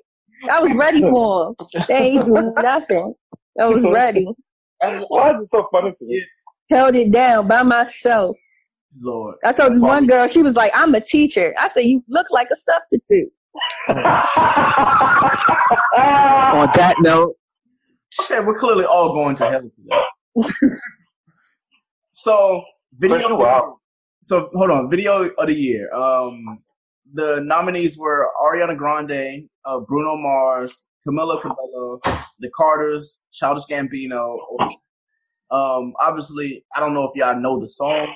[0.51, 1.55] I was ready for him.
[1.89, 3.15] They ain't do nothing.
[3.61, 4.27] I was ready.
[4.81, 6.25] Why is it so funny to you?
[6.71, 8.37] Held it down by myself.
[9.01, 9.37] Lord.
[9.45, 12.27] I told this one girl, she was like, "I'm a teacher." I said, "You look
[12.31, 13.31] like a substitute."
[13.89, 13.97] On
[16.75, 17.37] that note,
[18.21, 20.69] Okay, we're clearly all going to hell today.
[22.13, 22.63] so
[22.99, 23.37] video.
[23.37, 23.79] Wow.
[24.23, 25.93] So hold on, video of the year.
[25.93, 26.63] Um,
[27.15, 32.01] the nominees were Ariana Grande, uh, Bruno Mars, Camila Cabello,
[32.39, 34.37] The Carters, Childish Gambino.
[35.51, 38.09] Um, obviously, I don't know if y'all know the song.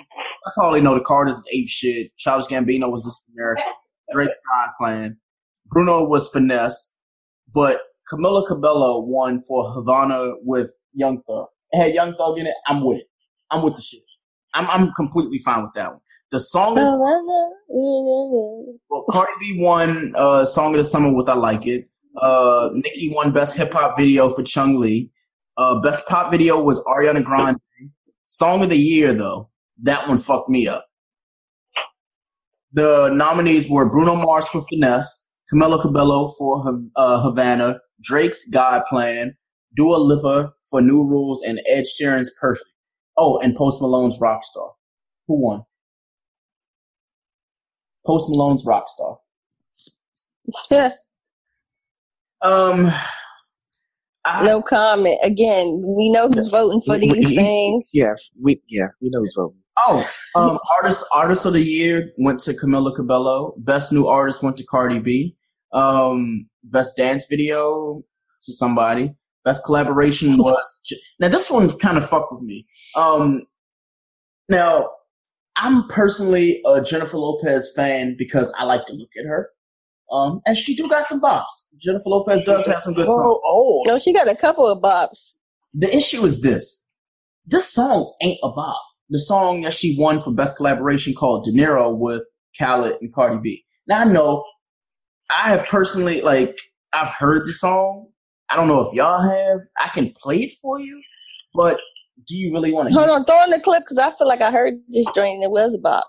[0.47, 2.17] I probably know The Carters is ape shit.
[2.17, 3.63] Childish Gambino was just America.
[4.13, 5.17] Drake's God Plan.
[5.67, 6.97] Bruno was Finesse,
[7.53, 11.47] but Camila Cabello won for Havana with Young Thug.
[11.73, 12.55] It had Young Thug in it.
[12.69, 13.09] I'm with it.
[13.51, 14.03] I'm with the shit.
[14.55, 16.01] I'm I'm completely fine with that one.
[16.31, 16.89] The song is
[17.69, 21.89] well, Cardi B won uh, Song of the Summer with I Like It.
[22.21, 25.11] Uh, Nicki won Best Hip Hop Video for Chun-Li.
[25.57, 27.59] Uh, Best Pop Video was Ariana Grande.
[28.25, 29.51] Song of the Year though,
[29.83, 30.87] that one fucked me up.
[32.73, 36.63] The nominees were Bruno Mars for Finesse, Camila Cabello for
[36.97, 39.35] uh, Havana, Drake's God Plan,
[39.77, 42.69] Dua Lipa for New Rules, and Ed Sheeran's Perfect.
[43.17, 44.71] Oh, and Post Malone's Rockstar.
[45.29, 45.63] Who won?
[48.07, 49.19] Post Malone's Rockstar.
[52.43, 52.93] Um,
[54.25, 55.19] I, no comment.
[55.23, 57.91] Again, we know who's voting for we- these we- things.
[57.95, 59.59] Yeah, we yeah we know who's voting.
[59.79, 63.55] Oh, um, artist artist of the year went to Camila Cabello.
[63.59, 65.37] Best new artist went to Cardi B.
[65.73, 68.03] Um, best dance video
[68.45, 69.15] to somebody.
[69.45, 72.67] Best collaboration was J- now this one kind of fucked with me.
[72.95, 73.43] Um,
[74.49, 74.91] now
[75.57, 79.51] I'm personally a Jennifer Lopez fan because I like to look at her.
[80.13, 81.69] Um, and she do got some bops.
[81.79, 83.21] Jennifer Lopez does have some good songs.
[83.21, 83.83] Oh, oh.
[83.87, 85.35] No, she got a couple of bops.
[85.75, 86.85] The issue is this:
[87.45, 88.81] this song ain't a bop.
[89.11, 92.23] The song that she won for best collaboration called Dinero with
[92.59, 93.65] Khaled and Cardi B.
[93.87, 94.45] Now I know
[95.31, 96.59] I have personally like
[96.93, 98.09] I've heard the song.
[98.51, 99.61] I don't know if y'all have.
[99.81, 101.01] I can play it for you,
[101.55, 101.79] but
[102.27, 102.95] do you really want to?
[102.95, 105.45] Hold on, throw in the clip because I feel like I heard this joint and
[105.45, 106.05] it was about.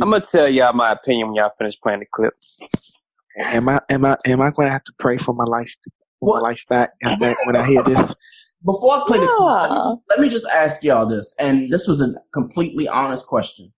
[0.00, 2.34] I'm gonna tell y'all my opinion when y'all finish playing the clip.
[3.38, 5.90] Am I am I am I going to have to pray for my life to,
[6.20, 8.14] for my life back back when I hear this?
[8.64, 11.68] Before I play the clip, let me, just, let me just ask y'all this, and
[11.68, 13.72] this was a completely honest question.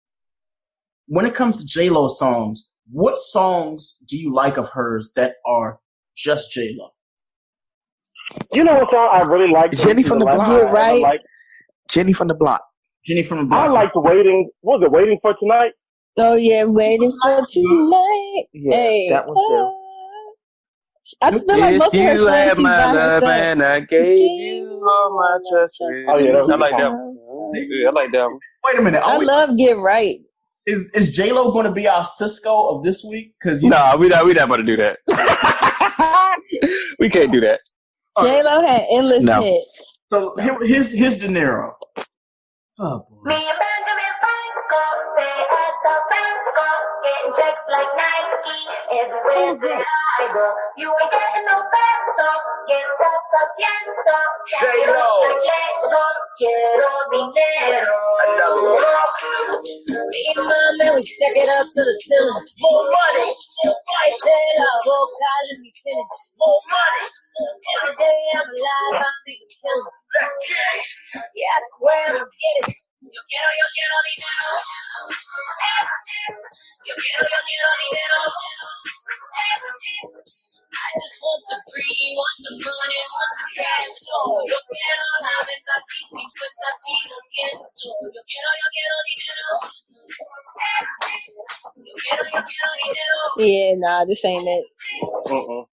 [1.09, 5.35] When it comes to J Lo songs, what songs do you like of hers that
[5.45, 5.81] are
[6.17, 6.91] just J Lo?
[8.53, 9.73] You know what song I really like?
[9.73, 10.49] Jenny from the last block.
[10.49, 11.25] one I ever liked?
[11.89, 12.63] Jenny from the block.
[13.05, 13.69] Jenny from the block.
[13.69, 14.51] I liked waiting.
[14.61, 14.93] What was it?
[14.93, 15.73] Waiting for tonight.
[16.17, 18.45] Oh yeah, waiting for tonight.
[18.53, 19.09] Yeah, hey.
[19.11, 19.86] that one too.
[21.23, 23.33] I feel like most of her you songs had she's my by love herself.
[23.33, 25.79] and I gave you all my trust.
[25.81, 26.91] Oh, yeah, I like a that.
[26.93, 27.17] one.
[27.87, 28.25] I like that.
[28.25, 28.39] one.
[28.67, 29.03] Wait a minute.
[29.05, 30.21] I Are love Get Right.
[30.67, 33.35] is is J Lo going to be our Cisco of this week?
[33.41, 34.99] Because no, Nah, we not we not about to do that.
[36.99, 37.61] we can't do that.
[38.21, 39.43] J Lo had endless No.
[39.43, 39.99] hits.
[40.13, 41.73] So here, here's here's Dinero.
[42.79, 43.23] Oh boy.
[43.25, 44.83] Me and Benjamin Franco
[45.15, 46.69] stay at the Franco,
[47.05, 48.61] getting checks like Nike
[49.01, 49.85] everywhere oh,
[50.33, 50.47] go.
[50.77, 51.61] You ain't getting no
[52.69, 54.17] yes, that's a siento.
[54.49, 55.13] J-Lo.
[56.39, 58.01] Quiero dinero.
[58.29, 58.85] Another one.
[60.09, 62.45] Me and my man, we stack it up to the ceiling.
[62.61, 63.31] More money.
[63.65, 66.21] White tail, boca, let me finish.
[66.39, 67.05] More money.
[67.37, 70.01] Every day I'm alive, I'm making killings.
[70.17, 71.45] Let's get it.
[71.45, 72.86] I swear I'm getting it.
[73.03, 74.51] Yo quiero, yo quiero dinero.
[76.87, 78.21] Yo quiero, yo quiero dinero.
[80.73, 84.41] I just want to breathe, want the money, want the cash flow.
[84.49, 87.89] Yo quiero la venta así, sin fuerza, así lo siento.
[88.13, 89.51] Yo quiero, yo quiero dinero.
[91.81, 93.21] Yo quiero, yo quiero dinero.
[93.39, 94.67] Yeah, nah, this ain't it.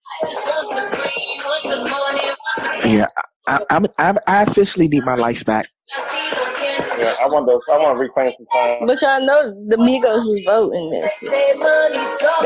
[0.07, 3.07] I just want to breathe, want the money, want the Yeah,
[3.47, 5.67] I, I'm, I'm I officially need my life back.
[7.03, 7.65] Yeah, I want those.
[7.71, 8.87] I want to reclaim some time.
[8.87, 11.13] But y'all know the Migos was voting this.
[11.19, 11.53] They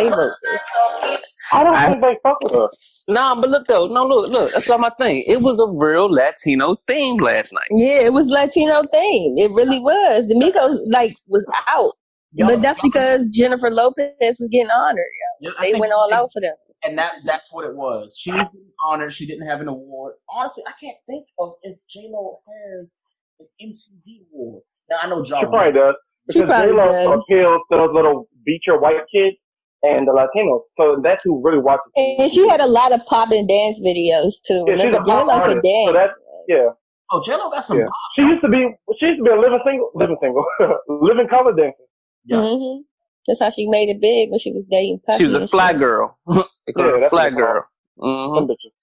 [0.10, 1.20] voted.
[1.54, 3.04] I don't think they fuck with us.
[3.08, 4.52] Nah, but look though, no, look, look.
[4.52, 5.24] That's not my thing.
[5.28, 7.68] It was a real Latino theme last night.
[7.72, 9.38] Yeah, it was Latino theme.
[9.38, 10.28] It really was.
[10.28, 11.94] The Migos like was out.
[12.34, 15.06] Yo, but that's because Jennifer Lopez was getting honored.
[15.42, 15.52] Yo.
[15.62, 16.54] Yeah, They went all out for them.
[16.84, 18.18] and that that's what it was.
[18.20, 19.14] She was getting honored.
[19.14, 20.16] She didn't have an award.
[20.30, 22.40] Honestly, I can't think of if J Lo
[22.76, 22.96] has
[23.40, 24.64] an MTV award.
[24.90, 25.96] Now I know She probably does.
[26.28, 29.38] Because probably J-Lo appeals to those little beat your white kids
[29.84, 30.62] and the Latinos.
[30.78, 31.92] So that's who really watches.
[31.96, 34.66] And she had a lot of pop and dance videos too.
[34.68, 35.68] Yeah, she's Remember, a pop J-Lo could artist.
[35.86, 36.14] So that's
[36.50, 36.70] yeah.
[37.12, 37.78] Oh, J Lo got some.
[37.80, 37.86] Yeah.
[38.16, 38.68] She used to be.
[39.00, 40.46] She used to be a living single, living single,
[40.90, 41.78] living color dancer.
[42.26, 42.42] Yeah.
[42.42, 42.82] hmm
[43.28, 45.20] That's how she made it big when she was dating Puffy.
[45.20, 46.18] She was a and fly girl.
[46.28, 46.34] they
[46.74, 47.66] call Yeah, her a that's fly what they call girl.
[48.00, 48.74] hmm Them bitches.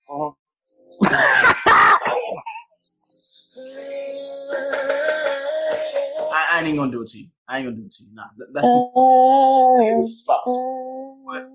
[1.05, 2.35] Uh-huh.
[6.33, 7.29] I, I ain't gonna do it to you.
[7.49, 8.09] I ain't gonna do it to you.
[8.13, 10.53] Nah, that- that's Uh, spots.
[11.27, 11.49] But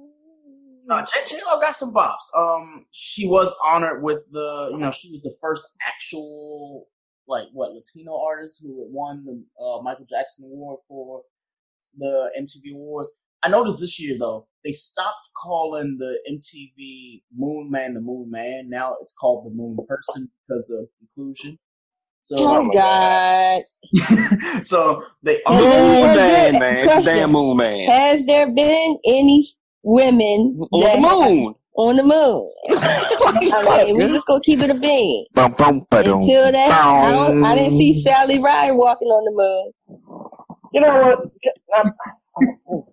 [0.85, 2.33] no, J J Lo got some bops.
[2.37, 4.69] Um, she was honored with the.
[4.71, 6.87] You know, she was the first actual
[7.27, 11.21] like what Latino artist who had won the uh, Michael Jackson Award for
[11.97, 13.11] the MTV Awards.
[13.43, 18.67] I noticed this year though they stopped calling the MTV Moon Man the Moon Man.
[18.69, 21.57] Now it's called the Moon Person because of inclusion.
[22.29, 23.61] So, oh God.
[24.63, 26.59] so they Has Moon there- man, has man.
[26.59, 27.15] there- It's question.
[27.15, 27.89] damn moon man.
[27.89, 29.47] Has there been any
[29.83, 31.55] women On the moon.
[31.75, 32.49] on the moon?
[32.69, 35.25] I mean, we just gonna keep it a bean.
[35.33, 37.99] Bum, bum, ba-dum, Until that, I, I didn't see.
[37.99, 39.73] Sally Ride walking on the moon.
[40.73, 41.19] You know what?
[41.75, 42.83] I'm,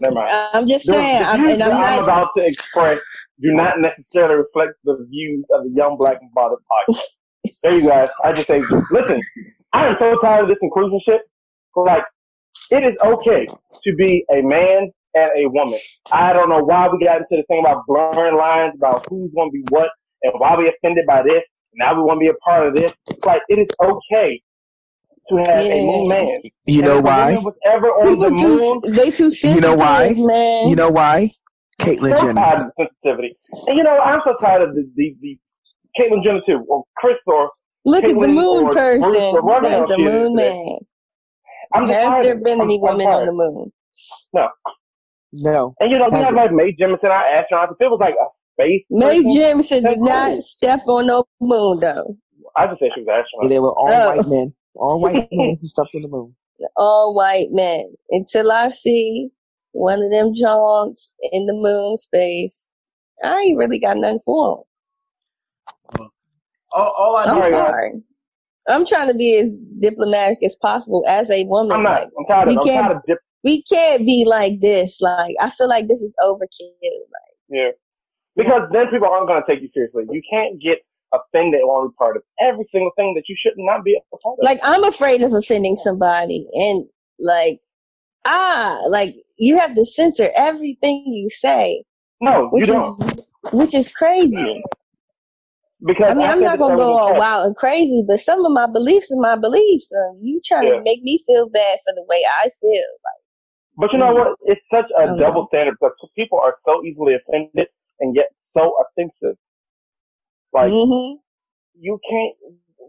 [0.00, 0.28] never mind.
[0.54, 2.02] I'm just The- saying, the I'm, views and I'm that I'm not.
[2.02, 2.98] about to express
[3.40, 7.00] do not necessarily reflect the views of the Young Black and Bothered podcast.
[7.62, 8.08] There you guys.
[8.24, 8.60] I just say,
[8.90, 9.20] listen,
[9.72, 11.20] I am so tired of this inclusion shit.
[11.76, 12.04] Like,
[12.70, 15.78] it is okay to be a man and a woman.
[16.12, 19.50] I don't know why we got into the thing about blurring lines about who's going
[19.50, 19.88] to be what
[20.22, 21.42] and why we offended by this.
[21.74, 22.92] Now we want to be a part of this.
[23.10, 24.40] It's like, it is okay
[25.28, 25.82] to have a Yeah.
[25.82, 26.40] moon man.
[26.66, 27.34] You And know why?
[27.36, 30.14] was ever on the People moon, too, they too sensitive, You know why?
[30.14, 30.68] man.
[30.70, 31.30] You know why?
[31.80, 32.40] Caitlyn so Jenner.
[32.40, 33.36] tired of sensitivity.
[33.66, 35.38] And you know, I'm so tired of the the, the
[35.98, 37.50] Caitlyn Jenner too, or Chris, or
[37.84, 39.00] Look at the moon person.
[39.00, 40.78] Bruce or whatever a hell she is moon man.
[41.74, 43.72] I'm Has tired there been I'm- any I'm women on the moon?
[44.32, 44.48] No.
[45.32, 45.74] No.
[45.80, 46.36] And you know, we Has have it?
[46.36, 47.70] like Mae Jemison, our astronaut.
[47.72, 50.40] If it was like a space, Mae Jemison did not cool.
[50.42, 52.16] step on no moon though.
[52.56, 53.50] I just say she was an Yeah, astronaut.
[53.50, 54.08] they were all Oh.
[54.16, 54.54] white men.
[54.74, 56.34] All white men who stepped on the moon.
[56.76, 59.30] all white men until I see
[59.72, 62.70] one of them Johns in the moon space.
[63.24, 64.64] I ain't really got nothing for them.
[66.74, 67.92] All, all I I'm sorry.
[68.68, 71.72] I'm trying to be as diplomatic as possible as a woman.
[71.76, 72.02] I'm not.
[72.02, 72.54] Like, I'm tired of.
[72.54, 73.18] we I'm can't, tired of dip.
[73.44, 75.00] we can't be like this.
[75.00, 76.38] Like, I feel like this is overkill.
[76.80, 77.70] Like, Yeah.
[78.36, 80.04] Because then people aren't going to take you seriously.
[80.10, 80.78] You can't get
[81.12, 83.94] offended and want to be part of every single thing that you should not be
[83.94, 84.44] a part of.
[84.44, 86.86] like I'm afraid of offending somebody, and
[87.18, 87.60] like,
[88.24, 91.84] ah, like you have to censor everything you say.
[92.20, 94.62] No, which you is which is crazy.
[95.84, 98.52] Because I mean, I I'm not gonna go all wild and crazy, but some of
[98.52, 100.76] my beliefs are my beliefs, and you trying Yeah.
[100.78, 102.90] to make me feel bad for the way I feel.
[103.04, 103.22] Like,
[103.76, 104.36] But you know what?
[104.46, 105.18] It's such a Mhm.
[105.18, 107.68] double standard because people are so easily offended
[108.00, 109.38] and yet so offensive.
[110.52, 111.20] Like Mhm.
[111.74, 112.34] you can't.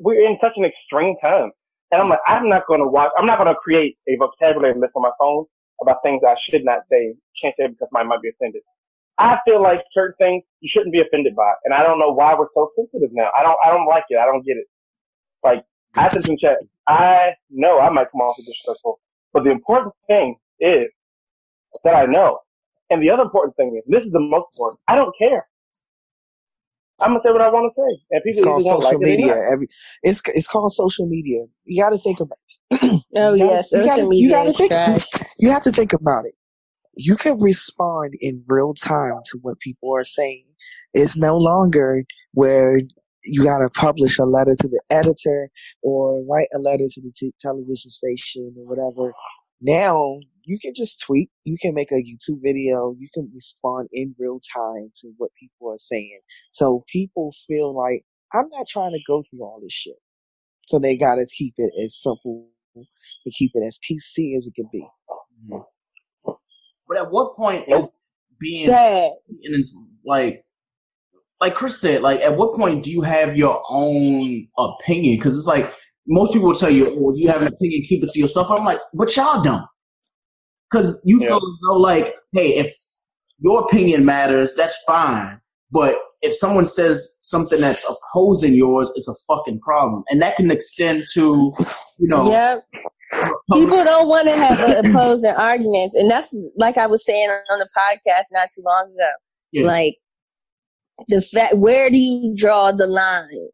[0.01, 1.51] We're in such an extreme time,
[1.91, 3.11] and I'm like, I'm not going to watch.
[3.17, 5.45] I'm not going to create a vocabulary list on my phone
[5.81, 7.15] about things I should not say.
[7.41, 8.63] Can't say because I might be offended.
[9.19, 12.33] I feel like certain things you shouldn't be offended by, and I don't know why
[12.33, 13.29] we're so sensitive now.
[13.37, 13.57] I don't.
[13.65, 14.17] I don't like it.
[14.17, 14.65] I don't get it.
[15.43, 15.63] Like
[15.95, 16.57] I said in chat,
[16.87, 18.99] I know I might come off as disrespectful,
[19.33, 20.87] but the important thing is
[21.83, 22.39] that I know.
[22.89, 24.81] And the other important thing is, this is the most important.
[24.87, 25.47] I don't care.
[27.01, 28.99] I'm gonna say what I want to say, and It's people called either won't social
[28.99, 29.35] like it or media.
[29.35, 29.51] not.
[29.53, 29.67] Every
[30.03, 31.45] it's it's called social media.
[31.65, 32.37] You got to think about.
[32.71, 33.03] It.
[33.17, 35.03] Oh You gotta- yeah, you social gotta- media you gotta think.
[35.39, 36.35] You have to think about it.
[36.95, 40.45] You can respond in real time to what people are saying.
[40.93, 42.03] It's no longer
[42.33, 42.79] where
[43.23, 45.49] you got to publish a letter to the editor
[45.81, 49.13] or write a letter to the t- television station or whatever.
[49.61, 51.29] Now you can just tweet.
[51.45, 52.95] You can make a YouTube video.
[52.99, 56.19] You can respond in real time to what people are saying.
[56.51, 58.03] So people feel like
[58.33, 59.95] I'm not trying to go through all this shit.
[60.67, 62.85] So they got to keep it as simple and
[63.33, 64.85] keep it as PC as it can be.
[65.45, 65.72] Mm-hmm.
[66.93, 67.89] But at what point is
[68.39, 69.11] being Sad.
[69.43, 69.75] and it's
[70.05, 70.43] like
[71.41, 75.17] like Chris said, like at what point do you have your own opinion?
[75.17, 75.73] Because it's like
[76.07, 78.63] most people will tell you, "Oh, you have an opinion, keep it to yourself." I'm
[78.63, 79.65] like, but y'all don't,
[80.69, 82.75] because you feel as though like, hey, if
[83.39, 85.41] your opinion matters, that's fine.
[85.71, 90.51] But if someone says something that's opposing yours, it's a fucking problem, and that can
[90.51, 91.53] extend to,
[91.99, 92.63] you know, Yep.
[93.53, 97.69] People don't want to have opposing arguments, and that's like I was saying on the
[97.77, 99.11] podcast not too long ago.
[99.51, 99.67] Yeah.
[99.67, 99.95] Like
[101.07, 103.49] the fact, where do you draw the line?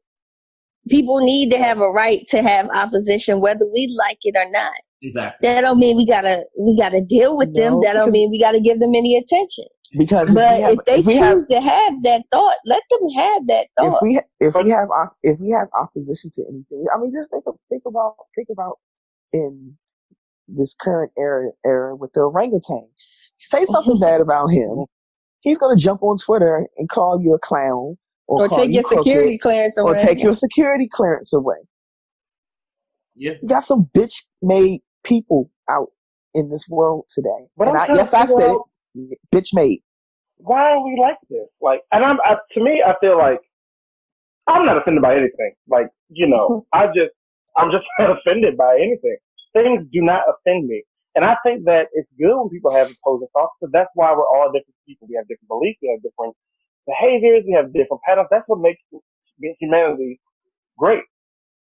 [0.90, 4.74] People need to have a right to have opposition, whether we like it or not.
[5.02, 5.48] exactly.
[5.48, 7.82] That don't mean we gotta we gotta deal with them.
[7.82, 9.66] That don't mean we gotta give them any attention.
[9.98, 13.10] Because But if have, if they if choose have, to have that thought, let them
[13.16, 14.04] have that if thought.
[14.04, 14.90] we if we have
[15.24, 18.78] if we have opposition to anything, I mean, just think of, think about think about
[19.34, 19.78] in
[20.48, 22.88] this current era era with the orangutan.
[23.34, 24.86] Say something bad about him,
[25.42, 27.98] he's gonna jump on Twitter and call you a clown,
[28.28, 30.04] or, Or take you your security crooked, clearance or away.
[30.04, 31.58] take your security clearance away.
[33.16, 33.34] Yeah.
[33.42, 35.90] You got some bitch made people out
[36.34, 39.18] in this world today, But and I'm I, trying to yes, I said out- it,
[39.34, 39.82] bitch made.
[40.38, 41.48] Why are we like this?
[41.62, 43.40] Like, and I'm I, to me, I feel like
[44.48, 45.54] I'm not offended by anything.
[45.68, 47.12] Like, you know, I just
[47.60, 49.18] I'm just not offended by anything.
[49.54, 50.84] Things do not offend me.
[51.16, 54.28] And I think that it's good when people have opposing thoughts because that's why we're
[54.28, 55.08] all different people.
[55.10, 56.36] We have different beliefs, we have different
[56.88, 58.30] behaviors, we have different patterns.
[58.32, 58.82] That's what makes
[59.60, 60.22] humanity
[60.78, 61.04] great.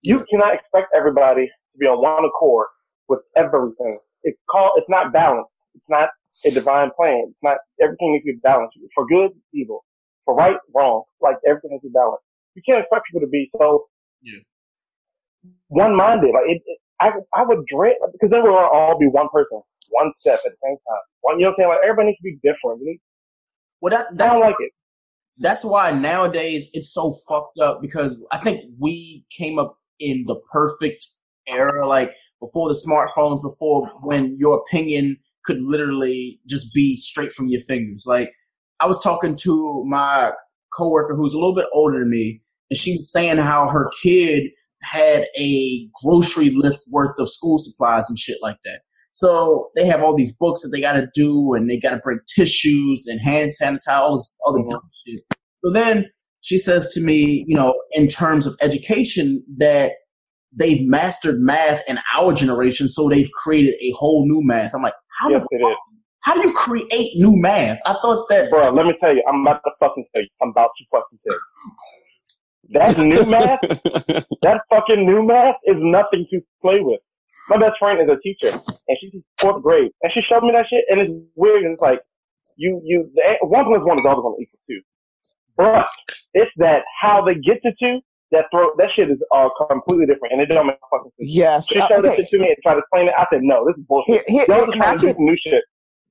[0.02, 2.68] You cannot expect everybody to be on one accord
[3.08, 3.98] with everything.
[4.24, 5.50] It's called, it's not balanced.
[5.74, 6.10] It's not
[6.44, 7.26] a divine plan.
[7.30, 8.78] It's not, everything needs to be balanced.
[8.94, 9.84] For good, evil.
[10.24, 11.04] For right, wrong.
[11.20, 12.24] Like everything needs to be balanced.
[12.54, 13.86] You can't expect people to be so
[14.22, 14.40] Yeah.
[15.68, 16.32] One-minded.
[16.32, 20.12] Like it, it I, I would dread, because then we'll all be one person, one
[20.20, 20.98] step at the same time.
[21.22, 21.68] One, you know what I'm saying?
[21.70, 22.80] Like everybody needs to be different.
[22.80, 23.00] We
[23.80, 24.72] Well, that I don't like it.
[25.38, 30.36] that's why nowadays it's so fucked up because I think we came up in the
[30.52, 31.08] perfect
[31.46, 37.48] era, like before the smartphones, before when your opinion could literally just be straight from
[37.48, 38.04] your fingers.
[38.06, 38.30] Like
[38.80, 40.32] I was talking to my
[40.76, 44.44] coworker who's a little bit older than me, and she was saying how her kid
[44.82, 48.80] had a grocery list worth of school supplies and shit like that.
[49.12, 51.98] So they have all these books that they got to do, and they got to
[51.98, 54.70] bring tissues and hand sanitizer, all this other mm-hmm.
[54.70, 55.20] dumb shit.
[55.64, 56.06] So then
[56.42, 59.92] she says to me, you know, in terms of education, that
[60.52, 64.74] they've mastered math in our generation, so they've created a whole new math.
[64.74, 65.78] I'm like, how Yes, the fuck,
[66.20, 67.78] how do you create new math?
[67.86, 70.28] I thought that, Bro, let me tell you, I'm about to fucking tell you.
[70.42, 71.40] I'm about to fucking tell you.
[72.70, 73.60] That new math,
[74.42, 77.00] that fucking new math is nothing to play with.
[77.48, 78.56] my best friend is a teacher,
[78.88, 81.64] and she's fourth grade, and she showed me that shit, and it's weird.
[81.64, 82.00] And it's like
[82.56, 84.80] you, you, the, one plus one is always going to equal two,
[85.56, 85.86] but
[86.34, 88.00] it's that how they get to two.
[88.32, 91.28] That throw that shit is uh, completely different, and it don't make fucking sense.
[91.34, 92.02] Yes, She showed okay.
[92.10, 93.14] that shit to me and tried to explain it.
[93.18, 94.22] I said, no, this is bullshit.
[94.30, 95.64] Here- here- Y'all just and I trying to do can- new shit.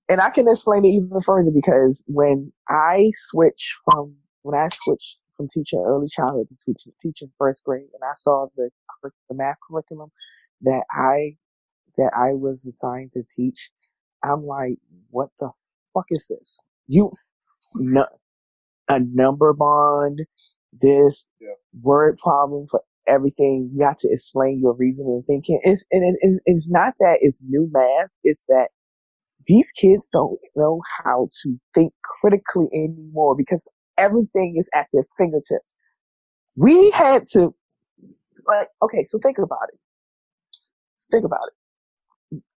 [0.10, 5.16] and I can explain it even further because when I switch from when I switched
[5.40, 8.72] from teaching early childhood to teaching, teaching first grade, and I saw the
[9.30, 10.12] the math curriculum
[10.64, 11.38] that I
[11.98, 13.72] that I was assigned to teach,
[14.24, 14.78] I'm like,
[15.12, 15.52] what the
[15.94, 16.62] fuck is this?
[16.88, 17.14] You,
[17.76, 18.08] no,
[18.90, 20.22] a number bond,
[20.82, 21.28] this
[21.82, 23.72] word problem for everything.
[23.76, 25.60] You have to explain your reasoning and thinking.
[25.64, 28.10] It's and it, it's, it's not that it's new math.
[28.24, 28.70] It's that
[29.48, 33.68] these kids don't know how to think critically anymore because
[34.00, 35.78] everything is at their fingertips.
[36.58, 37.56] We had to,
[38.48, 39.80] like, okay, so think about it.
[41.12, 41.54] Think about it.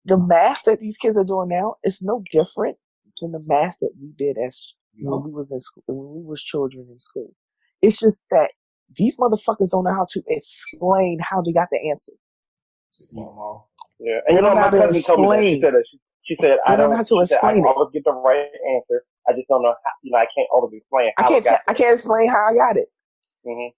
[0.06, 2.78] The math that these kids are doing now is no different
[3.20, 6.42] than the math that we did as when we was in school, when we was
[6.42, 7.34] children in school.
[7.82, 8.52] It's just that
[8.98, 12.12] these motherfuckers don't know how to explain how they got the answer.
[14.00, 15.46] Yeah, and They you know, don't know my how to cousin told me that.
[15.46, 15.84] She said that.
[15.90, 18.12] She, she said, I don't don't know how to she said, I always get the
[18.12, 19.04] right answer.
[19.28, 21.44] I just don't know how, you know, I can't always explain I can't.
[21.46, 22.88] it got T- I can't explain how I got it.
[23.44, 23.68] hmm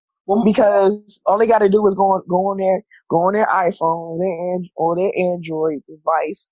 [0.45, 3.47] because all they got to do is go on, go on their, go on their
[3.47, 6.49] iPhone their and, or their Android device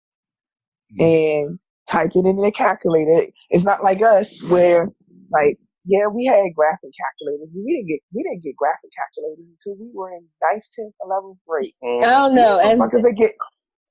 [0.99, 1.59] and
[1.89, 3.27] type it in their calculator.
[3.51, 4.89] It's not like us where,
[5.31, 7.53] like, yeah, we had graphic calculators.
[7.55, 11.39] We didn't get, we didn't get graphic calculators until we were in ninth, tenth, eleventh
[11.49, 11.75] grade.
[11.83, 12.59] I don't know.
[12.59, 13.35] As Because they get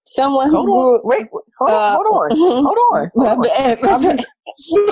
[0.10, 3.12] someone Hold grew on, wait, wait, hold, uh, hold on, hold on.
[3.16, 3.90] Hold on.
[3.90, 4.28] I'm just,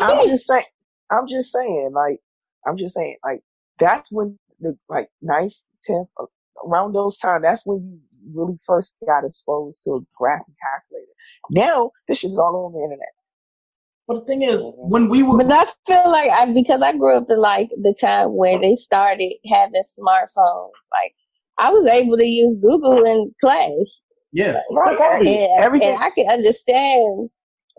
[0.02, 0.66] I'm just saying,
[1.12, 2.20] I'm just saying, like,
[2.68, 3.42] I'm just saying, like,
[3.80, 6.26] that's when the like ninth, tenth, uh,
[6.66, 8.00] around those time, that's when you
[8.34, 11.14] really first got exposed to a graphic calculator.
[11.52, 13.14] Now this shit is all over the internet.
[14.08, 17.18] But the thing is, when we were, But I feel like I because I grew
[17.18, 20.72] up in like the time where they started having smartphones.
[20.94, 21.14] Like
[21.60, 24.04] I was able to use Google in class.
[24.38, 25.26] Yeah, right.
[25.26, 27.30] And, Everything- and I can understand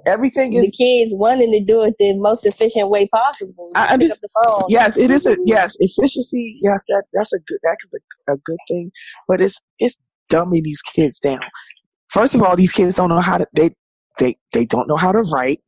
[0.06, 3.70] everything the kids wanting to do it the most efficient way possible.
[3.74, 4.64] I Pick just up the phone.
[4.68, 5.42] yes, it is a mm-hmm.
[5.46, 6.58] yes efficiency.
[6.60, 7.84] Yes, that that's a good that's
[8.28, 8.90] a, a good thing,
[9.28, 9.96] but it's it's
[10.30, 11.38] dumbing these kids down.
[12.10, 13.70] First of all, these kids don't know how to they
[14.18, 15.60] they they don't know how to write.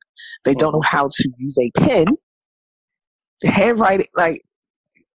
[0.44, 2.06] They don't know how to use a pen.
[3.42, 4.42] The handwriting, like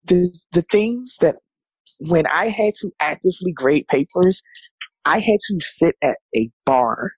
[0.04, 1.34] the the things that
[1.98, 4.42] when I had to actively grade papers,
[5.04, 7.12] I had to sit at a bar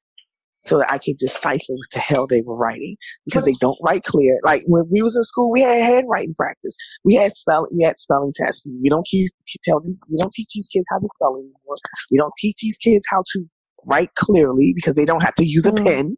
[0.66, 4.02] so that I could decipher what the hell they were writing because they don't write
[4.02, 4.38] clear.
[4.42, 6.76] Like when we was in school, we had handwriting practice.
[7.04, 7.70] We had spelling.
[7.72, 8.68] We had spelling tests.
[8.82, 9.30] We don't keep
[9.64, 9.94] tell them.
[10.10, 11.76] We don't teach these kids how to spell anymore.
[12.10, 13.44] We don't teach these kids how to
[13.88, 15.84] write clearly because they don't have to use a mm.
[15.84, 16.16] pen.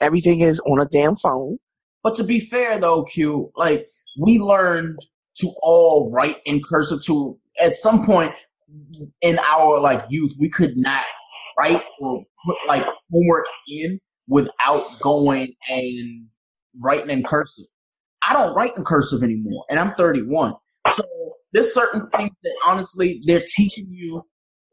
[0.00, 1.58] Everything is on a damn phone.
[2.02, 3.86] But to be fair though, Q, like
[4.18, 4.98] we learned
[5.38, 8.32] to all write in cursive to at some point
[9.22, 11.04] in our like youth, we could not
[11.58, 16.26] write or put like homework in without going and
[16.80, 17.64] writing in cursive.
[18.26, 20.54] I don't write in cursive anymore, and I'm 31.
[20.94, 21.02] So
[21.52, 24.24] there's certain things that honestly they're teaching you,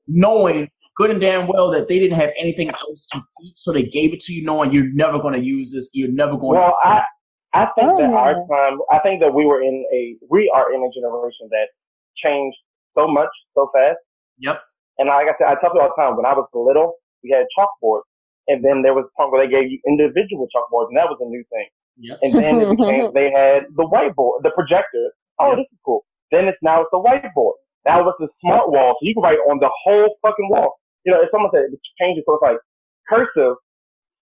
[0.08, 3.84] knowing good and damn well that they didn't have anything else to teach, so they
[3.84, 6.60] gave it to you, knowing you're never going to use this, you're never going.
[6.60, 7.02] Well, to I
[7.54, 8.16] I think that oh.
[8.16, 8.48] our Oh.
[8.48, 11.68] time, I think that we were in a, we are in a generation that
[12.18, 12.58] changed
[13.00, 14.04] so much so fast.
[14.44, 14.60] Yep.
[15.00, 17.32] And like I said, I tell people all the time, when I was little, we
[17.32, 18.04] had chalkboards,
[18.52, 21.20] and then there was a point where they gave you individual chalkboards, and that was
[21.24, 21.68] a new thing.
[22.04, 22.16] Yep.
[22.24, 25.16] And then it became, they had the whiteboard, the projector.
[25.40, 26.04] Oh, this is cool.
[26.32, 27.56] Then it's now it's the whiteboard.
[27.88, 30.84] Now it's the smart wall, so you can write on the whole fucking wall.
[31.08, 32.60] You know, if someone said it changes, so it's like
[33.08, 33.56] cursive.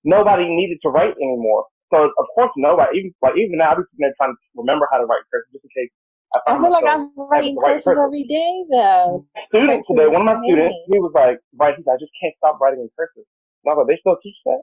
[0.05, 1.65] Nobody needed to write anymore.
[1.89, 5.01] So of course nobody, even like even now, I'm sitting there trying to remember how
[5.01, 5.91] to write cursive just in case.
[6.33, 9.25] I, I feel like I'm writing having to write cursive every day though.
[9.47, 11.99] student Cursive today, one of my is students, he was like, right, he's like, I
[12.03, 13.23] just can't stop writing in cursive.
[13.63, 14.61] And I was like, they still teach that?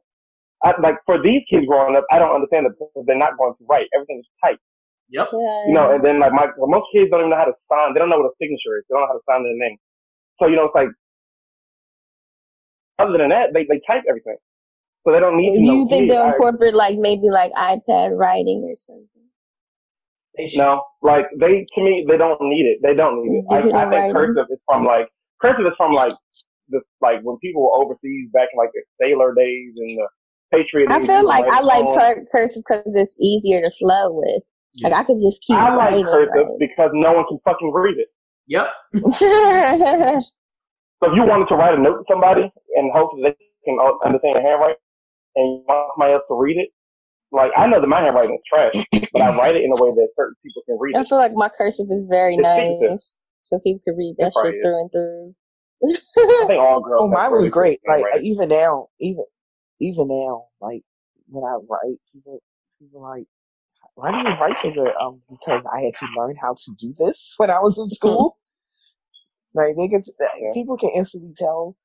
[0.64, 3.52] I, like, for these kids growing up, I don't understand that because they're not going
[3.56, 3.88] to write.
[3.96, 4.60] Everything is typed.
[5.12, 5.28] Yep.
[5.68, 7.92] You know, and then like my, most kids don't even know how to sign.
[7.92, 8.84] They don't know what a signature is.
[8.88, 9.76] They don't know how to sign their name.
[10.40, 10.88] So, you know, it's like,
[12.98, 14.36] other than that, they, they type everything.
[15.04, 15.72] So they don't need to Do know.
[15.84, 19.28] you think hey, they'll incorporate like maybe like iPad writing or something?
[20.56, 22.78] No, like they to me they don't need it.
[22.82, 23.44] They don't need it.
[23.50, 24.12] I, I think writing?
[24.14, 25.08] cursive is from like
[25.40, 26.12] cursive is from like
[26.68, 30.08] the like when people were overseas back in like the sailor days and the
[30.52, 30.90] patriot.
[30.90, 34.42] I feel like I like on- cur- cursive because it's easier to flow with.
[34.82, 36.06] Like I could just keep I like writing.
[36.06, 38.08] cursive because no one can fucking read it.
[38.48, 40.24] Yep.
[41.04, 43.76] So if you wanted to write a note to somebody and hope that they can
[43.76, 44.80] uh, understand your handwriting,
[45.36, 46.70] and you want somebody else to read it,
[47.34, 49.90] like I know that my handwriting is trash, but I write it in a way
[49.90, 50.98] that certain people can read it.
[50.98, 51.08] I it.
[51.08, 52.90] feel like my cursive is very It's secretive.
[52.90, 54.62] nice, so people can read that shit is.
[54.62, 55.34] through and through.
[56.16, 57.02] I think all girls.
[57.02, 57.80] Oh, have mine was really great.
[57.86, 58.26] Like handwriting.
[58.26, 59.24] even now, even
[59.80, 60.82] even now, like
[61.28, 62.40] when I write, people
[62.78, 63.26] people like,
[63.94, 64.92] why do you write so good?
[65.00, 68.38] Um, because I had to learn how to do this when I was in school.
[69.54, 70.06] like they get
[70.54, 71.76] people can instantly tell,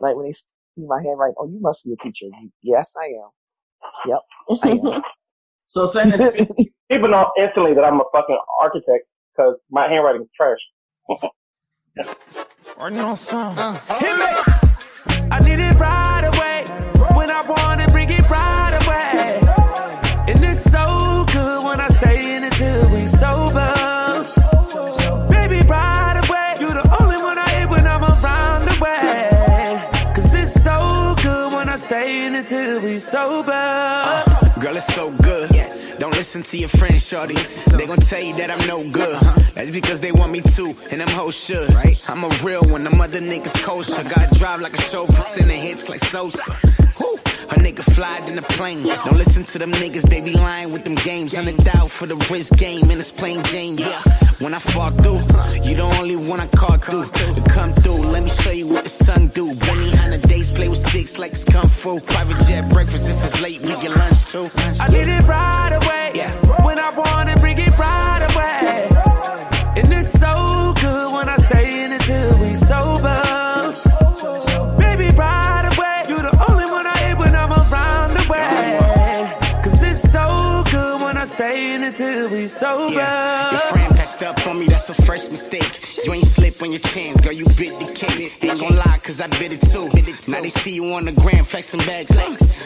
[0.00, 0.42] like when they see
[0.78, 1.34] my handwriting.
[1.38, 2.26] Oh, you must be a teacher.
[2.26, 3.30] You- Yes, I am.
[4.06, 4.20] Yep,
[5.66, 6.34] So saying that
[6.90, 9.04] people know instantly that I'm a fucking architect
[9.36, 10.58] because my handwriting is trash.
[12.78, 13.56] Or no song.
[13.98, 14.30] Hit me.
[15.30, 16.64] I need it right away.
[17.14, 20.32] When I want it, bring it right away.
[20.32, 23.74] And it's so good when I stay in it till we sober.
[25.28, 26.56] Baby, right away.
[26.60, 30.14] You the only one I hit when I'm around the way.
[30.14, 32.50] Cause it's so good when I stay in it
[32.82, 33.69] we sober.
[36.30, 37.34] Listen to your friends, shorty.
[37.76, 39.20] They gon' tell you that I'm no good.
[39.54, 41.74] That's because they want me to, and them hoes should.
[42.06, 44.04] I'm a real one, them other niggas kosher.
[44.04, 46.38] Got drive like a chauffeur, sending hits like Sosa.
[47.50, 48.84] A nigga fly in the plane.
[48.84, 51.34] Don't listen to them niggas, they be lying with them games.
[51.34, 53.76] Hundred out for the wrist game, and it's plain Jane.
[53.76, 54.00] Yeah,
[54.40, 55.20] when I fall through,
[55.62, 57.08] you the only one I call through.
[57.10, 59.52] To come through, let me show you what this tongue do.
[59.54, 62.00] Benihana days play with sticks like it's kung fu.
[62.00, 64.50] Private jet breakfast if it's late, we get lunch too.
[64.56, 66.12] I need it right away.
[66.14, 66.32] Yeah.
[66.64, 68.88] When I want it, bring it right away.
[69.80, 73.20] And it's so good when I stay in until we sober.
[74.78, 75.96] Baby, right away.
[76.08, 79.62] You the only one I hit when I'm around the way.
[79.62, 82.00] Cause it's so good when I stay in it
[82.32, 82.92] we sober.
[82.94, 83.39] Your
[85.40, 86.04] mistake.
[86.04, 88.36] You ain't slip on your chance, girl, you bit the cake.
[88.42, 89.88] Ain't gon' lie, cause I bit it too.
[90.30, 92.10] Now they see you on the gram flexing bags.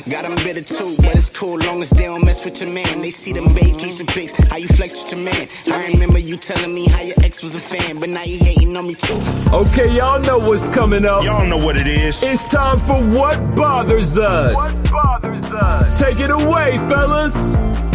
[0.08, 3.02] Got them bitter too, but it's cool long as they don't mess with your man.
[3.02, 5.48] They see them vacation pics, how you flex with your man.
[5.72, 8.76] I remember you telling me how your ex was a fan, but now you hating
[8.76, 9.20] on me too.
[9.52, 11.22] Okay, y'all know what's coming up.
[11.22, 12.22] Y'all know what it is.
[12.22, 14.54] It's time for What Bothers Us.
[14.54, 15.98] What bothers us?
[15.98, 17.93] Take it away, fellas.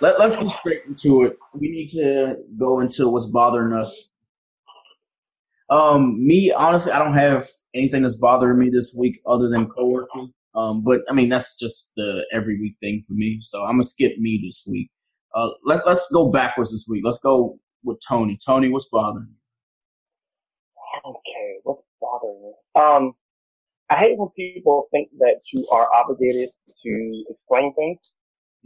[0.00, 1.38] Let, let's get straight into it.
[1.54, 4.08] We need to go into what's bothering us.
[5.70, 10.34] Um, me, honestly, I don't have anything that's bothering me this week other than coworkers.
[10.54, 13.38] Um, but I mean, that's just the every week thing for me.
[13.42, 14.90] So I'm gonna skip me this week.
[15.34, 17.02] Uh, let, let's go backwards this week.
[17.04, 18.38] Let's go with Tony.
[18.44, 21.10] Tony, what's bothering you?
[21.10, 22.52] Okay, what's bothering me?
[22.80, 23.12] Um,
[23.90, 26.48] I hate when people think that you are obligated
[26.82, 28.12] to explain things.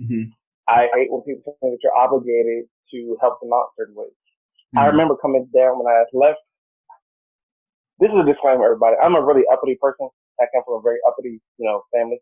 [0.01, 0.31] Mm-hmm.
[0.69, 4.13] I hate when people think that you're obligated to help them out certain ways.
[4.77, 4.93] I Mhm.
[4.93, 6.41] remember coming down when I left.
[7.99, 8.97] This is a disclaimer, everybody.
[9.03, 10.09] I'm a really uppity person.
[10.41, 12.21] I come from a very uppity, you know, family.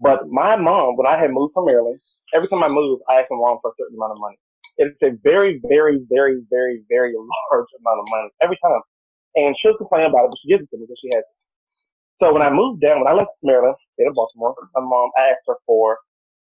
[0.00, 2.00] But my mom, when I had moved from Maryland,
[2.34, 4.38] every time I moved, I asked my mom for a certain amount of money.
[4.78, 8.82] It's a very, very, very, very, very large amount of money every time.
[9.36, 11.36] And she'll complain about it, but she gives it to me because she has it.
[12.22, 15.46] So when I moved down, when I left Maryland, state of Baltimore, my mom, asked
[15.46, 15.98] her for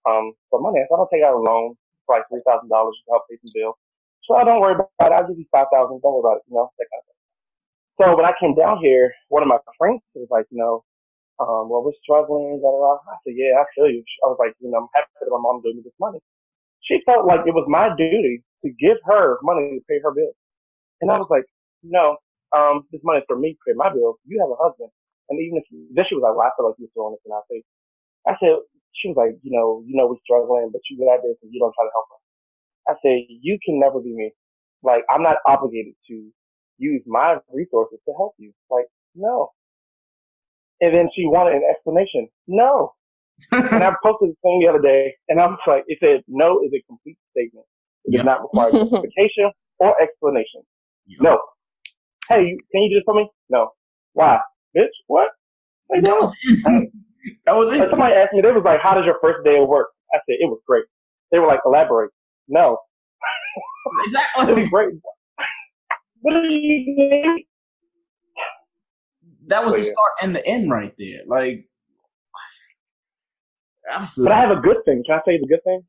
[0.08, 0.80] um for money.
[0.80, 1.76] I said, I'll take out a loan
[2.08, 3.76] like three thousand dollars to help pay some bills.
[4.24, 5.14] So I don't worry about it.
[5.16, 6.00] I'll give you five thousand.
[6.02, 6.48] Don't worry about it.
[6.48, 7.20] You know that kind of thing.
[8.00, 10.84] So when I came down here, one of my friends was like, you know,
[11.40, 12.62] um, well, we're struggling.
[12.62, 12.94] Da, da, da.
[13.12, 14.04] I said, yeah, I feel you.
[14.24, 16.20] I was like, you know, I'm happy that my mom gave me this money.
[16.86, 20.36] She felt like it was my duty to give her money to pay her bills.
[21.02, 21.46] And I was like,
[21.84, 22.18] no,
[22.56, 24.18] um, this money's for me to pay my bills.
[24.26, 24.90] You have a husband.
[25.30, 27.34] And even if, then she was like, well, I feel like you're throwing this in
[27.34, 27.68] our face.
[28.26, 28.62] I said,
[29.02, 31.60] she was like, you know, you know, we're struggling, but you got this and you
[31.60, 32.24] don't try to help us.
[32.90, 34.32] I said, you can never be me.
[34.84, 36.30] Like, I'm not obligated to
[36.78, 38.54] use my resources to help you.
[38.72, 39.50] Like, no.
[40.82, 42.30] And then she wanted an explanation.
[42.48, 42.94] No.
[43.52, 46.62] and I posted the thing the other day, and I was like, it said, no
[46.64, 47.66] is a complete statement.
[48.06, 50.62] It does not require justification or explanation.
[51.20, 51.40] No.
[52.30, 53.30] Hey, can you do this for me?
[53.50, 53.72] No.
[54.14, 54.40] Why?
[54.78, 55.30] Bitch, what?
[55.90, 56.34] Like, no.
[57.46, 57.90] That was it.
[57.90, 59.88] somebody asked me, they was like, how does your first day of work?
[60.14, 60.86] I said, it was great.
[61.32, 62.12] They were like, elaborate.
[62.48, 62.78] No.
[64.06, 64.52] exactly.
[64.52, 64.94] it was great.
[66.22, 67.48] What do you need?
[69.48, 69.92] That was Oh, the yeah.
[69.92, 71.22] start and the end right there.
[71.26, 71.68] Like,
[73.92, 75.04] I But I have a good thing.
[75.06, 75.82] Can I tell you the good thing?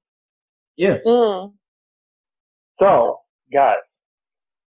[0.77, 0.99] Yeah.
[1.07, 1.53] Mm.
[2.79, 3.19] So,
[3.53, 3.79] guys,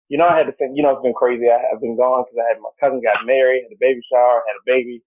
[0.10, 1.46] you know, I had to think, you know, it's been crazy.
[1.50, 4.42] I, I've been gone because I had my cousin got married, had a baby shower,
[4.48, 5.04] had a baby.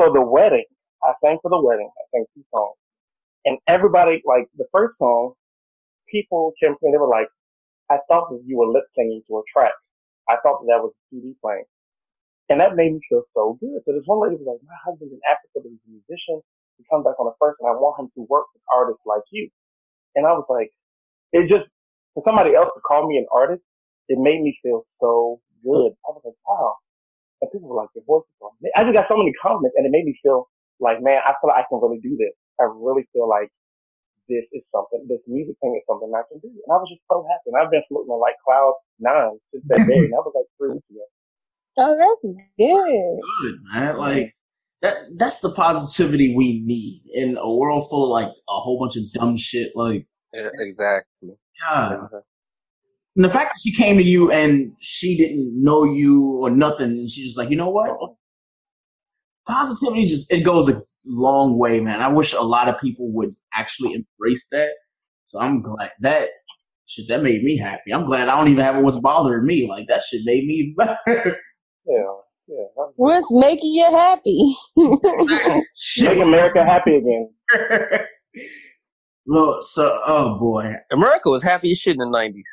[0.00, 0.64] So the wedding,
[1.04, 1.90] I sang for the wedding.
[1.98, 2.76] I sang two songs.
[3.44, 5.34] And everybody, like, the first song,
[6.10, 7.28] people came to me, they were like,
[7.90, 9.72] I thought that you were lip singing to a track.
[10.28, 11.64] I thought that, that was a CD playing.
[12.50, 13.82] And that made me feel so good.
[13.86, 16.42] So this one lady was like, my husband's in Africa, but he's a musician.
[16.78, 19.24] He comes back on the first and I want him to work with artists like
[19.30, 19.48] you.
[20.16, 20.70] And I was like,
[21.32, 21.70] it just,
[22.14, 23.62] for somebody else to call me an artist,
[24.10, 25.94] it made me feel so good.
[26.06, 26.74] I was like, wow.
[27.42, 28.74] And people were like, your voice is amazing.
[28.74, 31.48] I just got so many compliments and it made me feel like, man, I feel
[31.48, 32.34] like I can really do this.
[32.60, 33.48] I really feel like
[34.28, 36.48] this is something, this music thing is something I can do.
[36.48, 37.52] And I was just so happy.
[37.52, 39.98] And I've been floating on like cloud nine since that day.
[40.06, 41.06] And that was like three weeks ago.
[41.78, 42.24] Oh, that's
[42.58, 43.20] good.
[43.42, 43.96] Good, man.
[43.96, 44.34] Like
[44.82, 48.96] that that's the positivity we need in a world full of like a whole bunch
[48.96, 49.72] of dumb shit.
[49.74, 51.30] Like Yeah, exactly.
[51.62, 51.92] God.
[51.92, 52.20] Uh-huh.
[53.16, 56.90] And the fact that she came to you and she didn't know you or nothing,
[56.90, 57.90] and she was like, you know what?
[59.50, 62.00] Positivity just it goes a long way, man.
[62.00, 64.70] I wish a lot of people would actually embrace that.
[65.26, 66.30] So I'm glad that
[66.86, 67.92] shit that made me happy.
[67.92, 69.68] I'm glad I don't even have what's bothering me.
[69.68, 70.96] Like that shit made me better.
[71.86, 72.04] Yeah,
[72.46, 72.84] yeah.
[72.96, 74.54] What's making you happy?
[74.76, 77.30] Make America happy again.
[79.26, 82.48] Look, so oh boy, America was happy as shit in the nineties.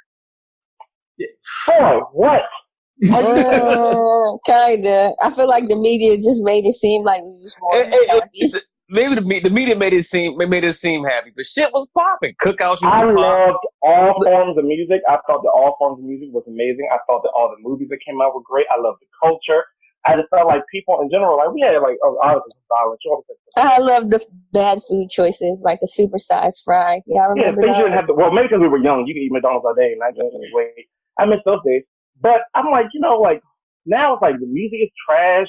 [1.66, 2.42] For what?
[3.14, 5.14] Uh, kinda.
[5.22, 8.10] I feel like the media just made it seem like we was more It- it-
[8.10, 8.30] happy.
[8.42, 11.88] it's- maybe the, the media made it seem made it seem happy, but shit was
[11.94, 12.34] popping.
[12.42, 13.18] Cookouts, I was popping.
[13.18, 15.02] loved all forms of music.
[15.08, 16.88] I thought that all forms of music was amazing.
[16.92, 18.66] I thought that all the movies that came out were great.
[18.72, 19.64] I loved the culture.
[20.06, 23.02] I just felt like people in general, like we had like oh, obviously some violence.
[23.04, 27.02] you always had I love the bad food choices, like the supersized fry.
[27.06, 28.14] Yeah, I Yeah, remember things you didn't have to.
[28.14, 30.32] Well, maybe because we were young, you could eat McDonald's all day, and I didn't
[30.32, 30.72] anyway.
[31.20, 31.84] I miss those days.
[32.22, 33.42] But I'm like, you know, like
[33.86, 35.48] now it's like the music is trash.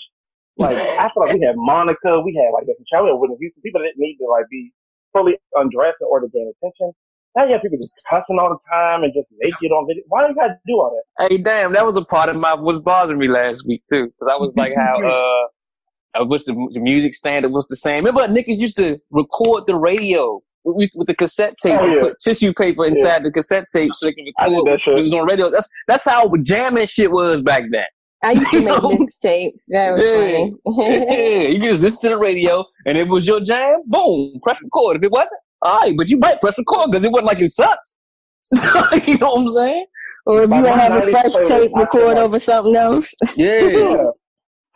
[0.59, 3.63] Like I feel like we had Monica, we had like Charlie with Houston.
[3.63, 4.73] People didn't need to like be
[5.13, 6.93] fully undressed in order to gain attention.
[7.37, 10.03] Now you have people just cussing all the time and just naked on video.
[10.09, 11.29] Why do you guys do all that?
[11.29, 14.29] Hey, damn, that was a part of my was bothering me last week too, because
[14.29, 14.99] I was like how
[16.17, 18.05] uh, I wish the, the music standard was the same.
[18.05, 20.41] Remember, niggas used to record the radio
[20.75, 22.01] with, with the cassette tape, Oh, yeah.
[22.01, 24.95] put tissue paper inside the cassette tape so they can record that shit.
[24.95, 25.51] what was on radio.
[25.51, 27.85] That's that's how jamming shit was back then.
[28.25, 29.65] I used to make mixtapes.
[29.69, 30.21] That was Yeah.
[30.75, 31.07] funny.
[31.45, 34.39] yeah, you can just listen to the radio, and if it was your jam, boom,
[34.43, 34.97] press record.
[34.97, 37.51] If it wasn't, all right, but you might press record because it wasn't like it
[37.51, 37.95] sucked.
[39.07, 39.87] you know what I'm saying?
[40.27, 43.15] or if you My would have a fresh playlist, tape, record like- over something else.
[43.37, 43.97] Yeah.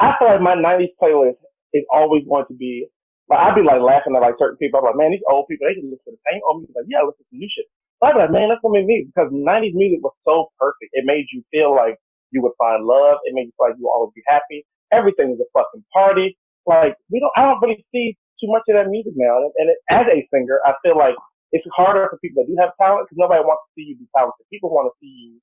[0.01, 1.35] I feel like my '90s playlist
[1.75, 2.87] is always going to be.
[3.29, 4.81] Like I'd be like laughing at like certain people.
[4.81, 6.75] I'm like, man, these old people they can listen to the same old music.
[6.75, 7.67] Like, yeah, listen to new shit.
[7.99, 10.91] So I'd be like, man, that's gonna be me because '90s music was so perfect.
[10.93, 11.97] It made you feel like
[12.35, 13.23] you would find love.
[13.25, 14.67] It made you feel like you would always be happy.
[14.91, 16.37] Everything was a fucking party.
[16.67, 17.33] Like we don't.
[17.39, 19.39] I don't really see too much of that music now.
[19.39, 21.15] And, and it, as a singer, I feel like
[21.53, 24.09] it's harder for people that do have talent because nobody wants to see you be
[24.17, 24.45] talented.
[24.51, 25.41] People want to see you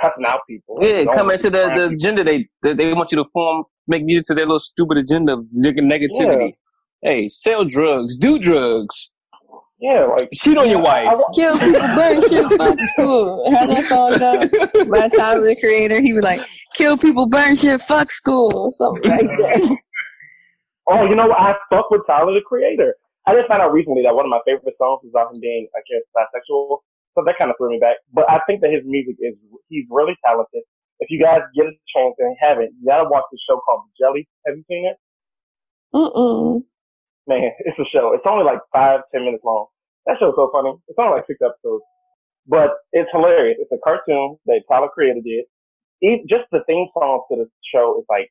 [0.00, 0.78] cussing out people.
[0.80, 1.94] Yeah, come to into the, the people.
[1.94, 5.46] agenda they, they want you to form make music to their little stupid agenda of
[5.52, 6.54] neg- negativity.
[7.02, 9.10] Hey, sell drugs, do drugs,
[9.80, 11.12] Yeah, like cheat on your wife.
[11.34, 13.50] Kill people, burn shit, fuck school.
[13.52, 14.84] How that song go?
[14.84, 16.40] By Tyler the Creator, he was like,
[16.74, 19.76] "Kill people, burn shit, fuck school," something like that.
[20.90, 21.30] Oh, you know?
[21.32, 22.96] I fuck with Tyler the Creator.
[23.28, 25.68] I just found out recently that one of my favorite songs is about him being
[25.76, 26.78] I guess bisexual.
[27.14, 27.96] So that kind of threw me back.
[28.12, 29.34] But I think that his music is
[29.68, 30.62] he's really talented.
[30.98, 34.28] If you guys get a chance and haven't, you gotta watch this show called Jelly.
[34.46, 34.96] Have you seen it?
[35.94, 36.62] Mm-mm.
[37.26, 38.12] Man, it's a show.
[38.14, 39.66] It's only like five, ten minutes long.
[40.06, 40.74] That show's so funny.
[40.88, 41.84] It's only like six episodes.
[42.46, 43.58] But it's hilarious.
[43.60, 45.44] It's a cartoon that Tyler created did.
[46.02, 48.26] Even, just the theme song to the show is like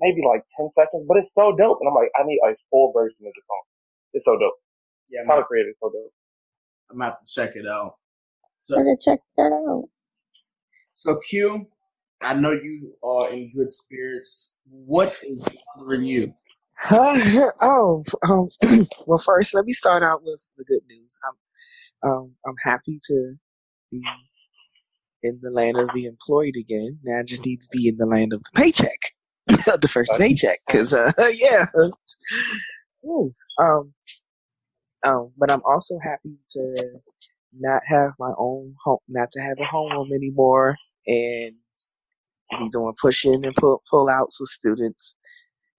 [0.00, 1.78] maybe like 10 seconds, but it's so dope.
[1.80, 3.62] And I'm like, I need a full version of the song.
[4.12, 4.52] It's so dope.
[5.08, 6.12] Yeah, Tyler created is so dope.
[6.90, 7.94] I'm gonna have to check it out.
[8.62, 9.88] So, Better check that out.
[10.92, 11.66] so Q,
[12.20, 14.56] I know you are in good spirits.
[14.68, 15.42] What is
[15.76, 16.34] bothering you?
[16.90, 18.48] oh, um,
[19.06, 21.16] well, first, let me start out with the good news.
[22.04, 23.34] I'm, um, I'm happy to
[23.92, 24.02] be
[25.22, 26.98] in the land of the employed again.
[27.04, 28.98] Now I just need to be in the land of the paycheck,
[29.46, 31.66] the first paycheck, because uh, yeah.
[33.04, 33.92] Ooh, um,
[35.04, 36.90] um, but I'm also happy to
[37.58, 40.76] not have my own home, not to have a homeroom anymore,
[41.06, 41.52] and
[42.58, 45.14] be doing push in and pull pull outs with students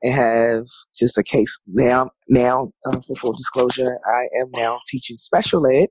[0.04, 0.66] and have
[0.98, 2.10] just a case now.
[2.30, 5.90] Now, uh, for full disclosure, I am now teaching special ed,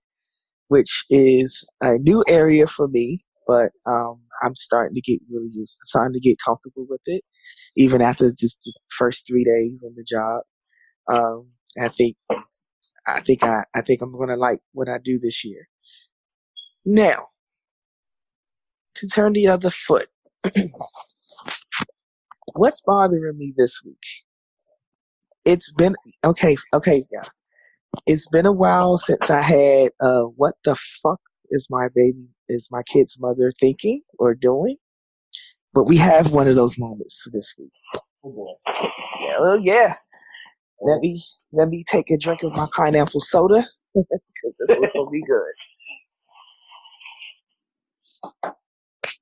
[0.69, 3.23] which is a new area for me.
[3.47, 5.77] But um, I'm starting to get really used.
[5.83, 7.25] I'm starting to get comfortable with it,
[7.77, 10.43] even after just the first three days on the job.
[11.13, 11.49] Um,
[11.81, 12.17] I think,
[13.07, 15.69] I think I, I think I'm gonna like what I do this year.
[16.85, 17.29] Now,
[18.97, 20.09] to turn the other foot.
[22.55, 23.97] What's bothering me this week?
[25.45, 27.25] It's been okay, okay, yeah.
[28.07, 31.21] It's been a while since I had uh what the fuck
[31.51, 34.77] is my baby is my kid's mother thinking or doing?
[35.75, 37.73] But we have one of those moments for this week.
[38.25, 38.55] Oh boy.
[39.23, 39.97] Yeah, well, yeah.
[40.83, 41.23] Let me
[41.53, 43.65] let me take a drink of my pineapple soda
[43.95, 44.09] this
[44.71, 45.53] one's gonna be good.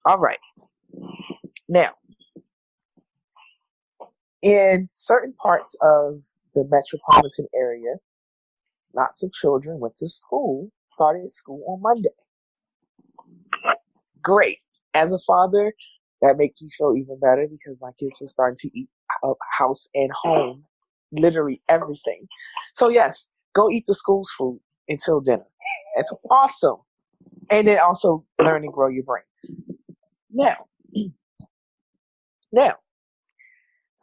[0.07, 0.39] All right.
[1.69, 1.93] Now,
[4.43, 6.23] in certain parts of
[6.55, 7.94] the metropolitan area,
[8.94, 12.10] lots of children went to school, started school on Monday.
[14.23, 14.59] Great.
[14.94, 15.73] As a father,
[16.23, 18.89] that makes me feel even better because my kids were starting to eat
[19.56, 20.65] house and home,
[21.12, 22.27] literally everything.
[22.74, 25.47] So yes, go eat the school's food until dinner.
[25.97, 26.77] It's awesome.
[27.51, 29.23] And then also learn and grow your brain.
[30.31, 30.66] Now,
[32.52, 32.74] now,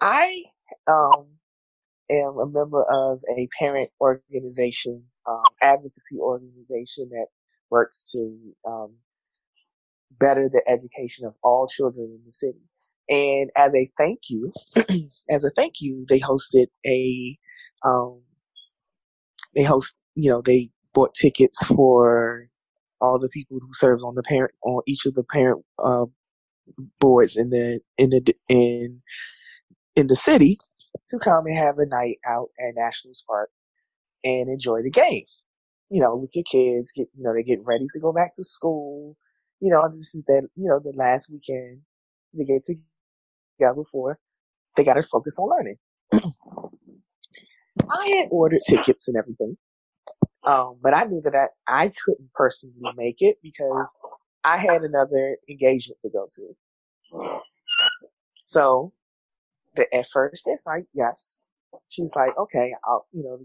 [0.06, 0.44] I
[0.88, 1.26] um,
[2.12, 7.28] am a member of a parent organization, um, advocacy organization that
[7.72, 8.38] works to
[8.68, 8.94] um,
[10.20, 12.62] better the education of all children in the city.
[13.10, 14.52] And as a thank you,
[15.30, 17.40] as a thank you, they hosted a,
[17.84, 18.22] um,
[19.56, 22.44] they host, you know, they bought tickets for
[23.02, 26.06] all the people who serves on the parent on each of the parent uh,
[27.00, 29.02] boards in the in the in
[29.96, 30.58] in the city
[31.10, 33.50] to come and have a night out at Nationals Park
[34.24, 35.26] and enjoy the game.
[35.90, 38.44] You know, with your kids, get you know they get ready to go back to
[38.44, 39.16] school.
[39.62, 41.82] You know, this is that you know the last weekend
[42.34, 44.20] they get together before
[44.76, 45.78] they got to focus on learning.
[47.90, 49.58] I had ordered tickets and everything,
[50.46, 53.90] um, but I knew that I, I couldn't personally make it because
[54.44, 56.56] I had another engagement to go to.
[58.44, 58.94] So,
[59.76, 61.44] the, at first, it's like, yes.
[61.90, 63.40] She's like, okay, I'll, you know,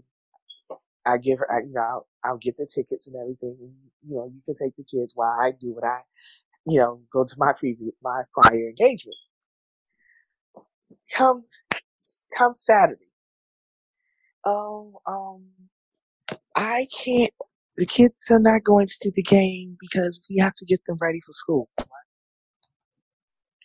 [1.05, 3.57] I give her, I, you know, I'll, I'll get the tickets and everything.
[4.07, 6.01] You know, you can take the kids while I do what I,
[6.65, 9.17] you know, go to my previous, my prior engagement.
[11.13, 11.49] Comes,
[12.37, 13.07] comes Saturday.
[14.45, 15.45] Oh, um,
[16.55, 17.33] I can't.
[17.77, 21.21] The kids are not going to the game because we have to get them ready
[21.25, 21.67] for school.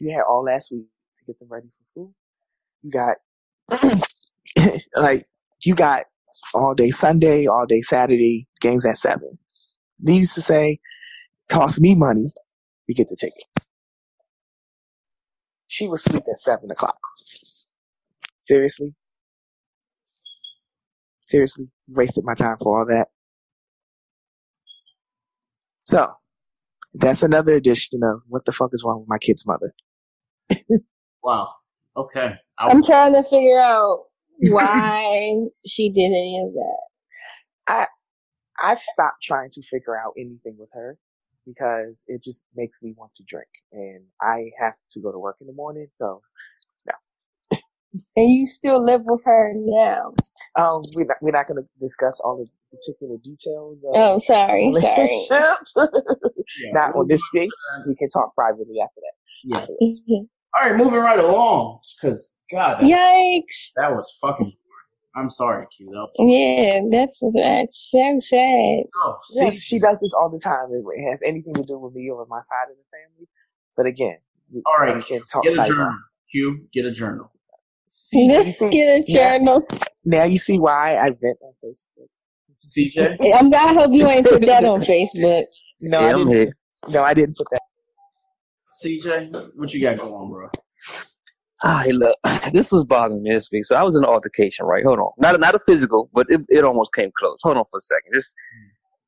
[0.00, 0.86] You had all last week
[1.18, 2.14] to get them ready for school.
[2.82, 3.16] You got
[4.96, 5.22] like
[5.64, 6.04] you got
[6.54, 9.38] all day Sunday, all day Saturday, games at seven.
[10.00, 10.78] Needs to say,
[11.50, 12.26] cost me money
[12.88, 13.44] to get the tickets.
[15.68, 16.98] She was asleep at seven o'clock.
[18.40, 18.94] Seriously?
[21.22, 21.66] Seriously?
[21.88, 23.08] Wasted my time for all that.
[25.86, 26.12] So,
[26.94, 29.72] that's another edition of what the fuck is wrong with my kid's mother.
[31.24, 31.50] Wow.
[31.96, 32.34] Okay.
[32.58, 34.04] I I'm trying to figure out
[34.50, 36.80] why she did any of that.
[37.68, 37.86] I
[38.62, 40.98] I've stopped trying to figure out anything with her
[41.46, 45.36] because it just makes me want to drink, and I have to go to work
[45.40, 45.86] in the morning.
[45.92, 46.20] So,
[46.86, 47.58] no.
[48.16, 50.12] And you still live with her now.
[50.56, 53.78] um, we're not, we're not going to discuss all the particular details.
[53.84, 55.26] Of Oh, sorry, sorry.
[56.58, 57.86] Yeah, not on this do- space.
[57.86, 59.12] We can talk privately after that.
[59.44, 59.58] Yeah.
[59.58, 60.02] Afterwards.
[60.54, 61.80] All right, moving right along.
[62.00, 63.70] Because God, that, Yikes.
[63.76, 64.52] that was fucking.
[65.14, 65.86] I'm sorry, Q.
[65.92, 68.84] That was, Yeah, that's that's so sad.
[69.02, 70.66] oh, Yeah, see, she does this all the time.
[70.72, 73.26] It has anything to do with me or my side of the family.
[73.78, 74.18] But again,
[74.52, 75.68] we, all right, we can talk get a sidebar.
[75.68, 75.98] journal.
[76.30, 77.32] Q, get a journal.
[77.86, 79.62] See, Let's see- get a now- journal.
[80.04, 82.10] Now you see why I vent on Facebook.
[82.62, 85.44] CJ, I'm I hope you ain't put that on Facebook.
[85.80, 86.32] No, Yeah, I I'm didn't.
[86.32, 86.56] here.
[86.90, 87.60] No, I didn't put that.
[88.82, 90.48] CJ, what you got going on, bro?
[91.64, 92.16] Ah, hey, look,
[92.52, 93.64] this was bothering me this week.
[93.64, 94.84] So I was in an altercation, right?
[94.84, 97.38] Hold on, not not a physical, but it, it almost came close.
[97.42, 98.12] Hold on for a second.
[98.14, 98.34] Just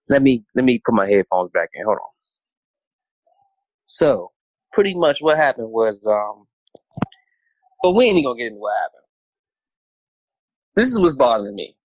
[0.09, 1.85] let me let me put my headphones back in.
[1.85, 2.11] Hold on.
[3.87, 4.31] So,
[4.73, 6.47] pretty much what happened was, um,
[7.83, 8.99] but we ain't gonna get into what happened.
[10.77, 11.77] This is what's bothering me.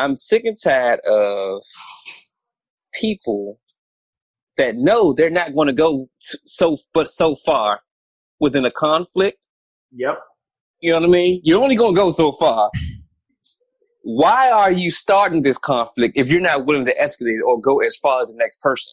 [0.00, 1.62] I'm sick and tired of
[2.94, 3.58] people
[4.58, 7.80] that know they're not going to go so but so far
[8.40, 9.48] within a conflict.
[9.92, 10.18] Yep.
[10.80, 11.40] You know what I mean?
[11.42, 12.70] You're only going to go so far.
[14.02, 17.96] Why are you starting this conflict if you're not willing to escalate or go as
[17.96, 18.92] far as the next person?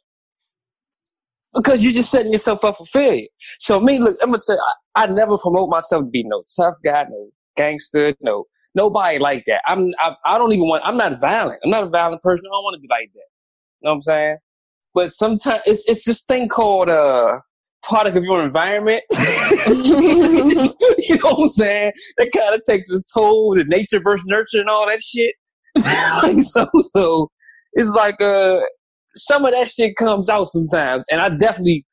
[1.54, 3.28] Because you're just setting yourself up for failure.
[3.60, 4.56] So me, look, I'm gonna say
[4.96, 9.46] I, I never promote myself to be no tough guy, no gangster, no nobody like
[9.48, 9.62] that.
[9.66, 10.86] I'm I, I don't even want.
[10.86, 11.62] I'm not violent.
[11.64, 12.44] I'm not a violent person.
[12.46, 13.30] I don't want to be like that.
[13.80, 14.38] You know what I'm saying?
[14.96, 17.40] But sometimes it's it's this thing called uh
[17.84, 19.04] product of your environment.
[19.68, 19.76] you
[21.18, 21.92] know what I'm saying?
[22.18, 25.36] That kind of takes its toll, the nature versus nurture and all that shit.
[25.76, 27.30] like, so so
[27.74, 28.62] it's like uh
[29.16, 31.86] some of that shit comes out sometimes, and I definitely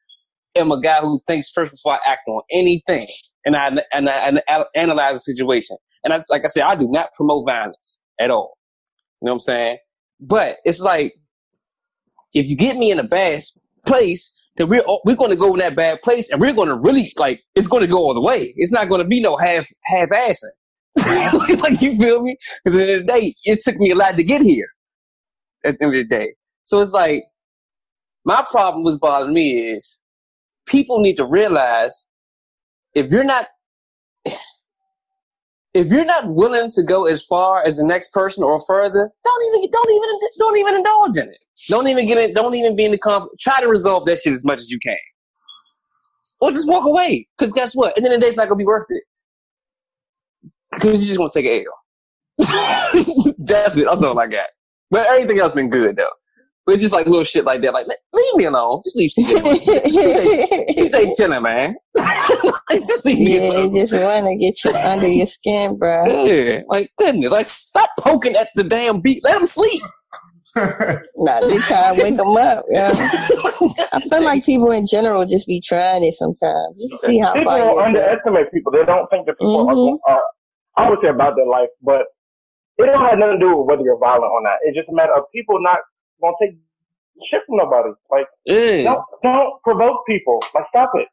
[0.57, 3.09] am a guy who thinks first before I act on anything,
[3.45, 5.77] and I and I, and I analyze the situation.
[6.05, 8.57] And I, like I said, I do not promote violence at all.
[9.21, 9.79] You know what I'm saying?
[10.21, 11.13] But it's like
[12.35, 13.41] if you get me in a bad
[13.87, 16.77] place, then we're we're going to go in that bad place, and we're going to
[16.77, 18.53] really like it's going to go all the way.
[18.57, 20.53] It's not going to be no half half assing.
[21.63, 22.37] like you feel me?
[22.65, 24.69] Because at the end of the day, it took me a lot to get here.
[25.65, 26.35] At the end of the day,
[26.65, 27.25] so it's like
[28.25, 29.99] my problem was bothering me is
[30.67, 32.05] people need to realize
[32.95, 33.47] if you're not
[35.75, 39.47] if you're not willing to go as far as the next person or further, don't
[39.47, 41.39] even don't even don't even indulge in it.
[41.69, 42.35] Don't even get it.
[42.35, 43.37] Don't even be in the conflict.
[43.41, 44.97] Try to resolve that shit as much as you can,
[46.41, 47.29] or just walk away.
[47.39, 47.97] Because guess what?
[47.97, 49.05] And then the day's not gonna be worth it.
[50.73, 53.35] Because you just want to take an L.
[53.39, 53.85] That's it.
[53.85, 54.49] That's all I got.
[54.91, 56.11] But everything else been good though.
[56.65, 57.73] But it's just like little shit like that.
[57.75, 58.83] Like leave me alone.
[58.85, 59.43] Just leave CJ.
[59.65, 61.75] CJ, CJ chilling, man.
[62.71, 63.73] just leave me Yeah, alone.
[63.75, 66.25] they just want to get you under your skin, bro.
[66.27, 69.25] Yeah, like goodness, like stop poking at the damn beat.
[69.25, 69.83] Let him sleep.
[70.57, 72.65] Nah, they try to wake them up.
[72.69, 72.91] Yeah.
[73.93, 77.51] I feel like people in general just be trying it sometimes, just see how people
[77.53, 77.85] far don't you go.
[77.85, 78.73] underestimate people.
[78.73, 79.99] They don't think that people Mhm.
[80.07, 80.23] are, are,
[80.77, 82.03] I would say about their life, but
[82.79, 84.57] it don't have nothing to do with whether you're violent or not.
[84.63, 85.79] It's just a matter of people not
[86.21, 86.53] gonna take
[87.31, 87.91] shit from nobody.
[88.11, 88.83] Like, Yeah.
[88.83, 90.43] don't don't provoke people.
[90.55, 91.09] Like, stop it.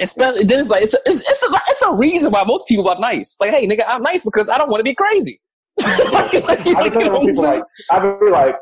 [0.00, 2.88] Especially then it's like it's a, it's, it's a it's a reason why most people
[2.88, 3.36] are nice.
[3.40, 5.40] Like, hey, nigga, I'm nice because I don't want to be crazy.
[5.86, 8.56] I be telling people like, I be like,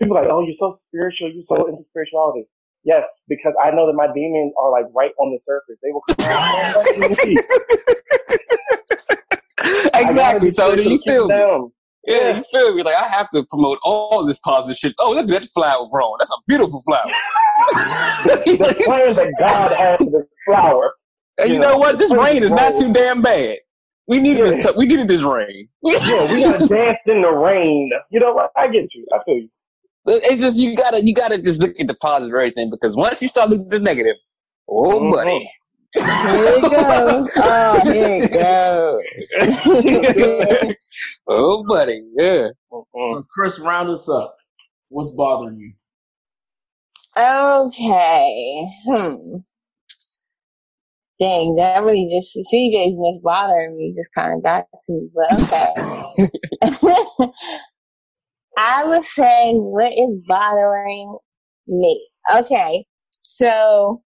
[0.00, 2.44] people like, oh, you're so spiritual, you're so into spirituality.
[2.84, 5.76] Yes, because I know that my demons are like right on the surface.
[5.82, 6.86] They will come out.
[9.94, 10.82] exactly, Tony.
[10.88, 11.34] You feel me?
[11.34, 11.72] down.
[12.06, 12.82] Yeah, you feel me?
[12.82, 14.94] Like I have to promote all this positive shit.
[14.98, 16.14] Oh, look at that flower growing.
[16.18, 17.10] That's a beautiful flower.
[18.24, 20.94] the plan that God has this flower.
[21.38, 21.60] And you Yeah.
[21.60, 21.98] know what?
[21.98, 23.58] This rain is not too damn bad.
[24.08, 24.64] We needed this.
[24.64, 25.68] T- we needed this rain.
[25.82, 27.90] yeah, we gotta dance in the rain.
[28.10, 28.50] You know what?
[28.56, 29.06] I get you.
[29.12, 29.48] I feel you.
[30.06, 33.20] It's just you gotta you gotta just look at the positive of everything because once
[33.20, 34.16] you start looking at the negative,
[34.68, 35.12] oh Mhm.
[35.12, 35.50] buddy.
[35.94, 37.30] Here it goes.
[37.36, 38.32] Oh, here it
[40.68, 40.74] goes.
[41.28, 42.48] oh buddy, yeah.
[42.70, 44.34] So Chris, round us up.
[44.88, 45.72] What's bothering you?
[47.16, 48.66] Okay.
[48.86, 49.36] Hmm.
[51.20, 53.92] Dang, that really just CJ's miss bothering me.
[53.96, 57.32] Just kind of got to me, but okay.
[58.56, 61.18] I would say what is bothering
[61.66, 62.08] me.
[62.34, 62.84] Okay,
[63.20, 64.02] so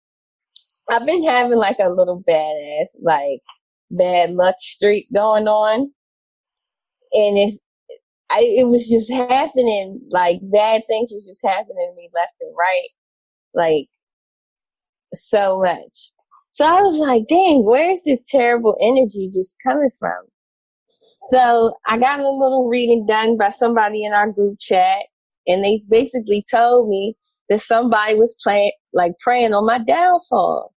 [0.91, 3.41] I've been having like a little badass, like
[3.91, 5.93] bad luck streak going on,
[7.13, 7.61] and it's
[8.31, 12.55] I it was just happening like bad things was just happening to me left and
[12.59, 12.89] right,
[13.55, 13.89] like
[15.15, 16.13] so much.
[16.53, 20.25] So I was like, dang, where's this terrible energy just coming from?
[21.31, 24.99] So I got a little reading done by somebody in our group chat,
[25.47, 27.17] and they basically told me
[27.49, 30.75] that somebody was playing, like praying on my downfall.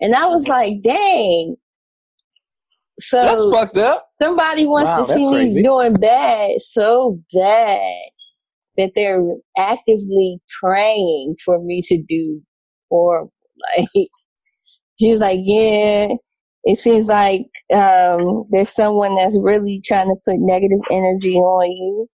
[0.00, 1.56] And I was like, dang.
[3.00, 4.08] So That's fucked up.
[4.22, 5.62] somebody wants Wow, to see that's me crazy.
[5.62, 7.80] doing bad so bad
[8.76, 9.22] that they're
[9.58, 12.42] actively praying for me to do
[12.90, 13.32] horrible.
[13.78, 14.08] Like
[14.98, 16.08] she was like, Yeah,
[16.64, 22.08] it seems like um there's someone that's really trying to put negative energy on you.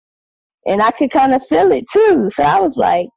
[0.65, 2.29] And I could kind of feel it too.
[2.31, 3.07] So I was like,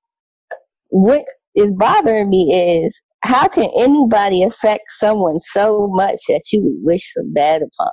[0.89, 1.25] what
[1.55, 7.13] is bothering me is how can anybody affect someone so much that you would wish
[7.13, 7.91] some bad upon?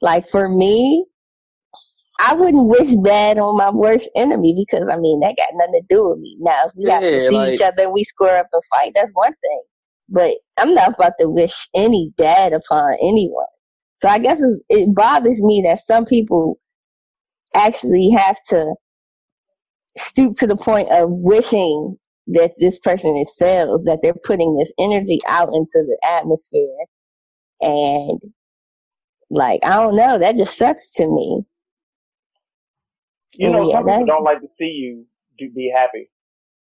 [0.00, 1.06] Like for me,
[2.18, 5.94] I wouldn't wish bad on my worst enemy because I mean that got nothing to
[5.94, 6.36] do with me.
[6.40, 9.10] Now if we have to see like- each other we square up and fight, that's
[9.12, 9.62] one thing.
[10.08, 13.46] But I'm not about to wish any bad upon anyone.
[13.98, 16.58] So I guess it bothers me that some people
[17.54, 18.74] actually have to
[19.98, 21.96] stoop to the point of wishing
[22.28, 26.76] that this person is fails, that they're putting this energy out into the atmosphere.
[27.60, 28.20] And
[29.30, 31.42] like, I don't know, that just sucks to me.
[33.34, 35.06] You know, Yeah, some people don't like to see you
[35.38, 36.10] do, be happy.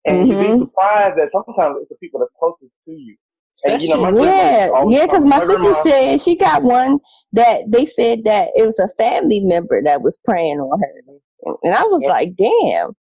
[0.04, 0.58] And you'd Mhm.
[0.58, 3.16] be surprised that sometimes it's the people that's closest to you.
[3.62, 6.98] And, you know, my yeah, yeah, because my my sister grandma- said she got one
[7.32, 11.56] that they said that it was a family member that was praying on her.
[11.62, 12.08] And I was Yeah.
[12.08, 12.96] like, damn.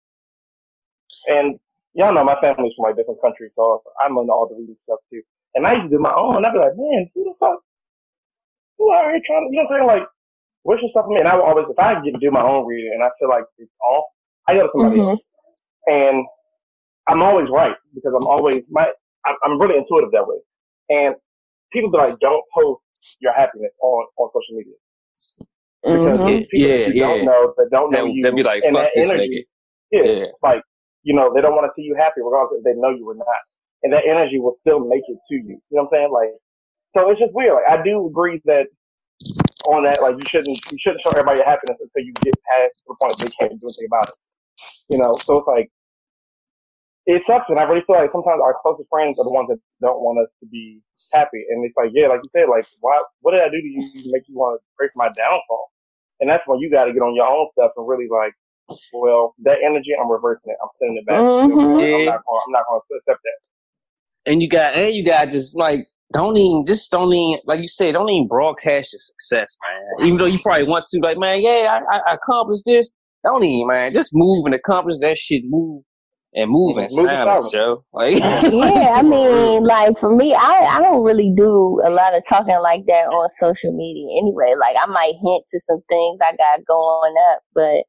[1.28, 1.60] And
[1.94, 5.00] y'all know my family's from like different countries, so I'm into all the reading stuff
[5.12, 5.22] too.
[5.56, 7.60] And I used to do my own, I'd be like, man, who the fuck,
[8.78, 10.00] who are you trying to, you know what I'm saying?
[10.00, 10.08] Like,
[10.64, 11.20] what's your stuff for me?
[11.20, 13.30] And I would always, if I get to do my own reading and I feel
[13.30, 14.06] like it's off,
[14.48, 15.10] I go to somebody Mhm.
[15.12, 15.22] else.
[15.88, 16.26] And
[17.08, 18.92] I'm always right because I'm always, my,
[19.26, 20.38] I'm, I'm really intuitive that way.
[20.90, 21.16] And
[21.72, 22.82] people be like, don't post
[23.20, 24.74] your happiness on, on social media.
[25.84, 26.46] Because Mhm.
[26.46, 28.90] people Yeah, that you don't know, that don't know They'll- you, they'll be like, "Fuck
[28.94, 29.48] this energy,
[29.92, 30.26] nigga." yeah, Yeah.
[30.44, 30.62] like,
[31.04, 33.16] you know, they don't want to see you happy regardless if they know you or
[33.16, 33.42] not.
[33.84, 35.58] And that energy will still make it to you.
[35.58, 36.12] You know what I'm saying?
[36.12, 36.30] Like,
[36.96, 37.54] so it's just weird.
[37.56, 38.68] Like, I do agree that
[39.66, 42.82] on that, like, you shouldn't, you shouldn't show everybody your happiness until you get past
[42.86, 44.16] the point that they can't do anything about it.
[44.90, 45.72] You know, so it's like,
[47.06, 47.50] it sucks.
[47.50, 50.22] And I really feel like sometimes our closest friends are the ones that don't want
[50.22, 51.42] us to be happy.
[51.50, 54.04] And it's like, yeah, like you said, like, why, what did I do to you
[54.04, 55.72] to make you want to break my downfall?
[56.20, 58.34] And that's when you got to get on your own stuff and really like,
[58.94, 60.58] well, that energy, I'm reversing it.
[60.62, 61.18] I'm sending it back.
[61.18, 61.82] You know, mm-hmm.
[61.82, 62.42] I'm, not going.
[62.46, 64.32] I'm not going to accept that.
[64.32, 65.80] and you got and you got just like
[66.14, 70.08] don't even just don't even like you said don't even broadcast your success, man.
[70.08, 72.90] Even though you probably want to, like man, yeah, I, I accomplished this.
[73.24, 73.94] Don't even, man.
[73.94, 75.42] Just move and accomplish that shit.
[75.46, 75.84] Move
[76.34, 77.54] and move in silence, silence.
[77.54, 77.84] yo.
[77.94, 82.24] Like yeah, I mean, like for me, I I don't really do a lot of
[82.28, 84.54] talking like that on social media anyway.
[84.60, 87.84] Like I might hint to some things I got going up, but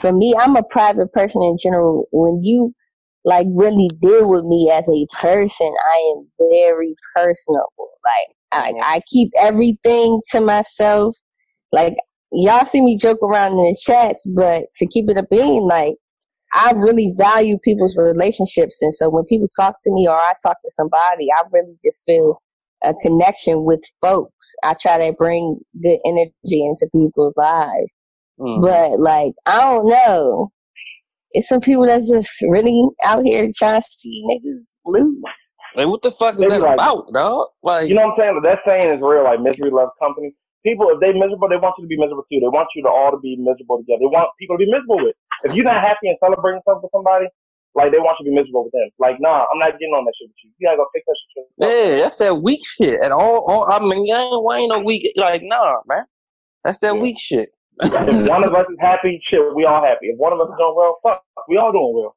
[0.00, 2.06] for me, I'm a private person in general.
[2.12, 2.74] When you
[3.24, 7.90] like really deal with me as a person, I am very personable.
[8.04, 11.16] Like I, I keep everything to myself.
[11.72, 11.94] Like
[12.30, 15.94] y'all see me joke around in the chats, but to keep it a bean, like
[16.56, 20.56] I really value people's relationships, and so when people talk to me or I talk
[20.62, 22.40] to somebody, I really just feel
[22.82, 24.52] a connection with folks.
[24.64, 27.90] I try to bring good energy into people's lives,
[28.38, 28.60] Mm-hmm.
[28.62, 30.50] but like I don't know,
[31.32, 35.22] it's some people that's just really out here trying to see niggas lose.
[35.74, 37.48] Like what the fuck is They that like- about, dog?
[37.62, 38.40] Like You know what I'm saying?
[38.44, 39.24] That saying is real.
[39.24, 40.34] Like misery loves company.
[40.64, 42.40] People, if they miserable, they want you to be miserable too.
[42.40, 44.00] They want you to all to be miserable together.
[44.00, 45.14] They want people to be miserable with.
[45.46, 47.26] If you're not happy and celebrating stuff with somebody,
[47.74, 48.88] like they want you to be miserable with them.
[48.98, 50.50] Like, nah, I'm not getting on that shit with you.
[50.58, 51.44] You gotta go fix that shit.
[51.44, 51.70] yourself.
[51.70, 53.00] Yeah, that's that weak shit.
[53.02, 55.12] And all, all I mean, I ain't, I ain't no weak.
[55.16, 56.04] Like, nah, man,
[56.64, 57.50] that's that weak shit.
[57.80, 60.06] if one of us is happy, shit, we all happy.
[60.08, 62.16] If one of us is doing well, fuck, we all doing well.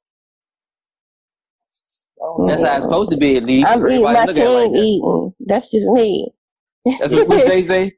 [2.48, 3.70] That's how it's supposed to be, at least.
[3.70, 5.34] I'm eating my look at it like team eating.
[5.46, 6.34] That's just me.
[7.00, 7.94] That's what Jay say.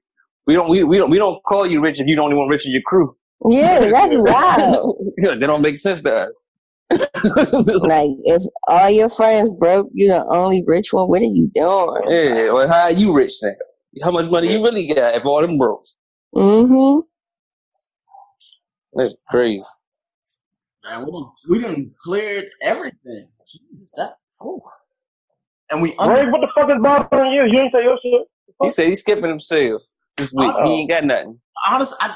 [0.48, 2.66] We don't, we, we don't, we don't call you rich if you don't even rich
[2.66, 3.16] in your crew.
[3.50, 5.14] Yeah, that's wild.
[5.18, 6.46] Yeah, they don't make sense to us.
[7.84, 11.08] like if all your friends broke, you're the only rich one.
[11.08, 12.02] What are you doing?
[12.10, 13.52] Yeah, well, how are you rich now?
[14.04, 15.84] How much money you really got if all them broke?
[16.36, 17.00] Mm-hmm.
[18.94, 19.64] That's crazy.
[20.84, 23.28] Man, we done, we done cleared everything.
[23.50, 24.14] Jesus, that.
[24.42, 24.62] Oh.
[25.70, 25.94] And we.
[25.96, 27.46] Greg, what the fuck is bothering you?
[27.46, 28.28] You ain't say your shit.
[28.62, 29.82] He said he's skipping himself
[30.18, 30.52] this week.
[30.64, 31.40] He ain't got nothing.
[31.66, 32.16] honest, I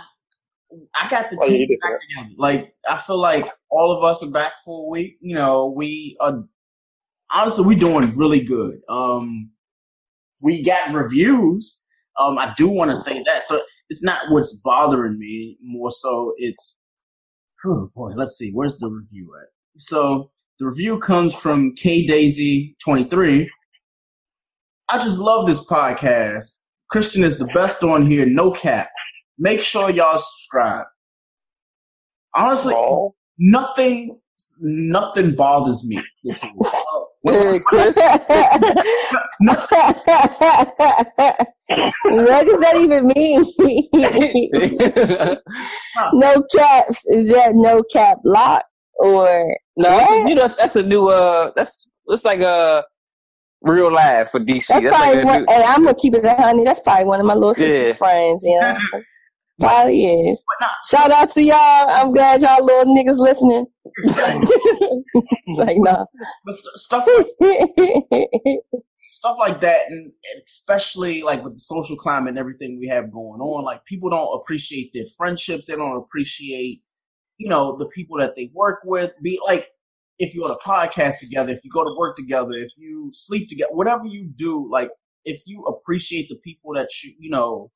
[0.96, 2.36] I got the Oh, team back together.
[2.38, 5.18] Like I feel like all of us are back for a week.
[5.22, 6.44] You know, we are
[7.34, 8.80] honestly we're doing really good.
[8.90, 9.52] Um,
[10.42, 11.86] we got reviews.
[12.20, 13.44] Um, I do want to say that.
[13.44, 15.58] So it's not what's bothering me.
[15.62, 16.78] More so, it's
[17.66, 18.12] oh boy.
[18.16, 18.52] Let's see.
[18.52, 19.48] Where's the review at?
[19.78, 23.50] So the review comes from K Daisy twenty three.
[24.90, 26.46] I just love this podcast.
[26.92, 28.90] Christian is the best on here, no cap.
[29.38, 30.86] Make sure y'all subscribe.
[32.36, 32.76] Honestly,
[33.40, 34.20] nothing,
[34.60, 36.72] nothing bothers me this week.
[37.28, 37.95] Hey, Chris.
[37.98, 38.28] what
[42.45, 43.44] does that even mean?
[46.14, 47.06] no caps.
[47.07, 48.64] Is that no cap lock
[48.99, 52.84] or No, that's a, you know that's a new uh that's it's like a
[53.62, 54.68] real life for DC.
[54.68, 55.40] That's, That's, probably like a one.
[55.41, 56.64] new, Hey, I'm gonna keep it a honey.
[56.64, 57.94] That's probably one of my little sister's Yeah.
[57.94, 58.44] friends.
[58.44, 58.78] You know,
[59.60, 60.44] probably is.
[60.90, 61.90] Shout out to y'all.
[61.90, 63.65] I'm glad y'all little niggas listening.
[63.98, 66.06] it's like nah.
[66.45, 67.27] But st- stuff like,
[69.10, 70.11] stuff like that, and
[70.45, 74.40] especially like with the social climate and everything we have going on, like people don't
[74.40, 75.65] appreciate their friendships.
[75.65, 76.82] They don't appreciate,
[77.38, 79.11] you know, the people that they work with.
[79.22, 79.68] Be like,
[80.19, 83.49] if you're on a podcast together, if you go to work together, if you sleep
[83.49, 84.90] together, whatever you do, like
[85.26, 87.72] if you appreciate the people that you, you know,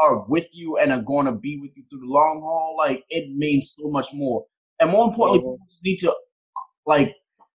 [0.00, 3.04] are with you and are going to be with you through the long haul, like
[3.10, 4.44] it means so much more.
[4.80, 6.14] And more importantly, people just need to
[6.86, 7.14] like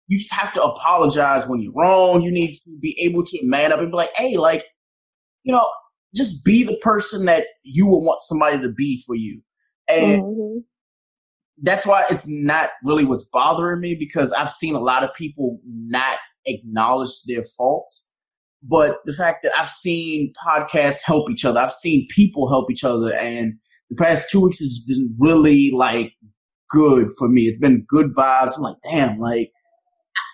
[0.09, 2.23] you just have to apologize when you're wrong.
[2.23, 4.65] You need to be able to man up and be like, hey, like,
[5.45, 5.67] you know,
[6.15, 9.43] just be the person that you would want somebody to be for you.
[9.89, 10.59] And mm-hmm.
[11.63, 15.61] that's why it's not really what's bothering me because I've seen a lot of people
[15.67, 18.11] not acknowledge their faults.
[18.67, 22.85] But the fact that I've seen podcasts help each other, I've seen people help each
[22.85, 23.55] other, and
[23.91, 26.15] the past two weeks has been really like
[26.71, 27.43] good for me.
[27.43, 28.57] It's been good vibes.
[28.57, 29.53] I'm like, damn, like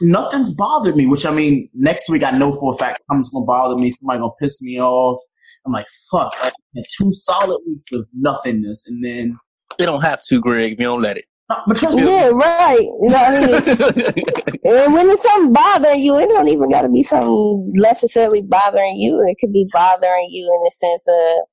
[0.01, 1.07] nothing's bothered me.
[1.07, 3.91] Which I mean, next week I know for a fact something's gonna bother me.
[3.91, 5.19] Somebody gonna piss me off.
[5.67, 6.35] I'm like, fuck.
[6.43, 6.55] Like,
[6.99, 9.39] two solid weeks of nothingness, and then
[9.79, 10.75] it don't have to, Greg.
[10.75, 11.25] If you don't let it.
[11.67, 12.05] But trust me.
[12.05, 12.79] Yeah, right.
[12.81, 14.25] You know what I mean?
[14.65, 18.97] and when it's something bothering you, it don't even got to be something necessarily bothering
[18.97, 19.21] you.
[19.29, 21.49] It could be bothering you in the sense of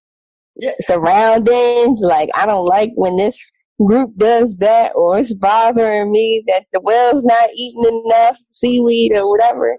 [0.55, 0.71] yeah.
[0.81, 2.01] surroundings.
[2.01, 3.43] Like, I don't like when this
[3.83, 9.29] group does that, or it's bothering me that the whale's not eating enough seaweed or
[9.29, 9.77] whatever.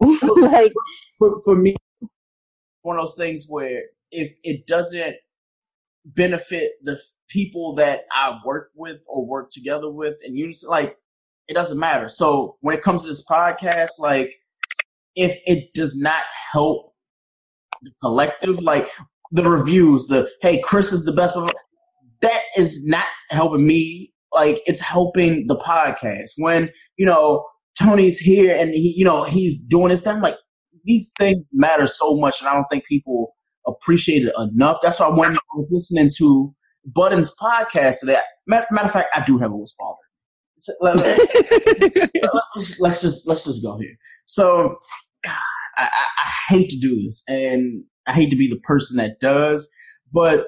[0.40, 0.72] like,
[1.18, 1.76] for, for me,
[2.82, 5.16] one of those things where if it doesn't
[6.14, 10.96] benefit the people that I work with or work together with and unison, like
[11.48, 12.08] it doesn't matter.
[12.08, 14.34] So when it comes to this podcast, like
[15.14, 16.92] if it does not help
[17.82, 18.88] the collective, like
[19.32, 21.36] the reviews, the hey, Chris is the best,
[22.22, 24.12] that is not helping me.
[24.32, 26.32] Like it's helping the podcast.
[26.36, 27.44] When you know
[27.80, 30.20] Tony's here and he, you know, he's doing his thing.
[30.20, 30.36] Like
[30.84, 33.34] these things matter so much, and I don't think people
[33.66, 34.78] appreciate it enough.
[34.82, 39.24] That's why when I was listening to Budden's podcast today, matter, matter of fact, I
[39.24, 39.96] do have a father.
[40.80, 40.96] Let,
[42.56, 43.94] us let's just let's just go here.
[44.24, 44.76] So,
[45.26, 45.30] I,
[45.76, 49.68] I, I hate to do this, and I hate to be the person that does,
[50.12, 50.46] but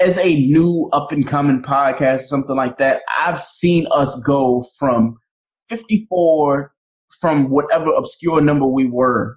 [0.00, 5.18] as a new up and coming podcast, something like that, I've seen us go from
[5.68, 6.72] 54
[7.20, 9.36] from whatever obscure number we were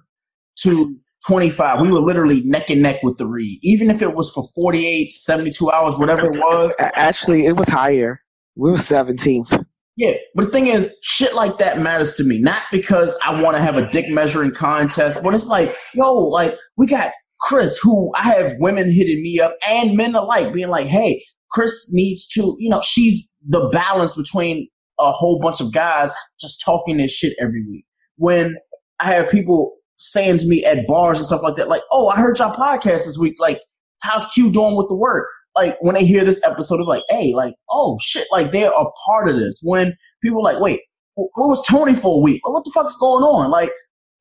[0.60, 0.96] to
[1.26, 1.80] 25.
[1.80, 3.58] We were literally neck and neck with the read.
[3.62, 6.74] Even if it was for 48, 72 hours, whatever it was.
[6.80, 8.20] Actually, it was higher.
[8.56, 9.64] We were 17th.
[9.96, 12.38] Yeah, but the thing is, shit like that matters to me.
[12.38, 16.56] Not because I want to have a dick measuring contest, but it's like, yo, like,
[16.76, 20.86] we got Chris, who I have women hitting me up and men alike being like,
[20.86, 24.68] hey, Chris needs to, you know, she's the balance between
[24.98, 27.84] a whole bunch of guys just talking this shit every week.
[28.16, 28.56] When
[29.00, 32.16] I have people saying to me at bars and stuff like that, like, oh, I
[32.16, 33.34] heard y'all podcast this week.
[33.38, 33.60] Like,
[34.00, 35.28] how's Q doing with the work?
[35.56, 38.72] Like, when they hear this episode, it's like, hey, like, oh, shit, like, they're
[39.06, 39.60] part of this.
[39.62, 40.80] When people like, wait,
[41.14, 42.40] what was Tony for a week?
[42.44, 43.50] What the fuck is going on?
[43.50, 43.70] Like,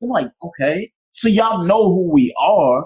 [0.02, 0.92] I'm like, okay.
[1.12, 2.86] So y'all know who we are.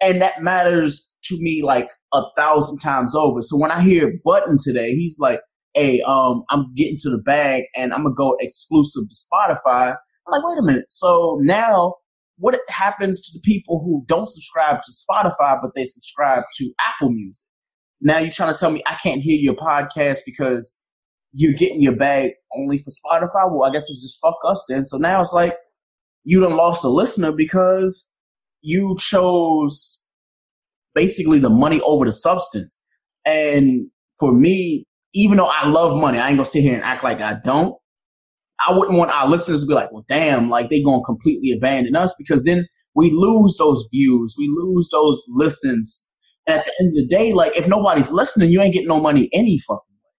[0.00, 3.42] And that matters to me like a thousand times over.
[3.42, 5.40] So when I hear Budden today, he's like,
[5.74, 9.90] hey, um, I'm getting to the bag and I'm gonna go exclusive to Spotify.
[9.90, 10.86] I'm like, wait a minute.
[10.88, 11.94] So now
[12.38, 17.10] what happens to the people who don't subscribe to Spotify but they subscribe to Apple
[17.10, 17.44] Music?
[18.00, 20.84] Now you're trying to tell me I can't hear your podcast because
[21.32, 23.50] you're getting your bag only for Spotify?
[23.50, 24.84] Well, I guess it's just fuck us then.
[24.84, 25.56] So now it's like
[26.24, 28.12] you done lost a listener because
[28.62, 30.04] you chose
[30.94, 32.82] basically the money over the substance.
[33.24, 33.88] And
[34.18, 34.84] for me,
[35.14, 37.74] even though I love money, I ain't gonna sit here and act like I don't.
[38.66, 41.96] I wouldn't want our listeners to be like, well, damn, like they gonna completely abandon
[41.96, 46.12] us because then we lose those views, we lose those listens.
[46.46, 49.00] And at the end of the day, like if nobody's listening, you ain't getting no
[49.00, 50.10] money any fucking way.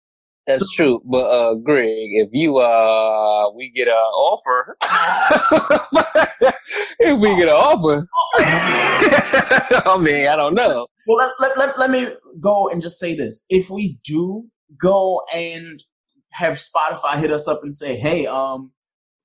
[0.48, 4.78] that's so, true, but uh, Greg, if you uh, we get an offer,
[7.00, 8.08] if we get an offer,
[8.38, 10.88] I mean, I don't know.
[11.08, 12.08] Well, let, let, let, let me
[12.40, 14.46] go and just say this: if we do
[14.80, 15.84] go and
[16.32, 18.72] have Spotify hit us up and say, "Hey, um,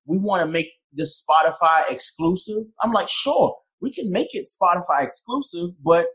[0.05, 5.03] we want to make this Spotify exclusive," I'm like, sure, we can make it Spotify
[5.03, 6.07] exclusive, but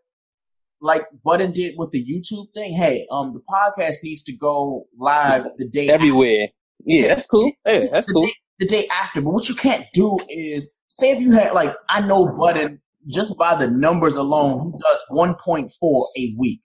[0.80, 5.44] like Budden did with the YouTube thing, hey, um, the podcast needs to go live
[5.56, 6.44] the day everywhere.
[6.44, 6.54] After.
[6.84, 7.52] Yeah, that's cool.
[7.66, 8.26] Yeah, that's the cool.
[8.26, 11.74] Day, the day after, but what you can't do is say if you had like
[11.88, 16.60] I know Budden just by the numbers alone, he does 1.4 a week,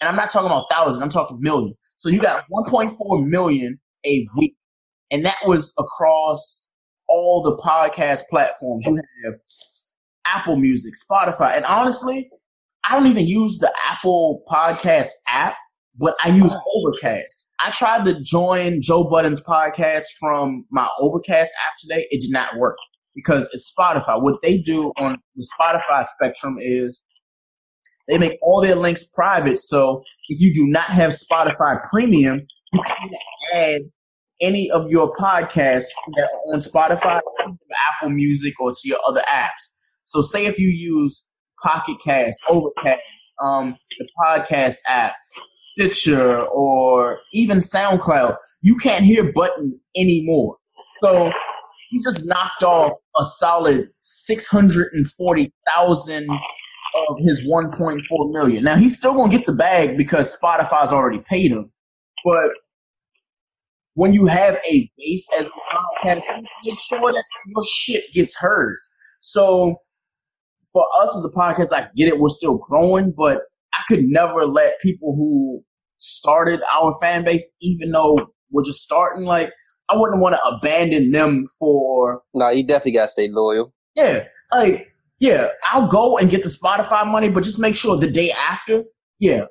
[0.00, 1.02] and I'm not talking about thousand.
[1.02, 1.74] I'm talking million.
[1.98, 4.54] So you got 1.4 million a week,
[5.10, 6.70] and that was across
[7.08, 8.86] all the podcast platforms.
[8.86, 9.34] You have
[10.24, 12.30] Apple Music, Spotify, and honestly,
[12.88, 15.56] I don't even use the Apple Podcast app,
[15.98, 17.44] but I use Overcast.
[17.58, 22.06] I tried to join Joe Budden's podcast from my Overcast app today.
[22.12, 22.76] It did not work
[23.16, 24.22] because it's Spotify.
[24.22, 27.02] What they do on the Spotify spectrum is
[28.06, 29.58] they make all their links private.
[29.58, 32.42] So if you do not have Spotify Premium,
[32.72, 33.10] you can
[33.54, 33.82] add
[34.40, 35.86] any of your podcasts
[36.16, 37.20] that are on Spotify,
[37.90, 39.70] Apple Music, or to your other apps.
[40.04, 41.24] So, say if you use
[41.62, 43.00] Pocket Cast, Overcast,
[43.42, 45.14] um, the podcast app,
[45.76, 50.56] Stitcher, or even SoundCloud, you can't hear Budden anymore.
[51.02, 51.32] So,
[51.90, 56.28] you just knocked off a solid 640,000
[57.08, 58.64] of his one point four million.
[58.64, 61.70] Now he's still gonna get the bag because Spotify's already paid him,
[62.24, 62.50] but
[63.94, 66.22] when you have a base as a podcast,
[66.64, 68.76] make sure that your shit gets heard.
[69.22, 69.76] So
[70.72, 73.42] for us as a podcast, I get it, we're still growing, but
[73.74, 75.62] I could never let people who
[75.98, 78.18] started our fan base, even though
[78.52, 79.52] we're just starting, like
[79.90, 83.72] I wouldn't want to abandon them for No, you definitely gotta stay loyal.
[83.96, 84.86] yeah, like
[85.20, 88.84] yeah, I'll go and get the Spotify money, but just make sure the day after,
[89.18, 89.44] yeah,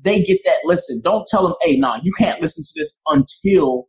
[0.00, 1.00] they get that listen.
[1.02, 3.86] Don't tell them, hey, nah, you can't listen to this until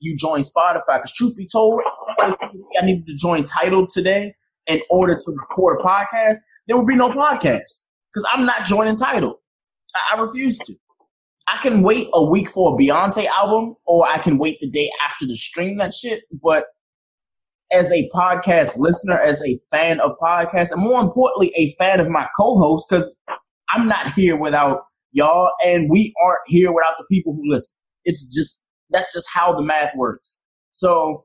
[0.00, 0.98] you join Spotify.
[0.98, 1.80] Because truth be told,
[2.18, 4.34] I needed to join Tidal today
[4.66, 6.36] in order to record a podcast.
[6.66, 7.82] There would be no podcast
[8.12, 9.40] because I'm not joining Tidal.
[9.94, 10.74] I, I refuse to.
[11.48, 14.90] I can wait a week for a Beyonce album, or I can wait the day
[15.06, 16.22] after to stream that shit.
[16.42, 16.66] But
[17.72, 22.08] as a podcast listener, as a fan of podcasts, and more importantly, a fan of
[22.08, 23.16] my co-host, because
[23.70, 24.82] I'm not here without
[25.12, 27.76] y'all, and we aren't here without the people who listen.
[28.04, 30.38] It's just that's just how the math works.
[30.72, 31.24] So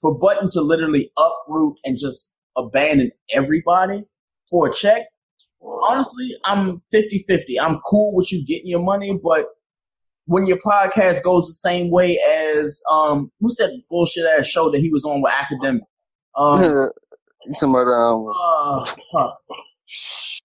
[0.00, 4.04] for Budden to literally uproot and just abandon everybody
[4.50, 5.02] for a check,
[5.82, 7.58] honestly, I'm 50-50.
[7.60, 9.46] I'm cool with you getting your money, but
[10.26, 14.80] when your podcast goes the same way as um what's that bullshit ass show that
[14.80, 15.82] he was on with academic?
[16.36, 16.90] Um
[17.54, 18.84] Some of um, uh,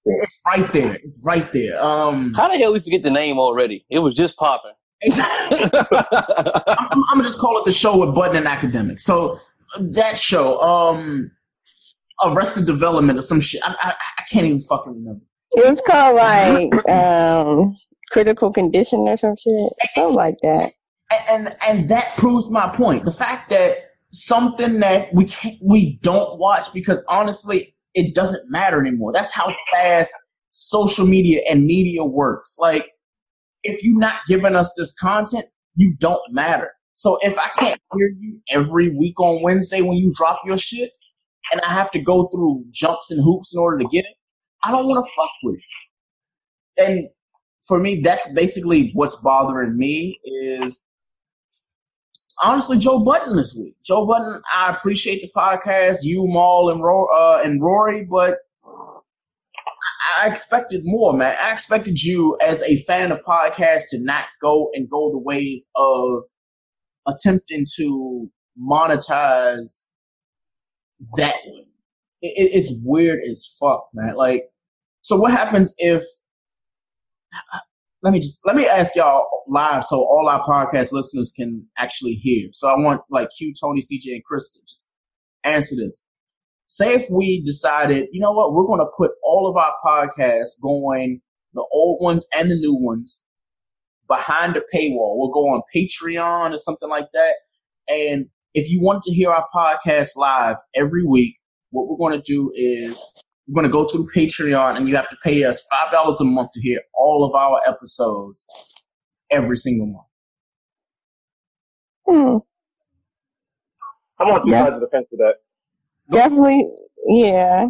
[0.04, 0.96] it's right there.
[0.96, 1.82] It's right there.
[1.82, 3.86] Um how the hell we forget the name already?
[3.90, 4.74] It was just popping.
[5.02, 5.60] Exactly.
[5.92, 9.00] I'm, I'm gonna just call it the show with Budden and Academic.
[9.00, 9.38] So
[9.80, 11.32] that show, um,
[12.24, 13.62] Arrested Development or some shit.
[13.64, 15.24] I, I, I can't even fucking remember.
[15.52, 17.76] It was called like um
[18.12, 19.72] critical condition or some shit.
[19.94, 20.74] Something like that.
[21.12, 23.04] And, and and that proves my point.
[23.04, 23.78] The fact that
[24.12, 29.14] something that we can't, we don't watch because honestly, it doesn't matter anymore.
[29.14, 30.14] That's how fast
[30.50, 32.56] social media and media works.
[32.60, 32.88] Like,
[33.64, 36.72] if you're not giving us this content, you don't matter.
[36.94, 40.92] So if I can't hear you every week on Wednesday when you drop your shit,
[41.52, 44.16] and I have to go through jumps and hoops in order to get it,
[44.64, 46.84] I don't want to fuck with it.
[46.84, 47.10] And
[47.68, 50.82] for me, that's basically what's bothering me is
[52.44, 53.76] honestly Joe Budden this week.
[53.84, 58.38] Joe Budden, I appreciate the podcast, you, Mal, and Ro- uh, and Rory, but
[60.18, 61.36] I expected more, man.
[61.42, 65.70] I expected you as a fan of podcasts to not go and go the ways
[65.76, 66.24] of
[67.08, 68.30] attempting to
[68.60, 69.84] monetize
[71.18, 71.36] that.
[72.22, 74.16] It, it- it's weird as fuck, man.
[74.16, 74.46] Like,
[75.02, 76.04] so what happens if?
[78.04, 82.14] Let me just let me ask y'all live, so all our podcast listeners can actually
[82.14, 82.50] hear.
[82.54, 84.90] So I want like Q, Tony, CJ, and Chris to just
[85.44, 86.04] answer this.
[86.68, 90.62] Say if we decided, you know what, we're going to put all of our podcasts
[90.62, 91.22] going,
[91.54, 93.24] the old ones and the new ones,
[94.08, 95.18] behind the paywall.
[95.18, 97.36] We'll go on Patreon or something like that.
[97.88, 101.38] And if you want to hear our podcast live every week,
[101.72, 103.04] what we're going to do is
[103.48, 105.62] we're going to go through Patreon and you have to pay us
[105.94, 108.46] $5 a month to hear all of our episodes
[109.32, 110.06] every single month.
[112.08, 112.38] Hmm.
[114.20, 114.64] I'm on two Yeah.
[114.66, 115.36] sides of the fence with that.
[116.12, 116.66] Definitely,
[117.08, 117.68] yeah.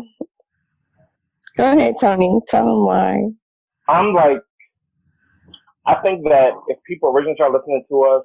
[1.58, 2.40] Go ahead, Tony.
[2.48, 3.30] Tell them why.
[3.90, 4.38] I'm like,
[5.88, 8.24] I think that if people originally start listening to us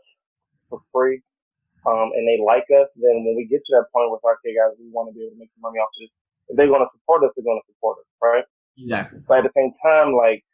[0.68, 1.22] for free,
[1.86, 4.36] um, and they like us, then when we get to that point where it's like,
[4.44, 6.12] okay, guys, we want to be able to make some money off of this,
[6.48, 8.44] if they're going to support us, they're going to support us, right?
[8.78, 9.20] Exactly.
[9.28, 10.44] But at the same time, like,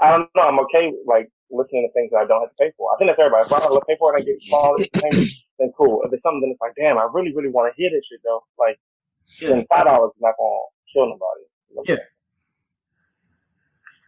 [0.00, 2.72] I don't know, I'm okay, like, listening to things that I don't have to pay
[2.76, 2.92] for.
[2.92, 3.46] I think that's everybody.
[3.46, 6.02] If I don't have to pay for it and I get quality things, then cool.
[6.04, 8.44] If there's something that's like, damn, I really, really want to hear this shit though,
[8.58, 8.78] like,
[9.40, 11.90] then five dollars is not going to kill nobody.
[11.90, 12.04] Yeah.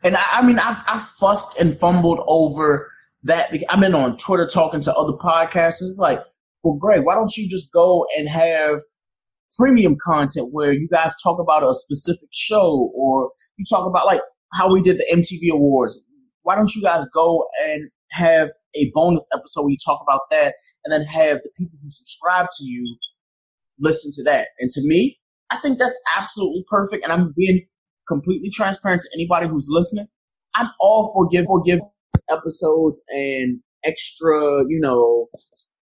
[0.02, 2.90] And I, I mean, I've, I've fussed and fumbled over
[3.24, 3.50] that.
[3.50, 5.82] because I've been on Twitter talking to other podcasters.
[5.82, 6.20] It's like,
[6.62, 8.80] well, Greg, why don't you just go and have
[9.56, 14.20] premium content where you guys talk about a specific show or you talk about like
[14.52, 15.98] how we did the MTV Awards.
[16.42, 20.54] Why don't you guys go and have a bonus episode where you talk about that
[20.84, 22.96] and then have the people who subscribe to you
[23.78, 24.48] listen to that?
[24.58, 25.18] And to me,
[25.50, 27.04] I think that's absolutely perfect.
[27.04, 27.66] And I'm being
[28.08, 30.06] completely transparent to anybody who's listening.
[30.54, 31.80] I'm all for give for give
[32.30, 35.26] episodes and extra, you know,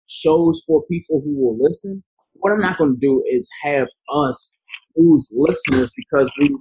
[0.07, 2.03] shows for people who will listen.
[2.39, 4.55] What I'm not going to do is have us
[4.95, 6.55] lose listeners because we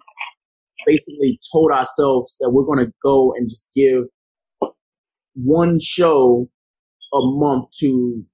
[0.86, 4.04] basically told ourselves that we're going to go and just give
[5.34, 6.48] one show
[7.12, 8.24] a month to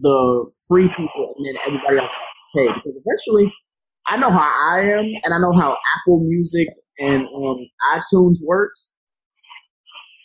[0.00, 2.80] the free people, and then everybody else has to pay.
[2.84, 3.52] Because eventually,
[4.06, 6.68] I know how I am, and I know how Apple Music
[7.00, 7.58] and um,
[7.92, 8.92] iTunes works.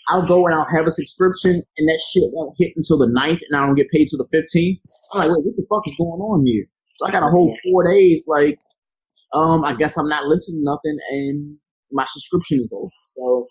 [0.09, 3.39] I'll go and I'll have a subscription, and that shit won't hit until the 9th,
[3.49, 4.79] and I don't get paid till the 15th.
[5.13, 6.65] I'm like, wait, what the fuck is going on here?
[6.95, 8.57] So I got a whole four days, like,
[9.33, 11.57] um, I guess I'm not listening to nothing, and
[11.91, 12.89] my subscription is over.
[13.15, 13.47] So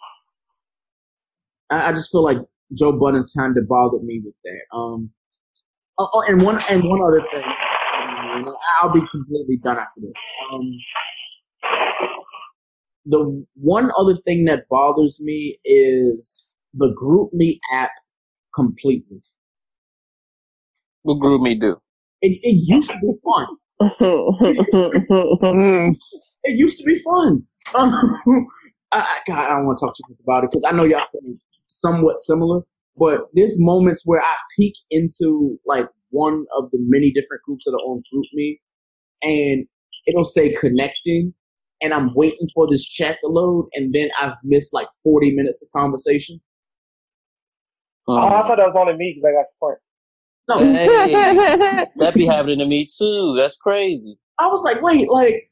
[1.71, 2.39] I, I just feel like
[2.75, 4.77] Joe Budden's kind of bothered me with that.
[4.77, 5.11] Um,
[5.99, 7.45] oh, oh, and one and one other thing,
[8.81, 10.13] I'll be completely done after this.
[10.53, 10.71] Um,
[13.05, 17.91] the one other thing that bothers me is the GroupMe app
[18.55, 19.21] completely.
[21.03, 21.81] What GroupMe do?
[22.21, 23.47] It, it used to be fun.
[26.45, 27.43] it used to be fun.
[27.75, 28.21] Um,
[28.93, 30.85] I, I, God, I don't want to talk too much about it because I know
[30.85, 31.35] y'all feel
[31.69, 32.61] somewhat similar.
[32.97, 37.73] But there's moments where I peek into like one of the many different groups that
[37.73, 38.59] are on GroupMe,
[39.23, 39.67] and
[40.07, 41.35] it'll say connecting,
[41.83, 45.63] and I'm waiting for this chat to load, and then I've missed like 40 minutes
[45.63, 46.41] of conversation.
[48.09, 49.83] oh, um, I thought that was only me because I got smart.
[50.49, 53.35] No, Hey, that be happening to me too.
[53.39, 54.19] That's crazy.
[54.39, 55.51] I was like, wait, like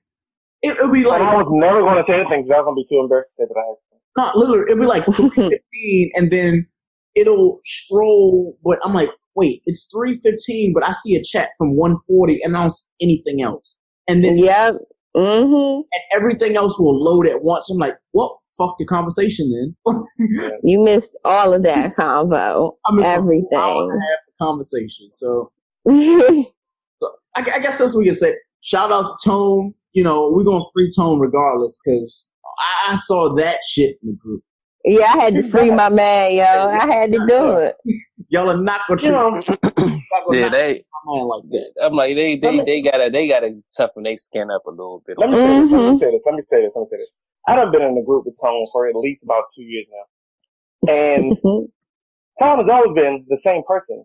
[0.63, 2.77] it, it'll be like I was never going to say anything because I was going
[2.77, 3.77] to be too embarrassed to say that I had.
[4.17, 5.05] not literally, it'll be like
[5.41, 6.67] 15, and then
[7.15, 12.39] it'll scroll, but I'm like, wait, it's 315, but I see a chat from 1:40,
[12.43, 13.77] and I don't see anything else.
[14.09, 14.73] And then yeah,
[15.17, 15.81] mm-hmm.
[15.81, 17.69] and everything else will load at once.
[17.71, 19.97] I'm like, well, fuck the conversation then.
[20.63, 22.77] You missed all of that convo.
[22.87, 23.49] I missed Everything.
[23.53, 25.09] half of conversation.
[25.13, 25.51] So,
[25.89, 28.35] so I, I guess that's what we can say.
[28.61, 29.75] Shout out to Tone.
[29.93, 32.31] You know, we're gonna free Tone regardless because
[32.87, 34.43] I, I saw that shit in the group.
[34.85, 36.45] yeah, I had to free my man, yo.
[36.45, 37.75] I had to do it.
[38.31, 40.85] Y'all are not gonna You know, treat not Yeah, knock they.
[41.07, 41.73] my man like that.
[41.83, 45.19] I'm like they they they gotta they gotta toughen their skin up a little bit.
[45.19, 45.73] Let me say this.
[45.73, 46.23] Let me say this.
[46.27, 46.73] Let me say this.
[46.75, 47.11] Let me say this.
[47.49, 50.93] I done been in the group with Tone for at least about two years now,
[50.95, 51.37] and
[52.41, 54.05] Tom has always been the same person.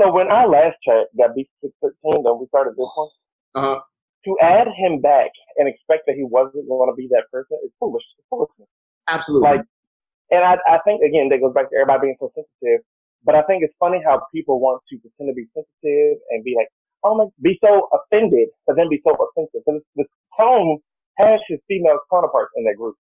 [0.00, 3.08] So when our last chat got beat six thirteen, then we started this one.
[3.54, 3.80] Uh-huh.
[4.26, 7.70] To add him back and expect that he wasn't going to be that person is
[7.78, 8.04] foolish.
[8.18, 8.68] It's foolishness.
[9.08, 9.48] Absolutely.
[9.48, 9.62] Like,
[10.30, 12.84] and I, I think again that goes back to everybody being so sensitive.
[13.24, 16.54] But I think it's funny how people want to pretend to be sensitive and be
[16.56, 16.68] like,
[17.04, 19.62] oh my, be so offended, but then be so offensive.
[19.66, 20.04] Because the
[20.38, 20.78] tone
[21.18, 22.96] has his female counterparts in that group.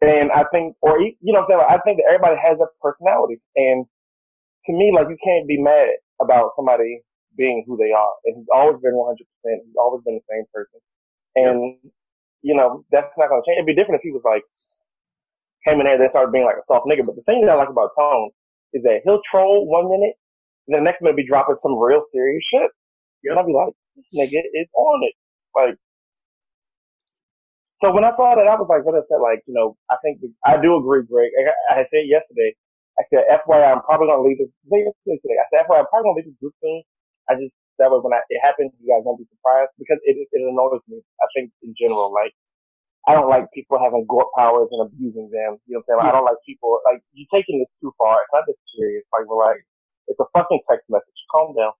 [0.00, 1.78] And I think, or you know, what I'm saying?
[1.78, 3.86] I think that everybody has a personality, and
[4.66, 7.02] to me, like you can't be mad about somebody
[7.36, 8.14] being who they are.
[8.26, 9.14] And he's always been 100.
[9.14, 10.80] percent He's always been the same person,
[11.38, 11.78] and
[12.42, 13.62] you know that's not gonna change.
[13.62, 14.42] It'd be different if he was like
[15.62, 17.06] came in there and started being like a soft nigga.
[17.06, 18.30] But the thing that I like about Tone
[18.74, 20.16] is that he'll troll one minute,
[20.68, 22.70] and the next minute be dropping some real serious shit.
[23.24, 25.14] And I'll be like, this nigga is on it.
[25.56, 25.76] Like,
[27.84, 29.96] so when I saw that, I was like, what I said, like, you know, I
[30.02, 31.30] think, I do agree, Greg.
[31.36, 32.56] I, I said yesterday,
[32.98, 35.38] I said, FYI, I'm probably going to leave this, was it yesterday today?
[35.38, 36.80] I said, FYI, I'm probably going to leave this group soon.
[37.28, 37.52] I just,
[37.82, 40.80] that way when I, it happens, you guys won't be surprised because it, it annoys
[40.88, 41.04] me.
[41.20, 42.32] I think in general, like,
[43.08, 45.58] I don't like people having gore powers and abusing them.
[45.66, 45.98] You know what I'm saying?
[45.98, 48.14] Like, I don't like people, like, you taking this too far.
[48.22, 49.02] It's not this serious.
[49.12, 49.58] Like, we're like,
[50.08, 51.18] It's a fucking text message.
[51.34, 51.72] Calm down.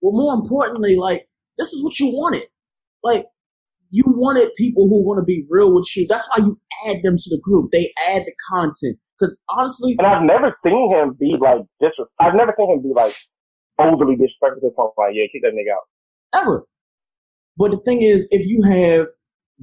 [0.00, 1.28] Well, more importantly, like
[1.58, 2.44] this is what you wanted.
[3.02, 3.26] Like
[3.90, 6.06] you wanted people who want to be real with you.
[6.08, 7.70] That's why you add them to the group.
[7.72, 8.98] They add the content.
[9.18, 12.06] Because honestly, And I've never seen him be like disrespectful.
[12.20, 13.14] I've never seen him be like
[13.78, 16.42] overly disrespectful to the point like, yeah, kick that nigga out.
[16.42, 16.64] ever.
[17.58, 19.08] But the thing is, if you have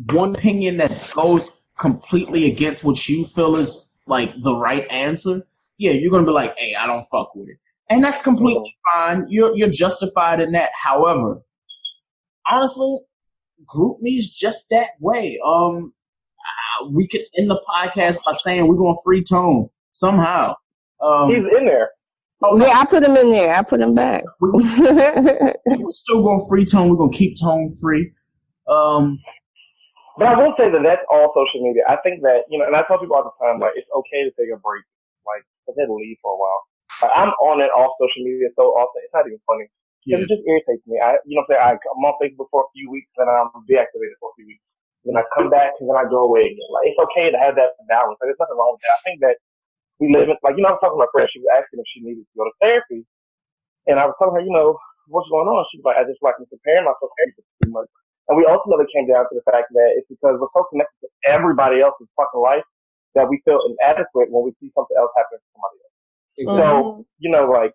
[0.06, 5.45] one opinion that goes completely against what you feel is like the right answer,
[5.77, 7.58] yeah, you're gonna be like, "Hey, I don't fuck with it,"
[7.90, 9.26] and that's completely fine.
[9.30, 10.72] You're you're justified in that.
[10.82, 11.42] However,
[12.50, 13.00] honestly,
[13.66, 15.40] GroupMe is just that way.
[15.45, 15.93] Um,
[16.92, 20.53] we could end the podcast by saying we're gonna free tone somehow.
[21.01, 21.90] Um, He's in there.
[22.43, 23.56] Oh yeah, I put him in there.
[23.56, 24.24] I put him back.
[24.40, 24.61] we're
[25.90, 26.90] still gonna free tone.
[26.90, 28.11] We're gonna keep tone free.
[28.67, 29.19] Um,
[30.18, 31.86] But I will say that that's all social media.
[31.90, 34.26] I think that, you know, and I tell people all the time, like, it's okay
[34.26, 34.86] to take a break.
[35.26, 36.62] Like, ahead and leave for a while.
[37.02, 39.70] Like, I'm on and off social media so often, it's not even funny.
[40.10, 40.98] 'Cause It just irritates me.
[41.02, 41.80] I, you know what I'm saying?
[41.86, 44.64] I, I'm on Facebook for a few weeks, then I'm deactivated for a few weeks.
[45.06, 46.70] Then I come back, and then I go away again.
[46.74, 48.18] Like, it's okay to have that balance.
[48.22, 48.98] Like, there's nothing wrong with that.
[48.98, 49.38] I think that
[50.02, 51.30] we live in, like, you know, I was talking to my friend.
[51.32, 53.04] She was asking if she needed to go to therapy.
[53.88, 54.80] And I was telling her, you know,
[55.12, 55.66] what's going on?
[55.72, 57.90] She was like, I just like I'm comparing myself to too much.
[58.28, 61.10] And we ultimately came down to the fact that it's because we're so connected to
[61.28, 62.68] everybody else's fucking life
[63.16, 65.96] that we feel inadequate when we see something else happen to somebody else.
[66.38, 66.58] Mm-hmm.
[66.60, 66.68] So,
[67.24, 67.72] you know, like,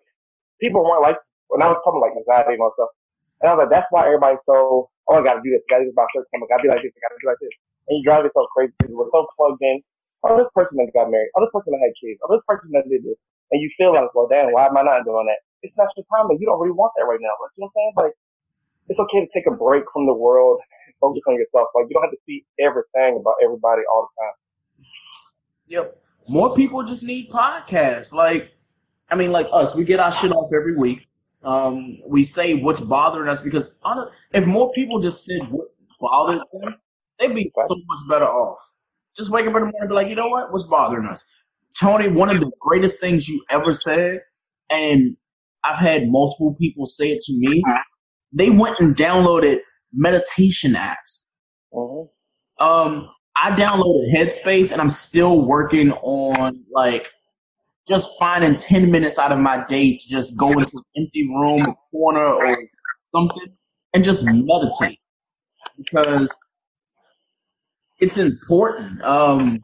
[0.61, 1.17] people weren't like,
[1.49, 2.93] when I was talking like anxiety and all stuff,
[3.41, 5.83] and I was like, that's why everybody's so, oh, I gotta do this, I gotta
[5.83, 7.41] do this by a certain time, I gotta be like this, I gotta be like
[7.41, 7.55] this.
[7.89, 9.83] And you drive yourself crazy because we're so plugged in.
[10.23, 11.35] Oh, this person that got married.
[11.35, 12.15] Oh, this person that had kids.
[12.23, 13.19] Oh, this person that did this.
[13.51, 15.43] And you feel like, it's well, damn, why am I not doing that?
[15.67, 17.35] It's not your time, and you don't really want that right now.
[17.43, 17.95] Like, you know what I'm saying?
[18.07, 18.15] Like,
[18.87, 21.69] it's okay to take a break from the world and focus on yourself.
[21.75, 24.33] Like, you don't have to see everything about everybody all the time.
[25.67, 26.01] Yep.
[26.29, 28.13] More people just need podcasts.
[28.13, 28.51] Like,
[29.09, 31.07] I mean, like us, we get our shit off every week.
[31.43, 33.75] Um, we say what's bothering us because
[34.33, 35.67] if more people just said what
[35.99, 36.75] bothered them,
[37.19, 38.59] they'd be so much better off.
[39.15, 40.51] Just wake up in the morning and be like, you know what?
[40.51, 41.23] What's bothering us?
[41.79, 44.21] Tony, one of the greatest things you ever said,
[44.69, 45.17] and
[45.63, 47.61] I've had multiple people say it to me.
[48.33, 49.59] They went and downloaded
[49.93, 51.25] meditation apps.
[52.59, 57.11] Um, I downloaded Headspace, and I'm still working on like
[57.87, 61.61] just finding ten minutes out of my day to just go into an empty room,
[61.61, 62.57] a corner, or
[63.11, 63.47] something,
[63.93, 64.99] and just meditate
[65.77, 66.35] because
[67.99, 69.01] it's important.
[69.03, 69.61] Um,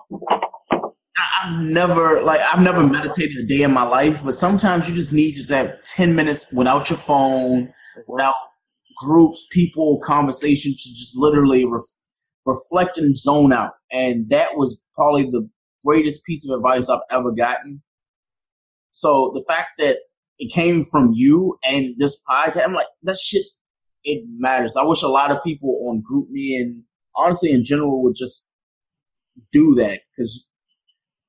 [1.42, 5.14] I've never like I've never meditated a day in my life, but sometimes you just
[5.14, 7.74] need to just have ten minutes without your phone,
[8.08, 8.36] without
[9.00, 11.96] groups, people, conversation to just literally ref-
[12.46, 13.72] reflect and zone out.
[13.92, 15.50] And that was probably the
[15.86, 17.82] greatest piece of advice I've ever gotten.
[18.92, 19.98] So the fact that
[20.38, 23.46] it came from you and this podcast, I'm like, that shit,
[24.04, 24.76] it matters.
[24.76, 26.84] I wish a lot of people on GroupMe and
[27.16, 28.52] honestly in general would just
[29.52, 30.46] do that because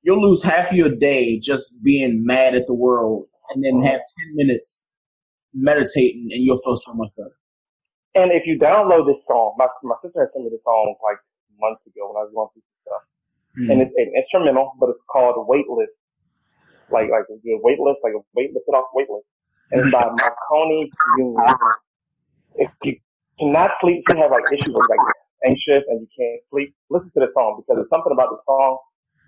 [0.01, 4.35] you'll lose half your day just being mad at the world and then have 10
[4.35, 4.87] minutes
[5.53, 7.35] meditating and you'll feel so much better.
[8.15, 11.19] And if you download this song, my my sister had sent me this song like
[11.59, 13.03] months ago when I was going through some stuff,
[13.55, 13.71] Hmm.
[13.71, 15.91] and it's an instrumental, but it's called Weightless,
[16.91, 19.23] like like a weightless, like a weight lifted off weightless,
[19.71, 21.55] and it's by Marconi Union.
[22.55, 22.97] If you
[23.39, 25.03] cannot sleep, if you have like issues with like
[25.45, 28.79] anxious and you can't sleep, listen to the song because it's something about the song,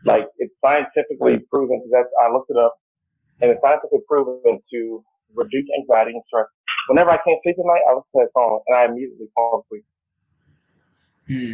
[0.05, 1.81] like it's scientifically proven.
[1.85, 2.75] Because I looked it up,
[3.41, 5.03] and it's scientifically proven to
[5.35, 6.47] reduce anxiety and stress.
[6.87, 9.63] Whenever I can't sleep at night, I listen to that song and I immediately fall
[9.65, 9.85] asleep.
[11.27, 11.53] Hmm.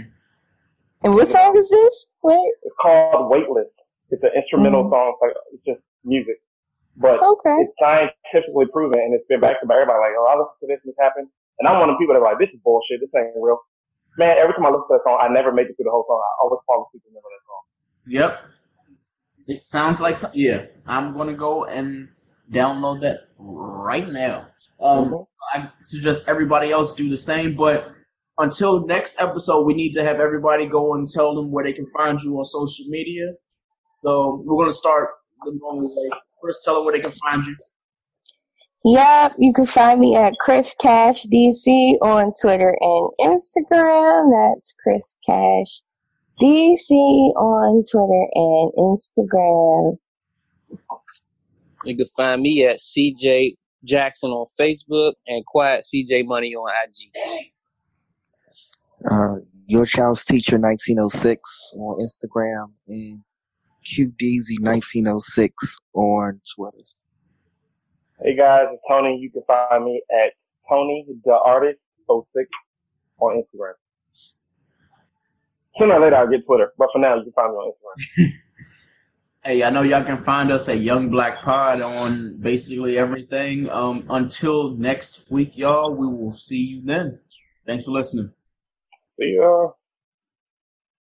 [1.03, 2.08] And what song is this?
[2.24, 2.51] Wait.
[2.64, 3.69] It's called Weightless.
[4.09, 4.90] It's an instrumental Mhm.
[4.90, 5.14] song.
[5.14, 6.41] It's like it's just music,
[6.98, 7.56] but Okay.
[7.61, 9.99] it's scientifically proven and it's been backed by everybody.
[9.99, 12.16] Like, oh, I listen to this and this happened, and I'm one of the people
[12.16, 12.99] that are like, this is bullshit.
[13.01, 13.59] This ain't real.
[14.17, 16.03] Man, every time I listen to that song, I never make it through the whole
[16.09, 16.19] song.
[16.19, 17.64] I always fall asleep in the middle of that song.
[19.48, 19.58] Yep.
[19.58, 20.66] It sounds like some, yeah.
[20.88, 22.09] I'm gonna go and
[22.51, 24.47] download that right now.
[24.81, 27.55] Um, I suggest everybody else do the same.
[27.55, 27.91] But
[28.37, 31.87] until next episode, we need to have everybody go and tell them where they can
[31.87, 33.33] find you on social media.
[33.93, 35.09] So we're gonna start
[35.43, 36.17] the normal way.
[36.41, 37.55] First, tell them where they can find you.
[38.85, 44.31] Yep, you can find me at Chris Cash DC on Twitter and Instagram.
[44.31, 45.81] That's Chris Cash
[46.41, 46.91] DC
[47.35, 49.97] on Twitter and Instagram.
[51.85, 57.51] You can find me at CJ Jackson on Facebook and Quiet CJ Money on IG.
[59.09, 59.35] Uh,
[59.67, 63.24] Your Child's Teacher 1906 on Instagram and
[63.85, 65.51] QDZ1906
[65.93, 66.77] on Twitter.
[68.22, 69.17] Hey guys, it's Tony.
[69.17, 70.33] You can find me at
[70.67, 72.49] Tony the Artist 06
[73.19, 73.74] on Instagram.
[75.77, 78.32] Sooner or later, I'll get Twitter, but for now, you can find me on Instagram.
[79.42, 83.69] Hey, I know y'all can find us at Young Black Pod on basically everything.
[83.69, 87.19] Um, until next week, y'all, we will see you then.
[87.66, 88.34] Thanks for listening.
[89.18, 89.69] See ya.